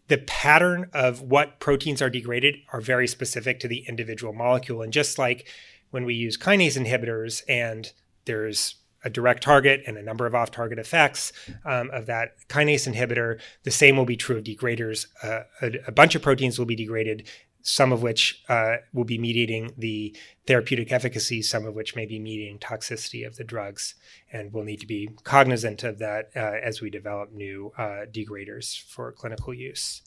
the 0.07 0.18
pattern 0.18 0.89
of 0.93 1.22
what 1.22 1.59
proteins 1.59 2.01
are 2.01 2.09
degraded 2.09 2.57
are 2.74 2.82
very 2.82 3.07
specific 3.07 3.59
to 3.62 3.68
the 3.68 3.86
individual 3.88 4.34
molecule. 4.34 4.82
And 4.82 4.91
just 4.91 5.18
like 5.18 5.47
when 5.91 6.03
we 6.03 6.16
use 6.16 6.38
kinase 6.38 6.78
inhibitors 6.78 7.43
and 7.47 7.91
there's 8.26 8.76
a 9.04 9.10
direct 9.10 9.43
target 9.43 9.82
and 9.88 9.97
a 9.97 10.02
number 10.02 10.26
of 10.26 10.36
off 10.36 10.52
target 10.52 10.80
effects 10.80 11.32
um, 11.66 11.89
of 11.91 12.06
that 12.06 12.36
kinase 12.47 12.91
inhibitor. 12.91 13.39
The 13.64 13.72
same 13.72 13.97
will 13.97 14.06
be 14.06 14.18
true 14.18 14.38
of 14.38 14.43
degraders. 14.43 15.08
Uh, 15.24 15.41
a, 15.62 15.72
a, 15.88 15.91
bunch 15.91 16.16
of 16.16 16.22
proteins 16.22 16.60
will 16.60 16.66
be 16.66 16.76
degraded, 16.76 17.28
some 17.62 17.91
of 17.91 18.02
which 18.02 18.43
uh, 18.49 18.78
will 18.93 19.04
be 19.04 19.18
mediating 19.18 19.74
the 19.78 20.16
therapeutic 20.47 20.91
efficacy, 20.91 21.41
some 21.41 21.66
of 21.66 21.76
which 21.76 21.95
may 21.95 22.06
be 22.06 22.20
mediating 22.20 22.60
toxicity 22.60 23.26
of 23.26 23.36
the 23.36 23.43
drugs. 23.43 23.95
And 24.32 24.54
we'll 24.54 24.64
need 24.64 24.80
to 24.82 24.88
be 24.88 25.10
cognizant 25.24 25.84
of 25.84 25.99
that 25.99 26.30
uh, 26.36 26.39
as 26.39 26.82
we 26.82 26.89
develop 26.89 27.32
new 27.32 27.72
uh, 27.78 28.06
degraders 28.12 28.80
for 28.80 29.12
clinical 29.12 29.54
use. 29.54 30.02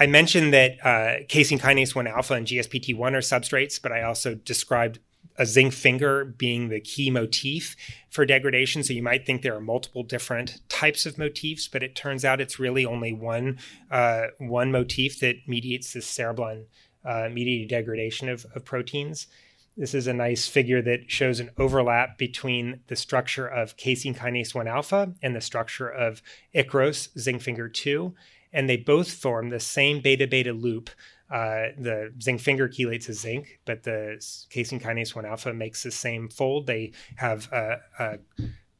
I 0.00 0.06
mentioned 0.06 0.54
that 0.54 0.76
uh, 0.86 1.24
casein 1.28 1.58
kinase 1.58 1.94
1 1.94 2.06
alpha 2.06 2.34
and 2.34 2.46
GSPT1 2.46 3.14
are 3.14 3.18
substrates, 3.18 3.82
but 3.82 3.90
I 3.90 4.02
also 4.02 4.36
described 4.36 5.00
a 5.38 5.46
zinc 5.46 5.72
finger 5.72 6.24
being 6.24 6.68
the 6.68 6.80
key 6.80 7.10
motif 7.10 7.76
for 8.10 8.26
degradation. 8.26 8.82
So 8.82 8.92
you 8.92 9.02
might 9.02 9.24
think 9.24 9.42
there 9.42 9.54
are 9.54 9.60
multiple 9.60 10.02
different 10.02 10.60
types 10.68 11.06
of 11.06 11.16
motifs, 11.16 11.68
but 11.68 11.82
it 11.82 11.94
turns 11.94 12.24
out 12.24 12.40
it's 12.40 12.58
really 12.58 12.84
only 12.84 13.12
one 13.12 13.58
uh, 13.90 14.26
one 14.38 14.72
motif 14.72 15.20
that 15.20 15.36
mediates 15.46 15.92
this 15.92 16.10
cereblon 16.10 16.64
uh, 17.04 17.28
mediated 17.32 17.68
degradation 17.68 18.28
of, 18.28 18.44
of 18.54 18.64
proteins. 18.64 19.28
This 19.76 19.94
is 19.94 20.08
a 20.08 20.12
nice 20.12 20.48
figure 20.48 20.82
that 20.82 21.08
shows 21.08 21.38
an 21.38 21.50
overlap 21.56 22.18
between 22.18 22.80
the 22.88 22.96
structure 22.96 23.46
of 23.46 23.76
casein 23.76 24.12
kinase 24.12 24.52
1 24.52 24.66
alpha 24.66 25.14
and 25.22 25.36
the 25.36 25.40
structure 25.40 25.88
of 25.88 26.20
Ikaros 26.52 27.16
zinc 27.16 27.42
finger 27.42 27.68
2. 27.68 28.12
And 28.52 28.68
they 28.68 28.76
both 28.76 29.12
form 29.12 29.50
the 29.50 29.60
same 29.60 30.00
beta 30.00 30.26
beta 30.26 30.52
loop 30.52 30.90
uh, 31.30 31.68
the 31.76 32.12
zinc 32.22 32.40
finger 32.40 32.68
chelates 32.68 33.08
as 33.08 33.20
zinc, 33.20 33.60
but 33.64 33.82
the 33.82 34.22
casein 34.50 34.80
kinase 34.80 35.14
1 35.14 35.26
alpha 35.26 35.52
makes 35.52 35.82
the 35.82 35.90
same 35.90 36.28
fold. 36.28 36.66
They 36.66 36.92
have 37.16 37.52
a, 37.52 37.80
a 37.98 38.18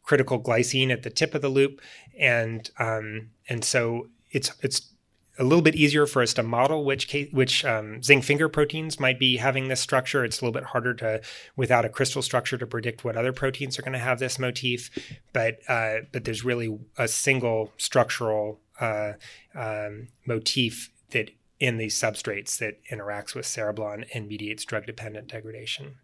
critical 0.02 0.40
glycine 0.40 0.90
at 0.90 1.02
the 1.02 1.10
tip 1.10 1.34
of 1.34 1.42
the 1.42 1.48
loop, 1.48 1.80
and 2.18 2.70
um, 2.78 3.30
and 3.48 3.64
so 3.64 4.08
it's 4.30 4.52
it's 4.62 4.94
a 5.38 5.44
little 5.44 5.62
bit 5.62 5.76
easier 5.76 6.06
for 6.06 6.22
us 6.22 6.34
to 6.34 6.42
model 6.42 6.84
which 6.84 7.14
which 7.32 7.64
um, 7.64 8.02
zinc 8.02 8.24
finger 8.24 8.48
proteins 8.48 8.98
might 8.98 9.18
be 9.18 9.36
having 9.36 9.68
this 9.68 9.80
structure. 9.80 10.24
It's 10.24 10.40
a 10.40 10.44
little 10.44 10.58
bit 10.58 10.70
harder 10.70 10.94
to, 10.94 11.20
without 11.56 11.84
a 11.84 11.88
crystal 11.88 12.22
structure, 12.22 12.58
to 12.58 12.66
predict 12.66 13.04
what 13.04 13.16
other 13.16 13.32
proteins 13.32 13.78
are 13.78 13.82
going 13.82 13.92
to 13.92 13.98
have 13.98 14.18
this 14.18 14.38
motif. 14.38 14.90
But 15.32 15.58
uh, 15.68 15.98
but 16.12 16.24
there's 16.24 16.44
really 16.44 16.78
a 16.96 17.06
single 17.06 17.72
structural 17.76 18.60
uh, 18.80 19.12
um, 19.54 20.08
motif 20.26 20.90
that 21.10 21.30
in 21.60 21.76
these 21.76 21.96
substrates 21.96 22.58
that 22.58 22.80
interacts 22.90 23.34
with 23.34 23.44
cereblon 23.44 24.06
and 24.14 24.28
mediates 24.28 24.64
drug 24.64 24.86
dependent 24.86 25.28
degradation. 25.28 25.96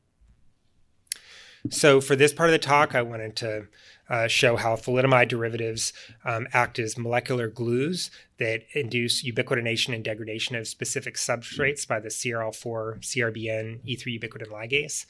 So, 1.71 2.03
for 2.03 2.15
this 2.15 2.33
part 2.33 2.51
of 2.51 2.53
the 2.53 2.59
talk, 2.59 2.95
I 2.95 3.01
wanted 3.01 3.37
to 3.37 3.69
uh, 4.11 4.29
show 4.29 4.57
how 4.57 4.77
thalidomide 4.77 5.29
derivatives 5.29 5.95
um, 6.23 6.47
act 6.53 6.79
as 6.79 6.99
molecular 6.99 7.49
glues 7.49 8.11
that 8.39 8.65
induce 8.75 9.25
ubiquitination 9.25 9.95
and 9.95 10.05
degradation 10.05 10.57
of 10.57 10.69
specific 10.69 11.15
substrates 11.15 11.89
by 11.89 12.01
the 12.01 12.11
CRL4 12.11 13.01
CRBN 13.01 13.81
E3 13.89 14.21
ubiquitin 14.21 14.49
ligase. 14.49 15.07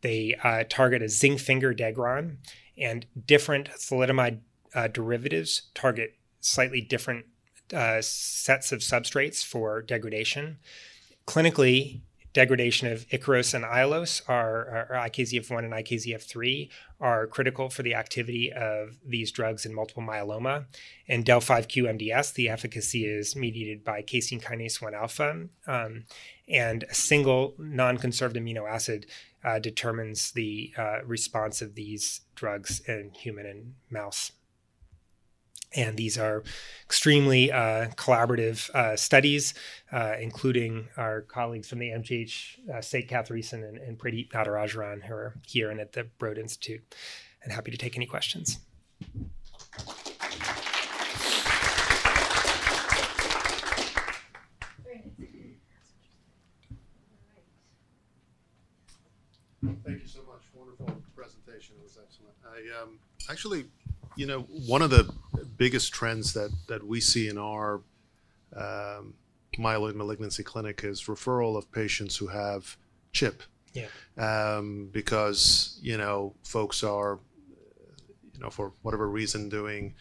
They 0.00 0.36
uh, 0.42 0.64
target 0.68 1.00
a 1.00 1.08
zinc 1.08 1.38
finger 1.38 1.72
degron 1.72 2.38
and 2.76 3.06
different 3.26 3.70
thalidomide 3.70 4.40
uh, 4.74 4.88
derivatives 4.88 5.70
target 5.74 6.14
slightly 6.40 6.80
different 6.80 7.26
uh, 7.72 8.00
sets 8.00 8.72
of 8.72 8.80
substrates 8.80 9.44
for 9.44 9.82
degradation. 9.82 10.58
Clinically, 11.26 12.00
degradation 12.34 12.90
of 12.90 13.08
Ikaros 13.08 13.54
and 13.54 13.64
Aiolos 13.64 14.20
are, 14.28 14.88
are 14.90 15.08
IKZF1 15.08 15.58
and 15.58 15.72
IKZF3 15.72 16.68
are 17.00 17.26
critical 17.28 17.70
for 17.70 17.82
the 17.82 17.94
activity 17.94 18.52
of 18.52 18.98
these 19.06 19.30
drugs 19.30 19.64
in 19.64 19.74
multiple 19.74 20.02
myeloma. 20.02 20.66
And 21.08 21.24
Del5Q 21.24 21.98
MDS, 21.98 22.34
the 22.34 22.48
efficacy 22.48 23.06
is 23.06 23.36
mediated 23.36 23.84
by 23.84 24.02
casein 24.02 24.40
kinase 24.40 24.82
1 24.82 24.94
alpha. 24.94 25.46
Um, 25.66 26.04
and 26.48 26.84
a 26.90 26.94
single 26.94 27.54
non 27.56 27.96
conserved 27.96 28.36
amino 28.36 28.68
acid 28.68 29.06
uh, 29.44 29.60
determines 29.60 30.32
the 30.32 30.72
uh, 30.76 31.04
response 31.04 31.62
of 31.62 31.76
these 31.76 32.22
drugs 32.34 32.80
in 32.80 33.10
human 33.14 33.46
and 33.46 33.74
mouse. 33.90 34.32
And 35.74 35.96
these 35.96 36.16
are 36.16 36.42
extremely 36.84 37.50
uh, 37.50 37.88
collaborative 37.96 38.70
uh, 38.70 38.96
studies, 38.96 39.54
uh, 39.90 40.14
including 40.20 40.88
our 40.96 41.22
colleagues 41.22 41.68
from 41.68 41.80
the 41.80 41.88
MGH, 41.88 42.70
uh, 42.70 42.80
Sate 42.80 43.08
Kathiresan 43.08 43.68
and, 43.68 43.78
and 43.78 43.98
Pradeep 43.98 44.30
Natarajaran, 44.30 45.02
who 45.02 45.14
are 45.14 45.34
here 45.46 45.70
and 45.70 45.80
at 45.80 45.92
the 45.92 46.04
Broad 46.18 46.38
Institute. 46.38 46.94
And 47.42 47.52
happy 47.52 47.70
to 47.70 47.76
take 47.76 47.96
any 47.96 48.06
questions. 48.06 48.58
Thank 59.84 60.02
you 60.02 60.08
so 60.08 60.20
much. 60.20 60.42
Wonderful 60.54 61.02
presentation. 61.16 61.76
It 61.78 61.84
was 61.84 61.98
excellent. 62.02 62.34
I 62.44 62.82
um, 62.82 62.98
actually 63.30 63.64
you 64.16 64.26
know, 64.26 64.40
one 64.40 64.82
of 64.82 64.90
the 64.90 65.12
biggest 65.56 65.92
trends 65.92 66.32
that 66.34 66.50
that 66.68 66.86
we 66.86 67.00
see 67.00 67.28
in 67.28 67.38
our 67.38 67.82
um, 68.56 69.14
myeloid 69.58 69.94
malignancy 69.94 70.42
clinic 70.42 70.82
is 70.84 71.02
referral 71.04 71.56
of 71.56 71.70
patients 71.72 72.16
who 72.16 72.28
have 72.28 72.76
CHIP. 73.12 73.42
Yeah. 73.72 73.88
Um, 74.16 74.88
because 74.92 75.78
you 75.82 75.96
know, 75.96 76.34
folks 76.44 76.84
are, 76.84 77.18
you 78.32 78.40
know, 78.40 78.50
for 78.50 78.72
whatever 78.82 79.08
reason, 79.08 79.48
doing 79.48 79.94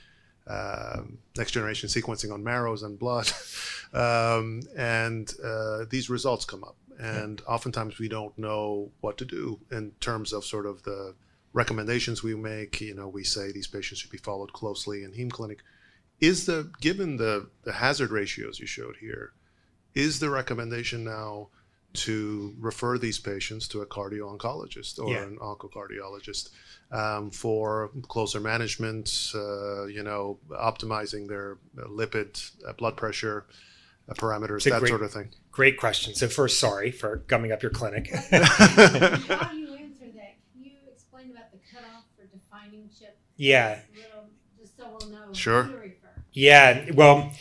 um, 0.48 1.18
next 1.38 1.52
generation 1.52 1.90
sequencing 1.90 2.32
on 2.32 2.44
marrows 2.44 2.84
and 2.84 3.00
blood, 3.00 3.32
um, 3.94 4.62
and 4.78 5.34
uh, 5.44 5.86
these 5.90 6.10
results 6.10 6.46
come 6.46 6.64
up, 6.64 6.76
and 7.00 7.42
yeah. 7.42 7.54
oftentimes 7.54 7.98
we 7.98 8.08
don't 8.08 8.38
know 8.38 8.92
what 9.02 9.18
to 9.18 9.26
do 9.26 9.60
in 9.72 9.92
terms 10.00 10.34
of 10.34 10.46
sort 10.46 10.68
of 10.68 10.84
the 10.84 11.16
recommendations 11.54 12.24
we 12.24 12.36
make, 12.36 12.82
you 12.82 12.96
know, 12.96 13.08
we 13.08 13.24
say 13.24 13.52
these 13.52 13.68
patients 13.68 14.00
should 14.00 14.12
be 14.12 14.18
followed 14.18 14.54
closely 14.54 15.04
in 15.04 15.12
heme 15.12 15.32
clinic. 15.32 15.60
Is 16.20 16.46
the 16.46 16.72
given 16.82 17.18
the 17.18 17.50
the 17.64 17.74
hazard 17.74 18.12
ratios 18.12 18.60
you 18.60 18.66
showed 18.66 18.98
here, 18.98 19.34
is 19.94 20.20
the 20.20 20.30
recommendation 20.30 21.04
now 21.04 21.50
to 21.94 22.56
refer 22.60 22.98
these 22.98 23.20
patients 23.20 23.68
to 23.68 23.82
a 23.82 23.86
cardio 23.86 24.36
oncologist 24.36 25.00
or 25.00 25.12
yeah. 25.12 25.24
an 25.24 25.38
oncocardiologist 25.38 26.50
um, 26.92 27.30
for 27.30 27.92
closer 28.08 28.40
management, 28.40 29.32
uh, 29.36 29.86
you 29.86 30.02
know, 30.02 30.40
optimizing 30.50 31.28
their 31.28 31.58
lipid, 31.76 32.52
uh, 32.68 32.74
blood 32.74 32.98
pressure 32.98 33.46
uh, 34.10 34.14
parameters, 34.14 34.64
that 34.64 34.80
great, 34.80 34.90
sort 34.90 35.04
of 35.04 35.12
thing? 35.12 35.30
Great 35.52 35.78
question. 35.78 36.16
So 36.16 36.28
first, 36.28 36.60
sorry 36.60 36.90
for 36.90 37.18
gumming 37.28 37.52
up 37.52 37.62
your 37.62 37.72
clinic. 37.72 38.12
Yeah. 43.36 43.80
just 44.60 44.78
so 44.78 44.98
we'll 45.00 45.10
know. 45.10 45.34
Sure. 45.34 45.70
Yeah. 46.32 46.92
Well, 46.94 47.32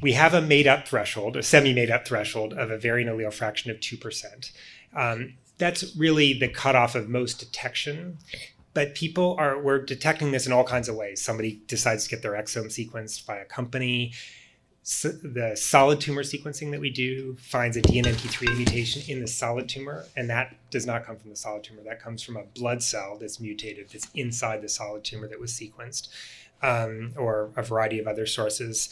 we 0.00 0.12
have 0.12 0.34
a 0.34 0.40
made 0.40 0.66
up 0.66 0.86
threshold, 0.86 1.36
a 1.36 1.42
semi 1.42 1.72
made 1.72 1.90
up 1.90 2.06
threshold 2.06 2.52
of 2.52 2.70
a 2.70 2.78
variant 2.78 3.10
allele 3.10 3.32
fraction 3.32 3.70
of 3.70 3.78
2%. 3.78 4.52
Um, 4.94 5.34
that's 5.58 5.96
really 5.96 6.32
the 6.34 6.48
cutoff 6.48 6.94
of 6.94 7.08
most 7.08 7.38
detection. 7.38 8.18
But 8.74 8.94
people 8.96 9.36
are, 9.38 9.60
we're 9.60 9.78
detecting 9.82 10.32
this 10.32 10.46
in 10.46 10.52
all 10.52 10.64
kinds 10.64 10.88
of 10.88 10.96
ways. 10.96 11.22
Somebody 11.22 11.62
decides 11.68 12.04
to 12.04 12.10
get 12.10 12.22
their 12.22 12.32
exome 12.32 12.66
sequenced 12.66 13.24
by 13.24 13.36
a 13.36 13.44
company 13.44 14.12
so 14.86 15.08
the 15.08 15.56
solid 15.56 15.98
tumor 15.98 16.22
sequencing 16.22 16.70
that 16.72 16.80
we 16.80 16.90
do 16.90 17.36
finds 17.36 17.74
a 17.78 17.80
DNMT3A 17.80 18.54
mutation 18.54 19.02
in 19.08 19.18
the 19.18 19.26
solid 19.26 19.66
tumor, 19.66 20.04
and 20.14 20.28
that 20.28 20.54
does 20.70 20.84
not 20.84 21.06
come 21.06 21.16
from 21.16 21.30
the 21.30 21.36
solid 21.36 21.64
tumor. 21.64 21.82
That 21.82 22.02
comes 22.02 22.22
from 22.22 22.36
a 22.36 22.42
blood 22.42 22.82
cell 22.82 23.16
that's 23.18 23.40
mutated, 23.40 23.88
that's 23.90 24.10
inside 24.14 24.60
the 24.60 24.68
solid 24.68 25.02
tumor 25.02 25.26
that 25.26 25.40
was 25.40 25.52
sequenced, 25.52 26.08
um, 26.60 27.14
or 27.16 27.50
a 27.56 27.62
variety 27.62 27.98
of 27.98 28.06
other 28.06 28.26
sources. 28.26 28.90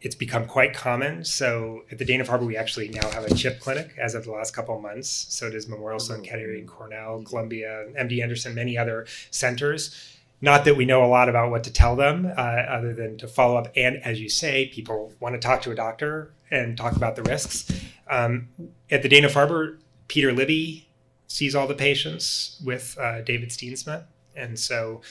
It's 0.00 0.14
become 0.14 0.46
quite 0.46 0.72
common. 0.72 1.26
So 1.26 1.82
at 1.92 1.98
the 1.98 2.06
Dana 2.06 2.24
Farber, 2.24 2.46
we 2.46 2.56
actually 2.56 2.88
now 2.88 3.10
have 3.10 3.24
a 3.26 3.34
chip 3.34 3.60
clinic 3.60 3.96
as 4.00 4.14
of 4.14 4.24
the 4.24 4.32
last 4.32 4.52
couple 4.52 4.76
of 4.76 4.82
months. 4.82 5.10
So 5.28 5.50
does 5.50 5.68
Memorial 5.68 6.00
Sloan 6.00 6.22
Kettering, 6.22 6.66
Cornell, 6.66 7.22
Columbia, 7.22 7.84
MD 8.00 8.22
Anderson, 8.22 8.54
many 8.54 8.78
other 8.78 9.06
centers 9.30 10.17
not 10.40 10.64
that 10.64 10.76
we 10.76 10.84
know 10.84 11.04
a 11.04 11.06
lot 11.06 11.28
about 11.28 11.50
what 11.50 11.64
to 11.64 11.72
tell 11.72 11.96
them, 11.96 12.26
uh, 12.36 12.40
other 12.40 12.94
than 12.94 13.18
to 13.18 13.28
follow 13.28 13.56
up. 13.56 13.68
And 13.76 13.96
as 14.04 14.20
you 14.20 14.28
say, 14.28 14.68
people 14.68 15.12
want 15.20 15.34
to 15.34 15.40
talk 15.40 15.62
to 15.62 15.70
a 15.70 15.74
doctor 15.74 16.32
and 16.50 16.76
talk 16.76 16.96
about 16.96 17.16
the 17.16 17.22
risks. 17.22 17.70
Um, 18.08 18.48
at 18.90 19.02
the 19.02 19.08
Dana 19.08 19.28
Farber, 19.28 19.78
Peter 20.06 20.32
Libby 20.32 20.88
sees 21.26 21.54
all 21.54 21.66
the 21.66 21.74
patients 21.74 22.60
with 22.64 22.96
uh, 22.98 23.20
David 23.22 23.50
Steensma. 23.50 24.04
And 24.34 24.58
so 24.58 25.02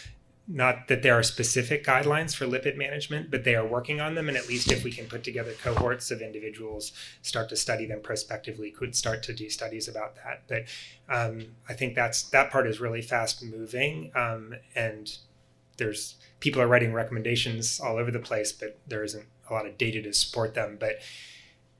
not 0.47 0.87
that 0.87 1.03
there 1.03 1.13
are 1.13 1.23
specific 1.23 1.83
guidelines 1.83 2.33
for 2.33 2.45
lipid 2.45 2.77
management, 2.77 3.29
but 3.29 3.43
they 3.43 3.55
are 3.55 3.65
working 3.65 3.99
on 3.99 4.15
them. 4.15 4.29
And 4.29 4.37
at 4.37 4.47
least 4.47 4.71
if 4.71 4.83
we 4.83 4.91
can 4.91 5.05
put 5.07 5.23
together 5.23 5.53
cohorts 5.61 6.09
of 6.09 6.21
individuals, 6.21 6.93
start 7.21 7.49
to 7.49 7.57
study 7.57 7.85
them 7.85 7.99
prospectively, 8.01 8.71
could 8.71 8.95
start 8.95 9.23
to 9.23 9.33
do 9.33 9.49
studies 9.49 9.89
about 9.89 10.15
that. 10.15 10.43
But 10.47 10.63
um, 11.13 11.55
I 11.67 11.73
think 11.73 11.95
that's 11.95 12.23
that 12.29 12.49
part 12.49 12.65
is 12.65 12.79
really 12.79 13.01
fast 13.01 13.43
moving, 13.43 14.11
um, 14.15 14.55
and 14.73 15.17
there's 15.77 16.15
people 16.39 16.61
are 16.61 16.67
writing 16.67 16.93
recommendations 16.93 17.79
all 17.79 17.97
over 17.97 18.11
the 18.11 18.19
place, 18.19 18.51
but 18.53 18.79
there 18.87 19.03
isn't 19.03 19.27
a 19.49 19.53
lot 19.53 19.65
of 19.65 19.77
data 19.77 20.01
to 20.01 20.13
support 20.13 20.53
them. 20.53 20.77
But 20.79 20.99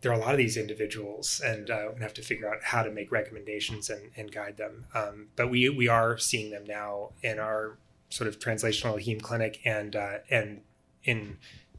there 0.01 0.11
are 0.11 0.15
a 0.15 0.20
lot 0.20 0.32
of 0.32 0.38
these 0.38 0.57
individuals, 0.57 1.41
and 1.43 1.70
uh, 1.70 1.88
we 1.95 2.01
have 2.01 2.13
to 2.15 2.22
figure 2.22 2.47
out 2.47 2.63
how 2.63 2.84
to 2.84 2.91
make 2.91 3.11
recommendations 3.11 3.89
and, 3.89 4.11
and 4.15 4.32
guide 4.32 4.57
them. 4.57 4.86
Um, 4.93 5.30
but 5.38 5.49
we 5.49 5.70
we 5.70 5.88
are 5.88 6.18
seeing 6.18 6.51
them 6.51 6.65
now 6.65 7.13
in 7.24 7.39
our 7.39 7.78
sort 8.10 8.28
of 8.28 8.39
translational 8.39 9.03
heme 9.03 9.22
clinic 9.22 9.60
and 9.66 9.95
uh, 9.95 10.18
and 10.30 10.62
in 11.03 11.38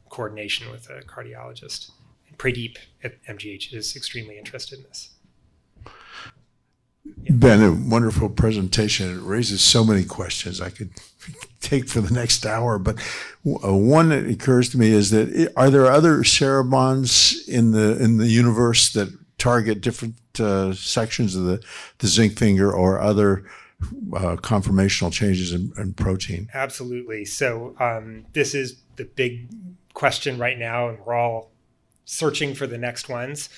coordination 0.09 0.71
with 0.71 0.89
a 0.89 1.01
cardiologist. 1.01 1.91
Pradeep 2.37 2.77
at 3.03 3.21
MGH 3.25 3.73
is 3.73 3.95
extremely 3.95 4.37
interested 4.37 4.79
in 4.79 4.85
this. 4.85 5.09
Yeah. 7.23 7.33
Ben, 7.33 7.61
a 7.61 7.71
wonderful 7.71 8.29
presentation. 8.29 9.17
It 9.17 9.21
raises 9.21 9.61
so 9.61 9.83
many 9.83 10.05
questions 10.05 10.61
I 10.61 10.69
could 10.69 10.91
take 11.61 11.89
for 11.89 12.01
the 12.01 12.13
next 12.13 12.45
hour. 12.45 12.79
But 12.79 12.97
uh, 13.45 13.73
one 13.73 14.09
that 14.09 14.25
occurs 14.25 14.69
to 14.69 14.77
me 14.77 14.91
is 14.91 15.09
that 15.09 15.51
are 15.57 15.69
there 15.69 15.87
other 15.87 16.19
cereblons 16.19 17.47
in 17.47 17.71
the 17.71 18.01
in 18.01 18.17
the 18.17 18.27
universe 18.27 18.91
that 18.93 19.09
target 19.37 19.81
different 19.81 20.15
uh, 20.39 20.73
sections 20.73 21.35
of 21.35 21.43
the 21.43 21.61
the 21.97 22.07
zinc 22.07 22.37
finger 22.37 22.71
or 22.71 22.99
other 22.99 23.43
uh, 24.13 24.35
conformational 24.37 25.11
changes 25.11 25.53
in, 25.53 25.71
in, 25.77 25.93
protein? 25.93 26.49
Absolutely. 26.53 27.25
So 27.25 27.75
um, 27.79 28.25
this 28.33 28.53
is 28.53 28.81
the 28.95 29.05
big 29.05 29.49
question 29.93 30.37
right 30.37 30.57
now, 30.57 30.89
and 30.89 30.99
we're 30.99 31.13
all 31.13 31.51
searching 32.05 32.55
for 32.55 32.67
the 32.67 32.77
next 32.77 33.09
ones. 33.09 33.49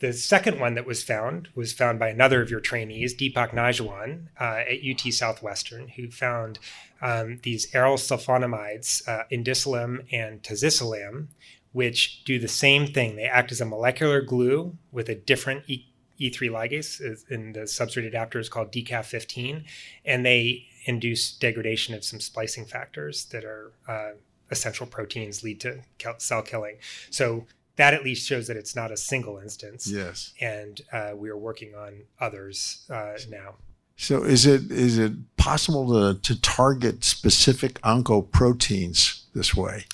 The 0.00 0.14
second 0.14 0.58
one 0.58 0.74
that 0.74 0.86
was 0.86 1.02
found 1.02 1.48
was 1.54 1.74
found 1.74 1.98
by 1.98 2.08
another 2.08 2.40
of 2.40 2.50
your 2.50 2.60
trainees, 2.60 3.14
Deepak 3.14 3.50
Najwan 3.50 4.28
uh, 4.40 4.62
at 4.66 4.78
UT 4.82 5.12
Southwestern, 5.12 5.88
who 5.88 6.10
found 6.10 6.58
um, 7.02 7.38
these 7.42 7.70
aryl 7.72 7.98
sulfonamides, 7.98 9.06
uh, 9.06 9.24
indicilam 9.30 10.06
and 10.10 10.42
tazicilam, 10.42 11.26
which 11.72 12.24
do 12.24 12.38
the 12.38 12.48
same 12.48 12.86
thing. 12.86 13.16
They 13.16 13.24
act 13.24 13.52
as 13.52 13.60
a 13.60 13.66
molecular 13.66 14.22
glue 14.22 14.76
with 14.90 15.10
a 15.10 15.14
different 15.14 15.64
e- 15.66 15.89
E3 16.20 16.50
ligase 16.50 17.00
in 17.30 17.52
the 17.52 17.60
substrate 17.60 18.06
adapter 18.06 18.38
is 18.38 18.48
called 18.48 18.72
DCAF15, 18.72 19.64
and 20.04 20.26
they 20.26 20.66
induce 20.84 21.32
degradation 21.32 21.94
of 21.94 22.04
some 22.04 22.20
splicing 22.20 22.64
factors 22.64 23.26
that 23.26 23.44
are 23.44 23.72
uh, 23.88 24.10
essential 24.50 24.86
proteins 24.86 25.42
lead 25.42 25.60
to 25.60 25.80
cell 26.18 26.42
killing. 26.42 26.76
So 27.10 27.46
that 27.76 27.94
at 27.94 28.04
least 28.04 28.26
shows 28.26 28.46
that 28.48 28.56
it's 28.56 28.76
not 28.76 28.90
a 28.90 28.96
single 28.96 29.38
instance. 29.38 29.90
Yes. 29.90 30.34
And 30.40 30.80
uh, 30.92 31.12
we 31.14 31.30
are 31.30 31.36
working 31.36 31.74
on 31.74 32.02
others 32.20 32.84
uh, 32.90 33.12
now. 33.28 33.54
So 33.96 34.22
is 34.22 34.46
it 34.46 34.70
is 34.70 34.98
it 34.98 35.12
possible 35.36 36.14
to, 36.14 36.20
to 36.20 36.40
target 36.40 37.04
specific 37.04 37.80
oncoproteins 37.82 39.24
this 39.34 39.54
way? 39.54 39.84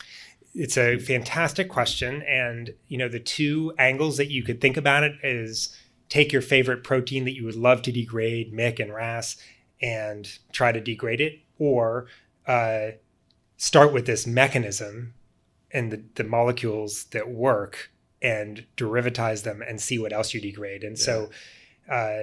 It's 0.55 0.79
a 0.79 0.97
fantastic 0.97 1.68
question, 1.68 2.22
and 2.22 2.72
you 2.87 2.99
know 2.99 3.09
the 3.09 3.20
two 3.20 3.74
angles 3.79 4.16
that 4.16 4.31
you 4.31 4.43
could 4.45 4.61
think 4.61 4.77
about 4.77 5.03
it 5.03 5.16
is 5.24 5.77
take 6.09 6.32
your 6.32 6.42
favorite 6.42 6.84
protein 6.84 7.24
that 7.24 7.34
you 7.34 7.44
would 7.44 7.57
love 7.57 7.82
to 7.82 7.92
degrade, 7.92 8.52
MYC 8.52 8.80
and 8.80 8.94
RAS, 8.94 9.36
and 9.80 10.38
try 10.52 10.72
to 10.72 10.80
degrade 10.80 11.20
it 11.20 11.40
or 11.59 12.07
uh, 12.46 12.88
start 13.57 13.92
with 13.92 14.07
this 14.07 14.26
mechanism 14.26 15.14
and 15.70 15.92
the, 15.92 16.04
the 16.14 16.24
molecules 16.24 17.04
that 17.04 17.28
work 17.28 17.90
and 18.22 18.66
derivatize 18.76 19.42
them 19.42 19.62
and 19.62 19.80
see 19.80 19.98
what 19.98 20.12
else 20.12 20.32
you 20.32 20.40
degrade. 20.40 20.82
And 20.82 20.96
yeah. 20.98 21.04
so 21.04 21.30
uh, 21.90 22.22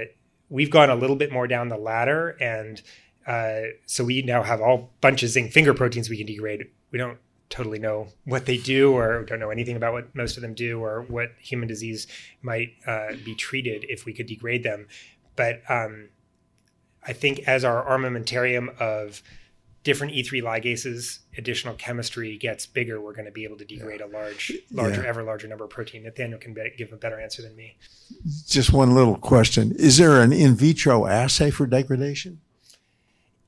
we've 0.49 0.71
gone 0.71 0.89
a 0.89 0.95
little 0.95 1.15
bit 1.15 1.31
more 1.31 1.47
down 1.47 1.69
the 1.69 1.77
ladder. 1.77 2.37
And 2.39 2.81
uh, 3.27 3.61
so 3.85 4.03
we 4.03 4.21
now 4.21 4.43
have 4.43 4.61
all 4.61 4.91
bunches 5.01 5.31
of 5.31 5.33
zinc 5.33 5.51
finger 5.51 5.73
proteins 5.73 6.09
we 6.09 6.17
can 6.17 6.25
degrade. 6.25 6.65
We 6.91 6.99
don't 6.99 7.17
totally 7.53 7.77
know 7.77 8.07
what 8.25 8.47
they 8.47 8.57
do 8.57 8.93
or 8.93 9.23
don't 9.23 9.39
know 9.39 9.51
anything 9.51 9.75
about 9.75 9.93
what 9.93 10.15
most 10.15 10.37
of 10.37 10.41
them 10.41 10.55
do 10.55 10.83
or 10.83 11.03
what 11.03 11.29
human 11.39 11.67
disease 11.67 12.07
might 12.41 12.69
uh, 12.87 13.09
be 13.23 13.35
treated 13.35 13.85
if 13.87 14.05
we 14.05 14.13
could 14.13 14.25
degrade 14.25 14.63
them. 14.63 14.87
But 15.35 15.61
um, 15.69 16.09
I 17.05 17.13
think 17.13 17.47
as 17.47 17.63
our 17.63 17.85
armamentarium 17.85 18.75
of 18.81 19.21
different 19.83 20.13
E3 20.13 20.41
ligases, 20.41 21.19
additional 21.37 21.75
chemistry 21.75 22.37
gets 22.37 22.65
bigger, 22.65 22.99
we're 22.99 23.13
going 23.13 23.25
to 23.25 23.31
be 23.31 23.43
able 23.43 23.57
to 23.57 23.65
degrade 23.65 23.99
yeah. 23.99 24.07
a 24.07 24.11
large, 24.11 24.51
larger, 24.71 25.03
yeah. 25.03 25.09
ever 25.09 25.21
larger 25.21 25.47
number 25.47 25.65
of 25.65 25.69
protein. 25.69 26.03
Nathaniel 26.03 26.39
can 26.39 26.55
be, 26.55 26.73
give 26.75 26.91
a 26.91 26.97
better 26.97 27.19
answer 27.19 27.43
than 27.43 27.55
me. 27.55 27.77
Just 28.47 28.73
one 28.73 28.95
little 28.95 29.17
question: 29.17 29.73
Is 29.73 29.97
there 29.97 30.21
an 30.21 30.33
in 30.33 30.55
vitro 30.55 31.05
assay 31.05 31.51
for 31.51 31.67
degradation? 31.67 32.41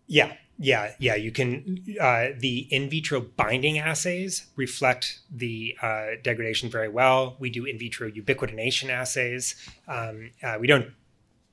Yeah, 0.06 0.34
yeah, 0.58 0.94
yeah. 1.00 1.16
You 1.16 1.32
can. 1.32 1.84
Uh, 2.00 2.28
the 2.38 2.68
in 2.72 2.90
vitro 2.90 3.22
binding 3.22 3.78
assays 3.78 4.48
reflect 4.56 5.20
the 5.30 5.76
uh, 5.82 6.12
degradation 6.24 6.70
very 6.70 6.88
well. 6.88 7.36
We 7.40 7.50
do 7.50 7.66
in 7.66 7.78
vitro 7.78 8.10
ubiquitination 8.10 8.90
assays. 8.90 9.56
Um, 9.88 10.32
uh, 10.42 10.58
we 10.60 10.68
don't 10.68 10.94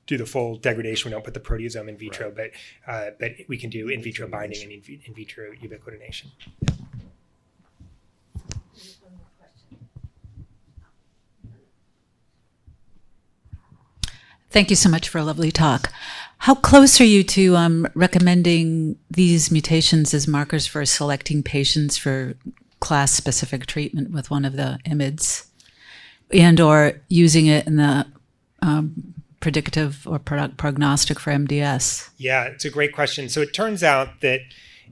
do 0.07 0.17
the 0.17 0.25
full 0.25 0.55
degradation. 0.55 1.09
We 1.09 1.13
don't 1.13 1.23
put 1.23 1.33
the 1.33 1.39
proteasome 1.39 1.89
in 1.89 1.97
vitro, 1.97 2.27
right. 2.27 2.51
but 2.87 2.91
uh, 2.91 3.09
but 3.19 3.31
we 3.47 3.57
can 3.57 3.69
do 3.69 3.89
in 3.89 4.01
vitro 4.01 4.27
binding 4.27 4.63
and 4.63 4.71
in, 4.71 5.01
in 5.05 5.13
vitro 5.13 5.51
ubiquitination. 5.51 6.27
Thank 14.49 14.69
you 14.69 14.75
so 14.75 14.87
much 14.87 15.09
for 15.09 15.17
a 15.17 15.23
lovely 15.23 15.51
talk. 15.51 15.91
How 16.43 16.55
close 16.55 16.99
are 16.99 17.05
you 17.05 17.23
to 17.23 17.55
um, 17.55 17.87
recommending 17.95 18.97
these 19.09 19.49
mutations 19.49 20.13
as 20.13 20.27
markers 20.27 20.67
for 20.67 20.85
selecting 20.85 21.41
patients 21.41 21.95
for 21.95 22.33
class-specific 22.81 23.65
treatment 23.65 24.11
with 24.11 24.29
one 24.29 24.43
of 24.43 24.57
the 24.57 24.77
IMIDs, 24.85 25.45
and 26.33 26.59
or 26.59 26.99
using 27.07 27.45
it 27.45 27.65
in 27.65 27.77
the 27.77 28.05
um, 28.61 29.13
predictive 29.39 30.05
or 30.05 30.19
prognostic 30.19 31.17
for 31.17 31.31
MDS? 31.31 32.09
Yeah, 32.17 32.43
it's 32.43 32.65
a 32.65 32.69
great 32.69 32.91
question. 32.91 33.29
So 33.29 33.39
it 33.39 33.53
turns 33.53 33.81
out 33.81 34.19
that 34.19 34.41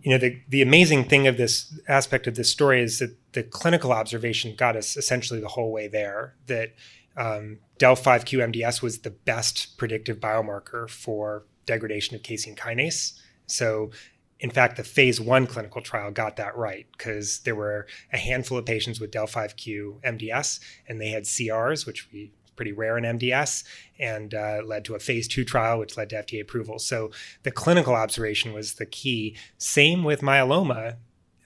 you 0.03 0.11
know 0.11 0.17
the 0.17 0.41
the 0.47 0.61
amazing 0.61 1.03
thing 1.03 1.27
of 1.27 1.35
this 1.35 1.77
aspect 1.89 2.27
of 2.27 2.35
this 2.35 2.49
story 2.49 2.81
is 2.81 2.99
that 2.99 3.13
the 3.33 3.43
clinical 3.43 3.91
observation 3.91 4.55
got 4.55 4.77
us 4.77 4.95
essentially 4.95 5.41
the 5.41 5.49
whole 5.49 5.73
way 5.73 5.89
there. 5.89 6.33
That 6.47 6.75
um, 7.17 7.59
Del5Q 7.79 8.53
MDS 8.53 8.81
was 8.81 8.99
the 8.99 9.09
best 9.11 9.77
predictive 9.77 10.19
biomarker 10.19 10.89
for 10.89 11.45
degradation 11.65 12.15
of 12.15 12.23
casein 12.23 12.55
kinase. 12.55 13.13
So 13.47 13.91
in 14.39 14.49
fact, 14.49 14.77
the 14.77 14.83
phase 14.83 15.21
one 15.21 15.45
clinical 15.45 15.81
trial 15.81 16.11
got 16.11 16.35
that 16.37 16.57
right 16.57 16.87
because 16.93 17.39
there 17.39 17.55
were 17.55 17.85
a 18.11 18.17
handful 18.17 18.57
of 18.57 18.65
patients 18.65 18.99
with 18.99 19.11
Del5Q 19.11 20.01
MDS 20.01 20.59
and 20.87 20.99
they 20.99 21.09
had 21.09 21.23
CRs, 21.23 21.85
which 21.85 22.11
we 22.11 22.31
pretty 22.55 22.71
rare 22.71 22.97
in 22.97 23.03
MDS, 23.03 23.63
and 23.99 24.33
uh, 24.33 24.61
led 24.65 24.85
to 24.85 24.95
a 24.95 24.99
phase 24.99 25.27
two 25.27 25.43
trial, 25.43 25.79
which 25.79 25.97
led 25.97 26.09
to 26.09 26.15
FDA 26.15 26.41
approval. 26.41 26.79
So 26.79 27.11
the 27.43 27.51
clinical 27.51 27.95
observation 27.95 28.53
was 28.53 28.75
the 28.75 28.85
key. 28.85 29.35
Same 29.57 30.03
with 30.03 30.21
myeloma. 30.21 30.97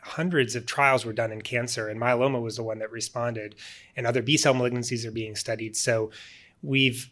Hundreds 0.06 0.56
of 0.56 0.66
trials 0.66 1.04
were 1.04 1.14
done 1.14 1.32
in 1.32 1.42
cancer, 1.42 1.90
and 1.90 2.00
myeloma 2.00 2.40
was 2.42 2.58
the 2.58 2.64
one 2.64 2.78
that 2.80 2.92
responded, 2.92 3.56
and 3.96 4.06
other 4.06 4.22
B 4.22 4.38
cell 4.38 4.54
malignancies 4.54 5.04
are 5.04 5.12
being 5.12 5.36
studied. 5.36 5.76
So 5.76 6.12
we've 6.62 7.10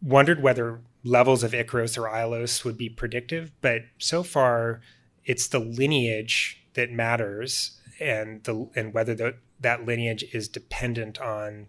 wondered 0.00 0.40
whether 0.40 0.80
levels 1.02 1.42
of 1.42 1.52
Ikaros 1.52 1.98
or 1.98 2.08
Ilos 2.08 2.64
would 2.64 2.78
be 2.78 2.88
predictive, 2.88 3.50
but 3.60 3.82
so 3.98 4.22
far 4.22 4.80
it's 5.24 5.48
the 5.48 5.58
lineage 5.58 6.64
that 6.74 6.92
matters 6.92 7.80
and 8.00 8.44
the 8.44 8.68
and 8.76 8.94
whether 8.94 9.14
the, 9.14 9.34
that 9.58 9.84
lineage 9.84 10.24
is 10.32 10.46
dependent 10.48 11.20
on 11.20 11.66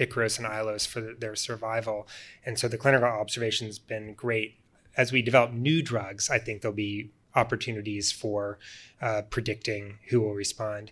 Ikaros 0.00 0.38
and 0.38 0.46
Ilos 0.46 0.86
for 0.86 1.00
the, 1.02 1.14
their 1.18 1.36
survival. 1.36 2.08
And 2.44 2.58
so 2.58 2.68
the 2.68 2.78
clinical 2.78 3.08
observation 3.08 3.66
has 3.66 3.78
been 3.78 4.14
great. 4.14 4.58
As 4.96 5.12
we 5.12 5.20
develop 5.20 5.52
new 5.52 5.82
drugs, 5.82 6.30
I 6.30 6.38
think 6.38 6.62
there'll 6.62 6.74
be 6.74 7.12
opportunities 7.36 8.10
for 8.10 8.58
uh, 9.00 9.22
predicting 9.30 9.98
who 10.08 10.20
will 10.20 10.34
respond. 10.34 10.90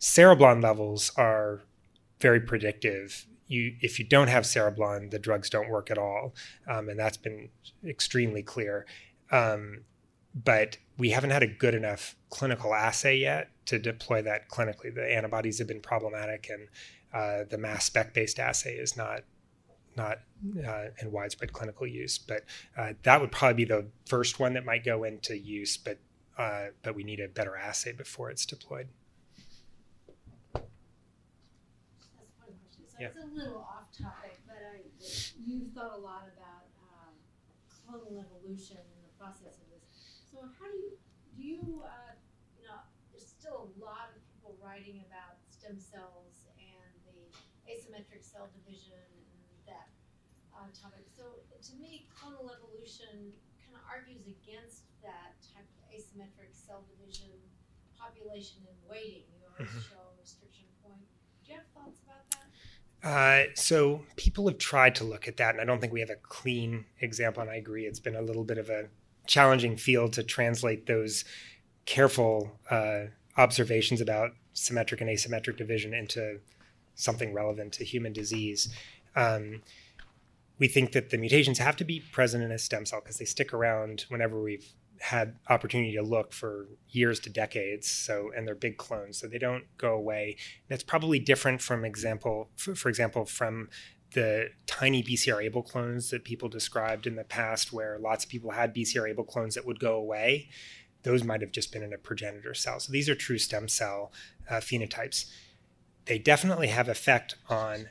Cereblon 0.00 0.62
levels 0.62 1.12
are 1.16 1.62
very 2.20 2.40
predictive. 2.40 3.26
You, 3.46 3.76
if 3.80 3.98
you 3.98 4.04
don't 4.04 4.28
have 4.28 4.44
cereblon, 4.44 5.10
the 5.10 5.18
drugs 5.18 5.48
don't 5.48 5.70
work 5.70 5.90
at 5.90 5.98
all, 5.98 6.34
um, 6.68 6.88
and 6.88 6.98
that's 6.98 7.16
been 7.16 7.48
extremely 7.86 8.42
clear. 8.42 8.86
Um, 9.30 9.84
but 10.34 10.76
we 10.98 11.10
haven't 11.10 11.30
had 11.30 11.42
a 11.42 11.46
good 11.46 11.74
enough 11.74 12.16
clinical 12.28 12.74
assay 12.74 13.16
yet 13.16 13.50
to 13.66 13.78
deploy 13.78 14.20
that 14.22 14.50
clinically. 14.50 14.94
The 14.94 15.10
antibodies 15.10 15.58
have 15.58 15.68
been 15.68 15.80
problematic, 15.80 16.50
and 16.50 16.68
uh, 17.14 17.44
the 17.48 17.56
mass 17.56 17.84
spec 17.84 18.12
based 18.12 18.38
assay 18.38 18.74
is 18.74 18.96
not 18.96 19.22
not 19.96 20.20
uh, 20.66 20.86
in 21.00 21.10
widespread 21.12 21.52
clinical 21.52 21.86
use. 21.86 22.18
But 22.18 22.44
uh, 22.76 22.92
that 23.02 23.20
would 23.20 23.32
probably 23.32 23.64
be 23.64 23.64
the 23.64 23.86
first 24.06 24.38
one 24.38 24.54
that 24.54 24.64
might 24.64 24.84
go 24.84 25.04
into 25.04 25.36
use. 25.36 25.76
But 25.76 25.98
uh, 26.38 26.66
but 26.82 26.94
we 26.94 27.02
need 27.02 27.20
a 27.20 27.28
better 27.28 27.56
assay 27.56 27.92
before 27.92 28.30
it's 28.30 28.44
deployed. 28.44 28.88
yeah. 33.00 33.12
it's 33.12 33.20
a 33.20 33.28
little 33.28 33.60
off 33.60 33.92
topic, 33.92 34.40
but 34.48 34.56
I, 34.56 34.80
you've 35.44 35.72
thought 35.76 35.92
a 35.92 36.00
lot 36.00 36.28
about 36.32 36.64
uh, 36.80 37.12
clonal 37.68 38.16
evolution 38.16 38.80
in 38.80 39.00
the 39.04 39.12
process 39.20 39.60
of 39.60 39.66
this. 39.68 39.84
So 40.32 40.40
how 40.56 40.68
do 40.68 40.76
you 40.76 40.92
do 41.36 41.42
you 41.44 41.60
uh, 41.84 42.16
you 42.56 42.64
know 42.64 42.80
there's 43.12 43.28
still 43.28 43.68
a 43.68 43.72
lot 43.76 44.16
of 44.16 44.20
people 44.32 44.56
writing 44.64 45.04
about 45.04 45.36
stem 45.52 45.76
cells 45.76 46.48
and 46.56 46.92
the 47.04 47.20
asymmetric 47.68 48.24
cell 48.24 48.48
division 48.64 48.96
and 48.96 49.15
topic. 50.72 51.06
So 51.16 51.42
to 51.46 51.72
me, 51.80 52.06
clonal 52.14 52.50
evolution 52.50 53.32
kind 53.62 53.74
of 53.74 53.82
argues 53.86 54.26
against 54.26 54.86
that 55.02 55.38
type 55.42 55.66
of 55.66 55.82
asymmetric 55.92 56.52
cell 56.52 56.84
division, 56.90 57.30
population 57.98 58.62
and 58.66 58.76
weighting. 58.90 59.26
You 59.34 59.46
always 59.50 59.70
mm-hmm. 59.70 59.80
show 59.90 60.02
a 60.02 60.20
restriction 60.20 60.66
point. 60.82 61.06
Do 61.44 61.52
you 61.52 61.58
have 61.58 61.68
thoughts 61.74 62.00
about 62.04 62.24
that? 62.32 62.46
Uh, 63.02 63.52
so 63.54 64.02
people 64.16 64.48
have 64.48 64.58
tried 64.58 64.94
to 64.96 65.04
look 65.04 65.28
at 65.28 65.36
that, 65.36 65.54
and 65.54 65.60
I 65.60 65.64
don't 65.64 65.80
think 65.80 65.92
we 65.92 66.00
have 66.00 66.10
a 66.10 66.16
clean 66.16 66.86
example. 67.00 67.42
And 67.42 67.50
I 67.50 67.56
agree, 67.56 67.86
it's 67.86 68.00
been 68.00 68.16
a 68.16 68.22
little 68.22 68.44
bit 68.44 68.58
of 68.58 68.68
a 68.68 68.88
challenging 69.26 69.76
field 69.76 70.12
to 70.14 70.22
translate 70.22 70.86
those 70.86 71.24
careful 71.84 72.58
uh, 72.70 73.04
observations 73.36 74.00
about 74.00 74.32
symmetric 74.54 75.00
and 75.00 75.10
asymmetric 75.10 75.56
division 75.56 75.94
into 75.94 76.40
something 76.94 77.32
relevant 77.32 77.72
to 77.74 77.84
human 77.84 78.12
disease. 78.12 78.72
Um, 79.14 79.62
we 80.58 80.68
think 80.68 80.92
that 80.92 81.10
the 81.10 81.18
mutations 81.18 81.58
have 81.58 81.76
to 81.76 81.84
be 81.84 82.00
present 82.12 82.42
in 82.42 82.50
a 82.50 82.58
stem 82.58 82.86
cell 82.86 83.00
because 83.00 83.18
they 83.18 83.24
stick 83.24 83.52
around 83.52 84.06
whenever 84.08 84.40
we've 84.42 84.72
had 85.00 85.36
opportunity 85.50 85.94
to 85.94 86.02
look 86.02 86.32
for 86.32 86.68
years 86.88 87.20
to 87.20 87.30
decades 87.30 87.90
so 87.90 88.30
and 88.34 88.46
they're 88.46 88.54
big 88.54 88.78
clones 88.78 89.18
so 89.18 89.26
they 89.26 89.38
don't 89.38 89.64
go 89.76 89.92
away. 89.92 90.36
That's 90.68 90.82
probably 90.82 91.18
different 91.18 91.60
from 91.60 91.84
example 91.84 92.50
for, 92.56 92.74
for 92.74 92.88
example 92.88 93.26
from 93.26 93.68
the 94.12 94.48
tiny 94.66 95.02
BCR-ABL 95.02 95.66
clones 95.66 96.10
that 96.10 96.24
people 96.24 96.48
described 96.48 97.06
in 97.06 97.16
the 97.16 97.24
past 97.24 97.72
where 97.72 97.98
lots 97.98 98.24
of 98.24 98.30
people 98.30 98.52
had 98.52 98.74
BCR-ABL 98.74 99.26
clones 99.26 99.54
that 99.54 99.66
would 99.66 99.80
go 99.80 99.96
away. 99.96 100.48
Those 101.02 101.24
might 101.24 101.40
have 101.40 101.52
just 101.52 101.72
been 101.72 101.82
in 101.82 101.92
a 101.92 101.98
progenitor 101.98 102.54
cell. 102.54 102.80
So 102.80 102.92
these 102.92 103.08
are 103.08 103.14
true 103.14 103.38
stem 103.38 103.68
cell 103.68 104.12
uh, 104.48 104.54
phenotypes. 104.54 105.30
They 106.06 106.18
definitely 106.18 106.68
have 106.68 106.88
effect 106.88 107.36
on 107.48 107.88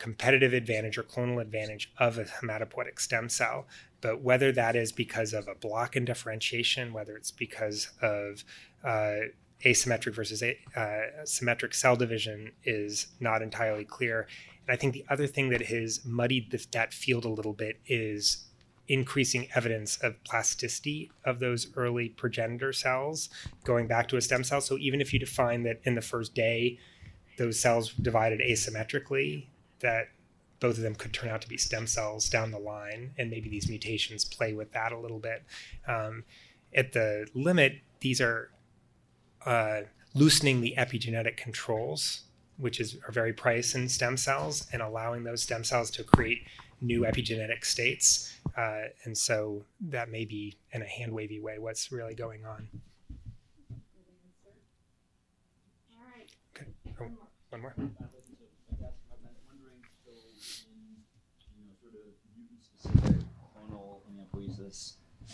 competitive 0.00 0.54
advantage 0.54 0.98
or 0.98 1.02
clonal 1.04 1.40
advantage 1.40 1.92
of 1.98 2.18
a 2.18 2.24
hematopoietic 2.24 2.98
stem 2.98 3.28
cell. 3.28 3.68
But 4.00 4.22
whether 4.22 4.50
that 4.50 4.74
is 4.74 4.90
because 4.90 5.32
of 5.34 5.46
a 5.46 5.54
block 5.54 5.94
in 5.94 6.06
differentiation, 6.06 6.92
whether 6.92 7.16
it's 7.16 7.30
because 7.30 7.90
of 8.00 8.42
uh, 8.82 9.28
asymmetric 9.64 10.14
versus 10.14 10.42
a, 10.42 10.58
uh, 10.74 11.24
symmetric 11.24 11.74
cell 11.74 11.96
division, 11.96 12.50
is 12.64 13.08
not 13.20 13.42
entirely 13.42 13.84
clear. 13.84 14.26
And 14.66 14.74
I 14.74 14.76
think 14.76 14.94
the 14.94 15.04
other 15.10 15.26
thing 15.26 15.50
that 15.50 15.66
has 15.66 16.00
muddied 16.04 16.50
the, 16.50 16.66
that 16.72 16.94
field 16.94 17.26
a 17.26 17.28
little 17.28 17.52
bit 17.52 17.78
is 17.86 18.46
increasing 18.88 19.48
evidence 19.54 19.98
of 19.98 20.22
plasticity 20.24 21.12
of 21.24 21.40
those 21.40 21.68
early 21.76 22.08
progenitor 22.08 22.72
cells 22.72 23.28
going 23.64 23.86
back 23.86 24.08
to 24.08 24.16
a 24.16 24.20
stem 24.20 24.42
cell. 24.42 24.62
So 24.62 24.78
even 24.78 25.00
if 25.02 25.12
you 25.12 25.18
define 25.18 25.62
that 25.64 25.80
in 25.84 25.94
the 25.94 26.00
first 26.00 26.34
day, 26.34 26.78
those 27.36 27.60
cells 27.60 27.92
divided 27.92 28.40
asymmetrically, 28.40 29.46
that 29.80 30.08
both 30.60 30.76
of 30.76 30.82
them 30.82 30.94
could 30.94 31.12
turn 31.12 31.30
out 31.30 31.40
to 31.42 31.48
be 31.48 31.56
stem 31.56 31.86
cells 31.86 32.28
down 32.28 32.50
the 32.50 32.58
line, 32.58 33.12
and 33.18 33.30
maybe 33.30 33.48
these 33.48 33.68
mutations 33.68 34.24
play 34.24 34.52
with 34.52 34.72
that 34.72 34.92
a 34.92 34.98
little 34.98 35.18
bit. 35.18 35.42
Um, 35.88 36.24
at 36.74 36.92
the 36.92 37.26
limit, 37.34 37.80
these 38.00 38.20
are 38.20 38.50
uh, 39.44 39.82
loosening 40.14 40.60
the 40.60 40.74
epigenetic 40.76 41.36
controls, 41.36 42.22
which 42.58 42.78
is 42.78 42.98
are 43.06 43.12
very 43.12 43.32
price 43.32 43.74
in 43.74 43.88
stem 43.88 44.16
cells, 44.16 44.66
and 44.72 44.82
allowing 44.82 45.24
those 45.24 45.42
stem 45.42 45.64
cells 45.64 45.90
to 45.92 46.04
create 46.04 46.46
new 46.80 47.02
epigenetic 47.02 47.64
states. 47.64 48.34
Uh, 48.56 48.82
and 49.04 49.16
so 49.16 49.64
that 49.80 50.10
may 50.10 50.24
be 50.24 50.56
in 50.72 50.82
a 50.82 50.86
hand 50.86 51.12
wavy 51.12 51.40
way 51.40 51.58
what's 51.58 51.90
really 51.90 52.14
going 52.14 52.44
on. 52.44 52.68
All 55.92 56.06
right. 56.14 56.30
Okay. 56.54 56.70
More. 56.98 57.10
One 57.50 57.62
more. 57.62 57.74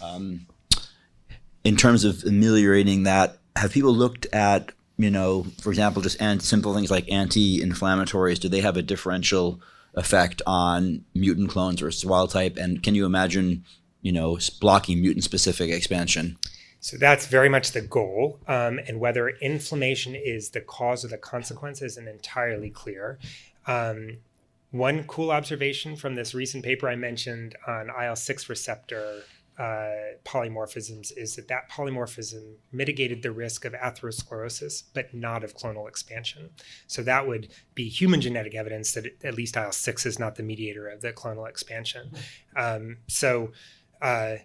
Um, 0.02 0.46
in 1.64 1.76
terms 1.76 2.04
of 2.04 2.22
ameliorating 2.24 3.04
that, 3.04 3.38
have 3.56 3.72
people 3.72 3.92
looked 3.92 4.26
at, 4.32 4.72
you 4.98 5.10
know, 5.10 5.46
for 5.60 5.70
example, 5.70 6.02
just 6.02 6.18
simple 6.42 6.74
things 6.74 6.90
like 6.90 7.10
anti-inflammatories? 7.10 8.38
Do 8.38 8.48
they 8.48 8.60
have 8.60 8.76
a 8.76 8.82
differential 8.82 9.60
effect 9.94 10.42
on 10.46 11.04
mutant 11.14 11.50
clones 11.50 11.80
versus 11.80 12.04
wild 12.04 12.30
type? 12.30 12.56
And 12.56 12.82
can 12.82 12.94
you 12.94 13.06
imagine, 13.06 13.64
you 14.02 14.12
know, 14.12 14.38
blocking 14.60 15.00
mutant-specific 15.00 15.70
expansion? 15.70 16.38
So 16.80 16.96
that's 16.96 17.26
very 17.26 17.48
much 17.48 17.72
the 17.72 17.80
goal. 17.80 18.38
Um, 18.46 18.78
and 18.86 19.00
whether 19.00 19.28
inflammation 19.28 20.14
is 20.14 20.50
the 20.50 20.60
cause 20.60 21.04
or 21.04 21.08
the 21.08 21.18
consequence 21.18 21.82
isn't 21.82 22.06
entirely 22.06 22.70
clear. 22.70 23.18
Um, 23.66 24.18
one 24.70 25.04
cool 25.04 25.30
observation 25.30 25.96
from 25.96 26.14
this 26.14 26.34
recent 26.34 26.64
paper 26.64 26.88
I 26.88 26.96
mentioned 26.96 27.56
on 27.66 27.90
IL 27.90 28.14
6 28.14 28.48
receptor 28.48 29.22
uh, 29.58 30.16
polymorphisms 30.24 31.12
is 31.16 31.36
that 31.36 31.48
that 31.48 31.70
polymorphism 31.70 32.56
mitigated 32.72 33.22
the 33.22 33.30
risk 33.30 33.64
of 33.64 33.72
atherosclerosis, 33.72 34.82
but 34.94 35.14
not 35.14 35.42
of 35.42 35.54
clonal 35.54 35.88
expansion. 35.88 36.50
So 36.86 37.02
that 37.02 37.26
would 37.26 37.48
be 37.74 37.88
human 37.88 38.20
genetic 38.20 38.54
evidence 38.54 38.92
that 38.92 39.06
at 39.24 39.34
least 39.34 39.56
IL 39.56 39.72
6 39.72 40.06
is 40.06 40.18
not 40.18 40.36
the 40.36 40.42
mediator 40.42 40.88
of 40.88 41.00
the 41.00 41.12
clonal 41.12 41.48
expansion. 41.48 42.10
Um, 42.54 42.98
so, 43.08 43.52
uh, 44.02 44.36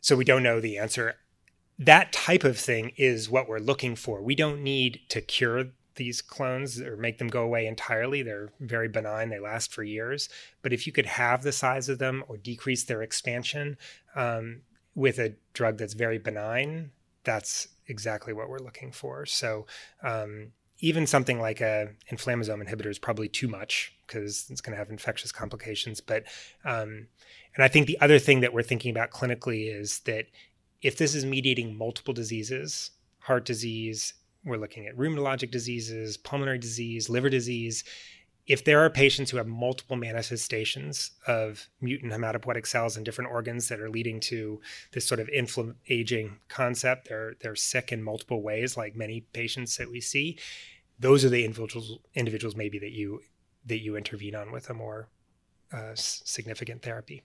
so 0.00 0.16
we 0.16 0.24
don't 0.24 0.42
know 0.42 0.60
the 0.60 0.78
answer 0.78 1.16
that 1.78 2.12
type 2.12 2.44
of 2.44 2.58
thing 2.58 2.92
is 2.96 3.28
what 3.28 3.48
we're 3.48 3.58
looking 3.58 3.96
for. 3.96 4.22
We 4.22 4.34
don't 4.34 4.62
need 4.62 5.00
to 5.08 5.20
cure 5.20 5.66
these 5.96 6.22
clones 6.22 6.80
or 6.80 6.96
make 6.96 7.18
them 7.18 7.28
go 7.28 7.42
away 7.42 7.66
entirely. 7.66 8.22
They're 8.22 8.50
very 8.60 8.88
benign, 8.88 9.30
they 9.30 9.38
last 9.38 9.72
for 9.72 9.82
years. 9.82 10.28
But 10.62 10.72
if 10.72 10.86
you 10.86 10.92
could 10.92 11.06
have 11.06 11.42
the 11.42 11.52
size 11.52 11.88
of 11.88 11.98
them 11.98 12.24
or 12.28 12.36
decrease 12.36 12.84
their 12.84 13.02
expansion 13.02 13.76
um, 14.14 14.62
with 14.94 15.18
a 15.18 15.34
drug 15.52 15.78
that's 15.78 15.94
very 15.94 16.18
benign, 16.18 16.90
that's 17.24 17.68
exactly 17.86 18.32
what 18.32 18.48
we're 18.48 18.58
looking 18.58 18.92
for. 18.92 19.26
So, 19.26 19.66
um, 20.02 20.52
even 20.80 21.06
something 21.06 21.40
like 21.40 21.60
a 21.60 21.90
inflammasome 22.10 22.66
inhibitor 22.66 22.88
is 22.88 22.98
probably 22.98 23.28
too 23.28 23.46
much 23.46 23.94
because 24.04 24.46
it's 24.50 24.60
going 24.60 24.72
to 24.72 24.78
have 24.78 24.90
infectious 24.90 25.30
complications. 25.30 26.00
But 26.00 26.24
um, 26.64 27.06
and 27.54 27.62
I 27.62 27.68
think 27.68 27.86
the 27.86 28.00
other 28.00 28.18
thing 28.18 28.40
that 28.40 28.52
we're 28.52 28.62
thinking 28.62 28.90
about 28.90 29.10
clinically 29.10 29.72
is 29.72 30.00
that 30.00 30.26
if 30.82 30.96
this 30.96 31.14
is 31.14 31.24
mediating 31.24 31.78
multiple 31.78 32.12
diseases, 32.12 32.90
heart 33.20 33.44
disease, 33.44 34.14
we're 34.44 34.56
looking 34.56 34.86
at 34.86 34.96
rheumatologic 34.96 35.50
diseases, 35.50 36.16
pulmonary 36.16 36.58
disease, 36.58 37.08
liver 37.08 37.30
disease. 37.30 37.84
If 38.46 38.64
there 38.64 38.80
are 38.80 38.90
patients 38.90 39.30
who 39.30 39.36
have 39.36 39.46
multiple 39.46 39.94
manifestations 39.94 41.12
of 41.28 41.68
mutant 41.80 42.12
hematopoietic 42.12 42.66
cells 42.66 42.96
in 42.96 43.04
different 43.04 43.30
organs 43.30 43.68
that 43.68 43.80
are 43.80 43.88
leading 43.88 44.18
to 44.20 44.60
this 44.92 45.06
sort 45.06 45.20
of 45.20 45.28
infl- 45.28 45.76
aging 45.88 46.38
concept, 46.48 47.08
they're 47.08 47.34
they're 47.40 47.54
sick 47.54 47.92
in 47.92 48.02
multiple 48.02 48.42
ways, 48.42 48.76
like 48.76 48.96
many 48.96 49.20
patients 49.32 49.76
that 49.76 49.90
we 49.90 50.00
see. 50.00 50.38
Those 50.98 51.24
are 51.24 51.28
the 51.28 51.44
individuals 51.44 51.98
individuals 52.14 52.56
maybe 52.56 52.80
that 52.80 52.90
you 52.92 53.20
that 53.66 53.80
you 53.80 53.96
intervene 53.96 54.34
on 54.34 54.50
with 54.50 54.68
a 54.70 54.74
more 54.74 55.08
uh, 55.72 55.92
significant 55.94 56.82
therapy. 56.82 57.22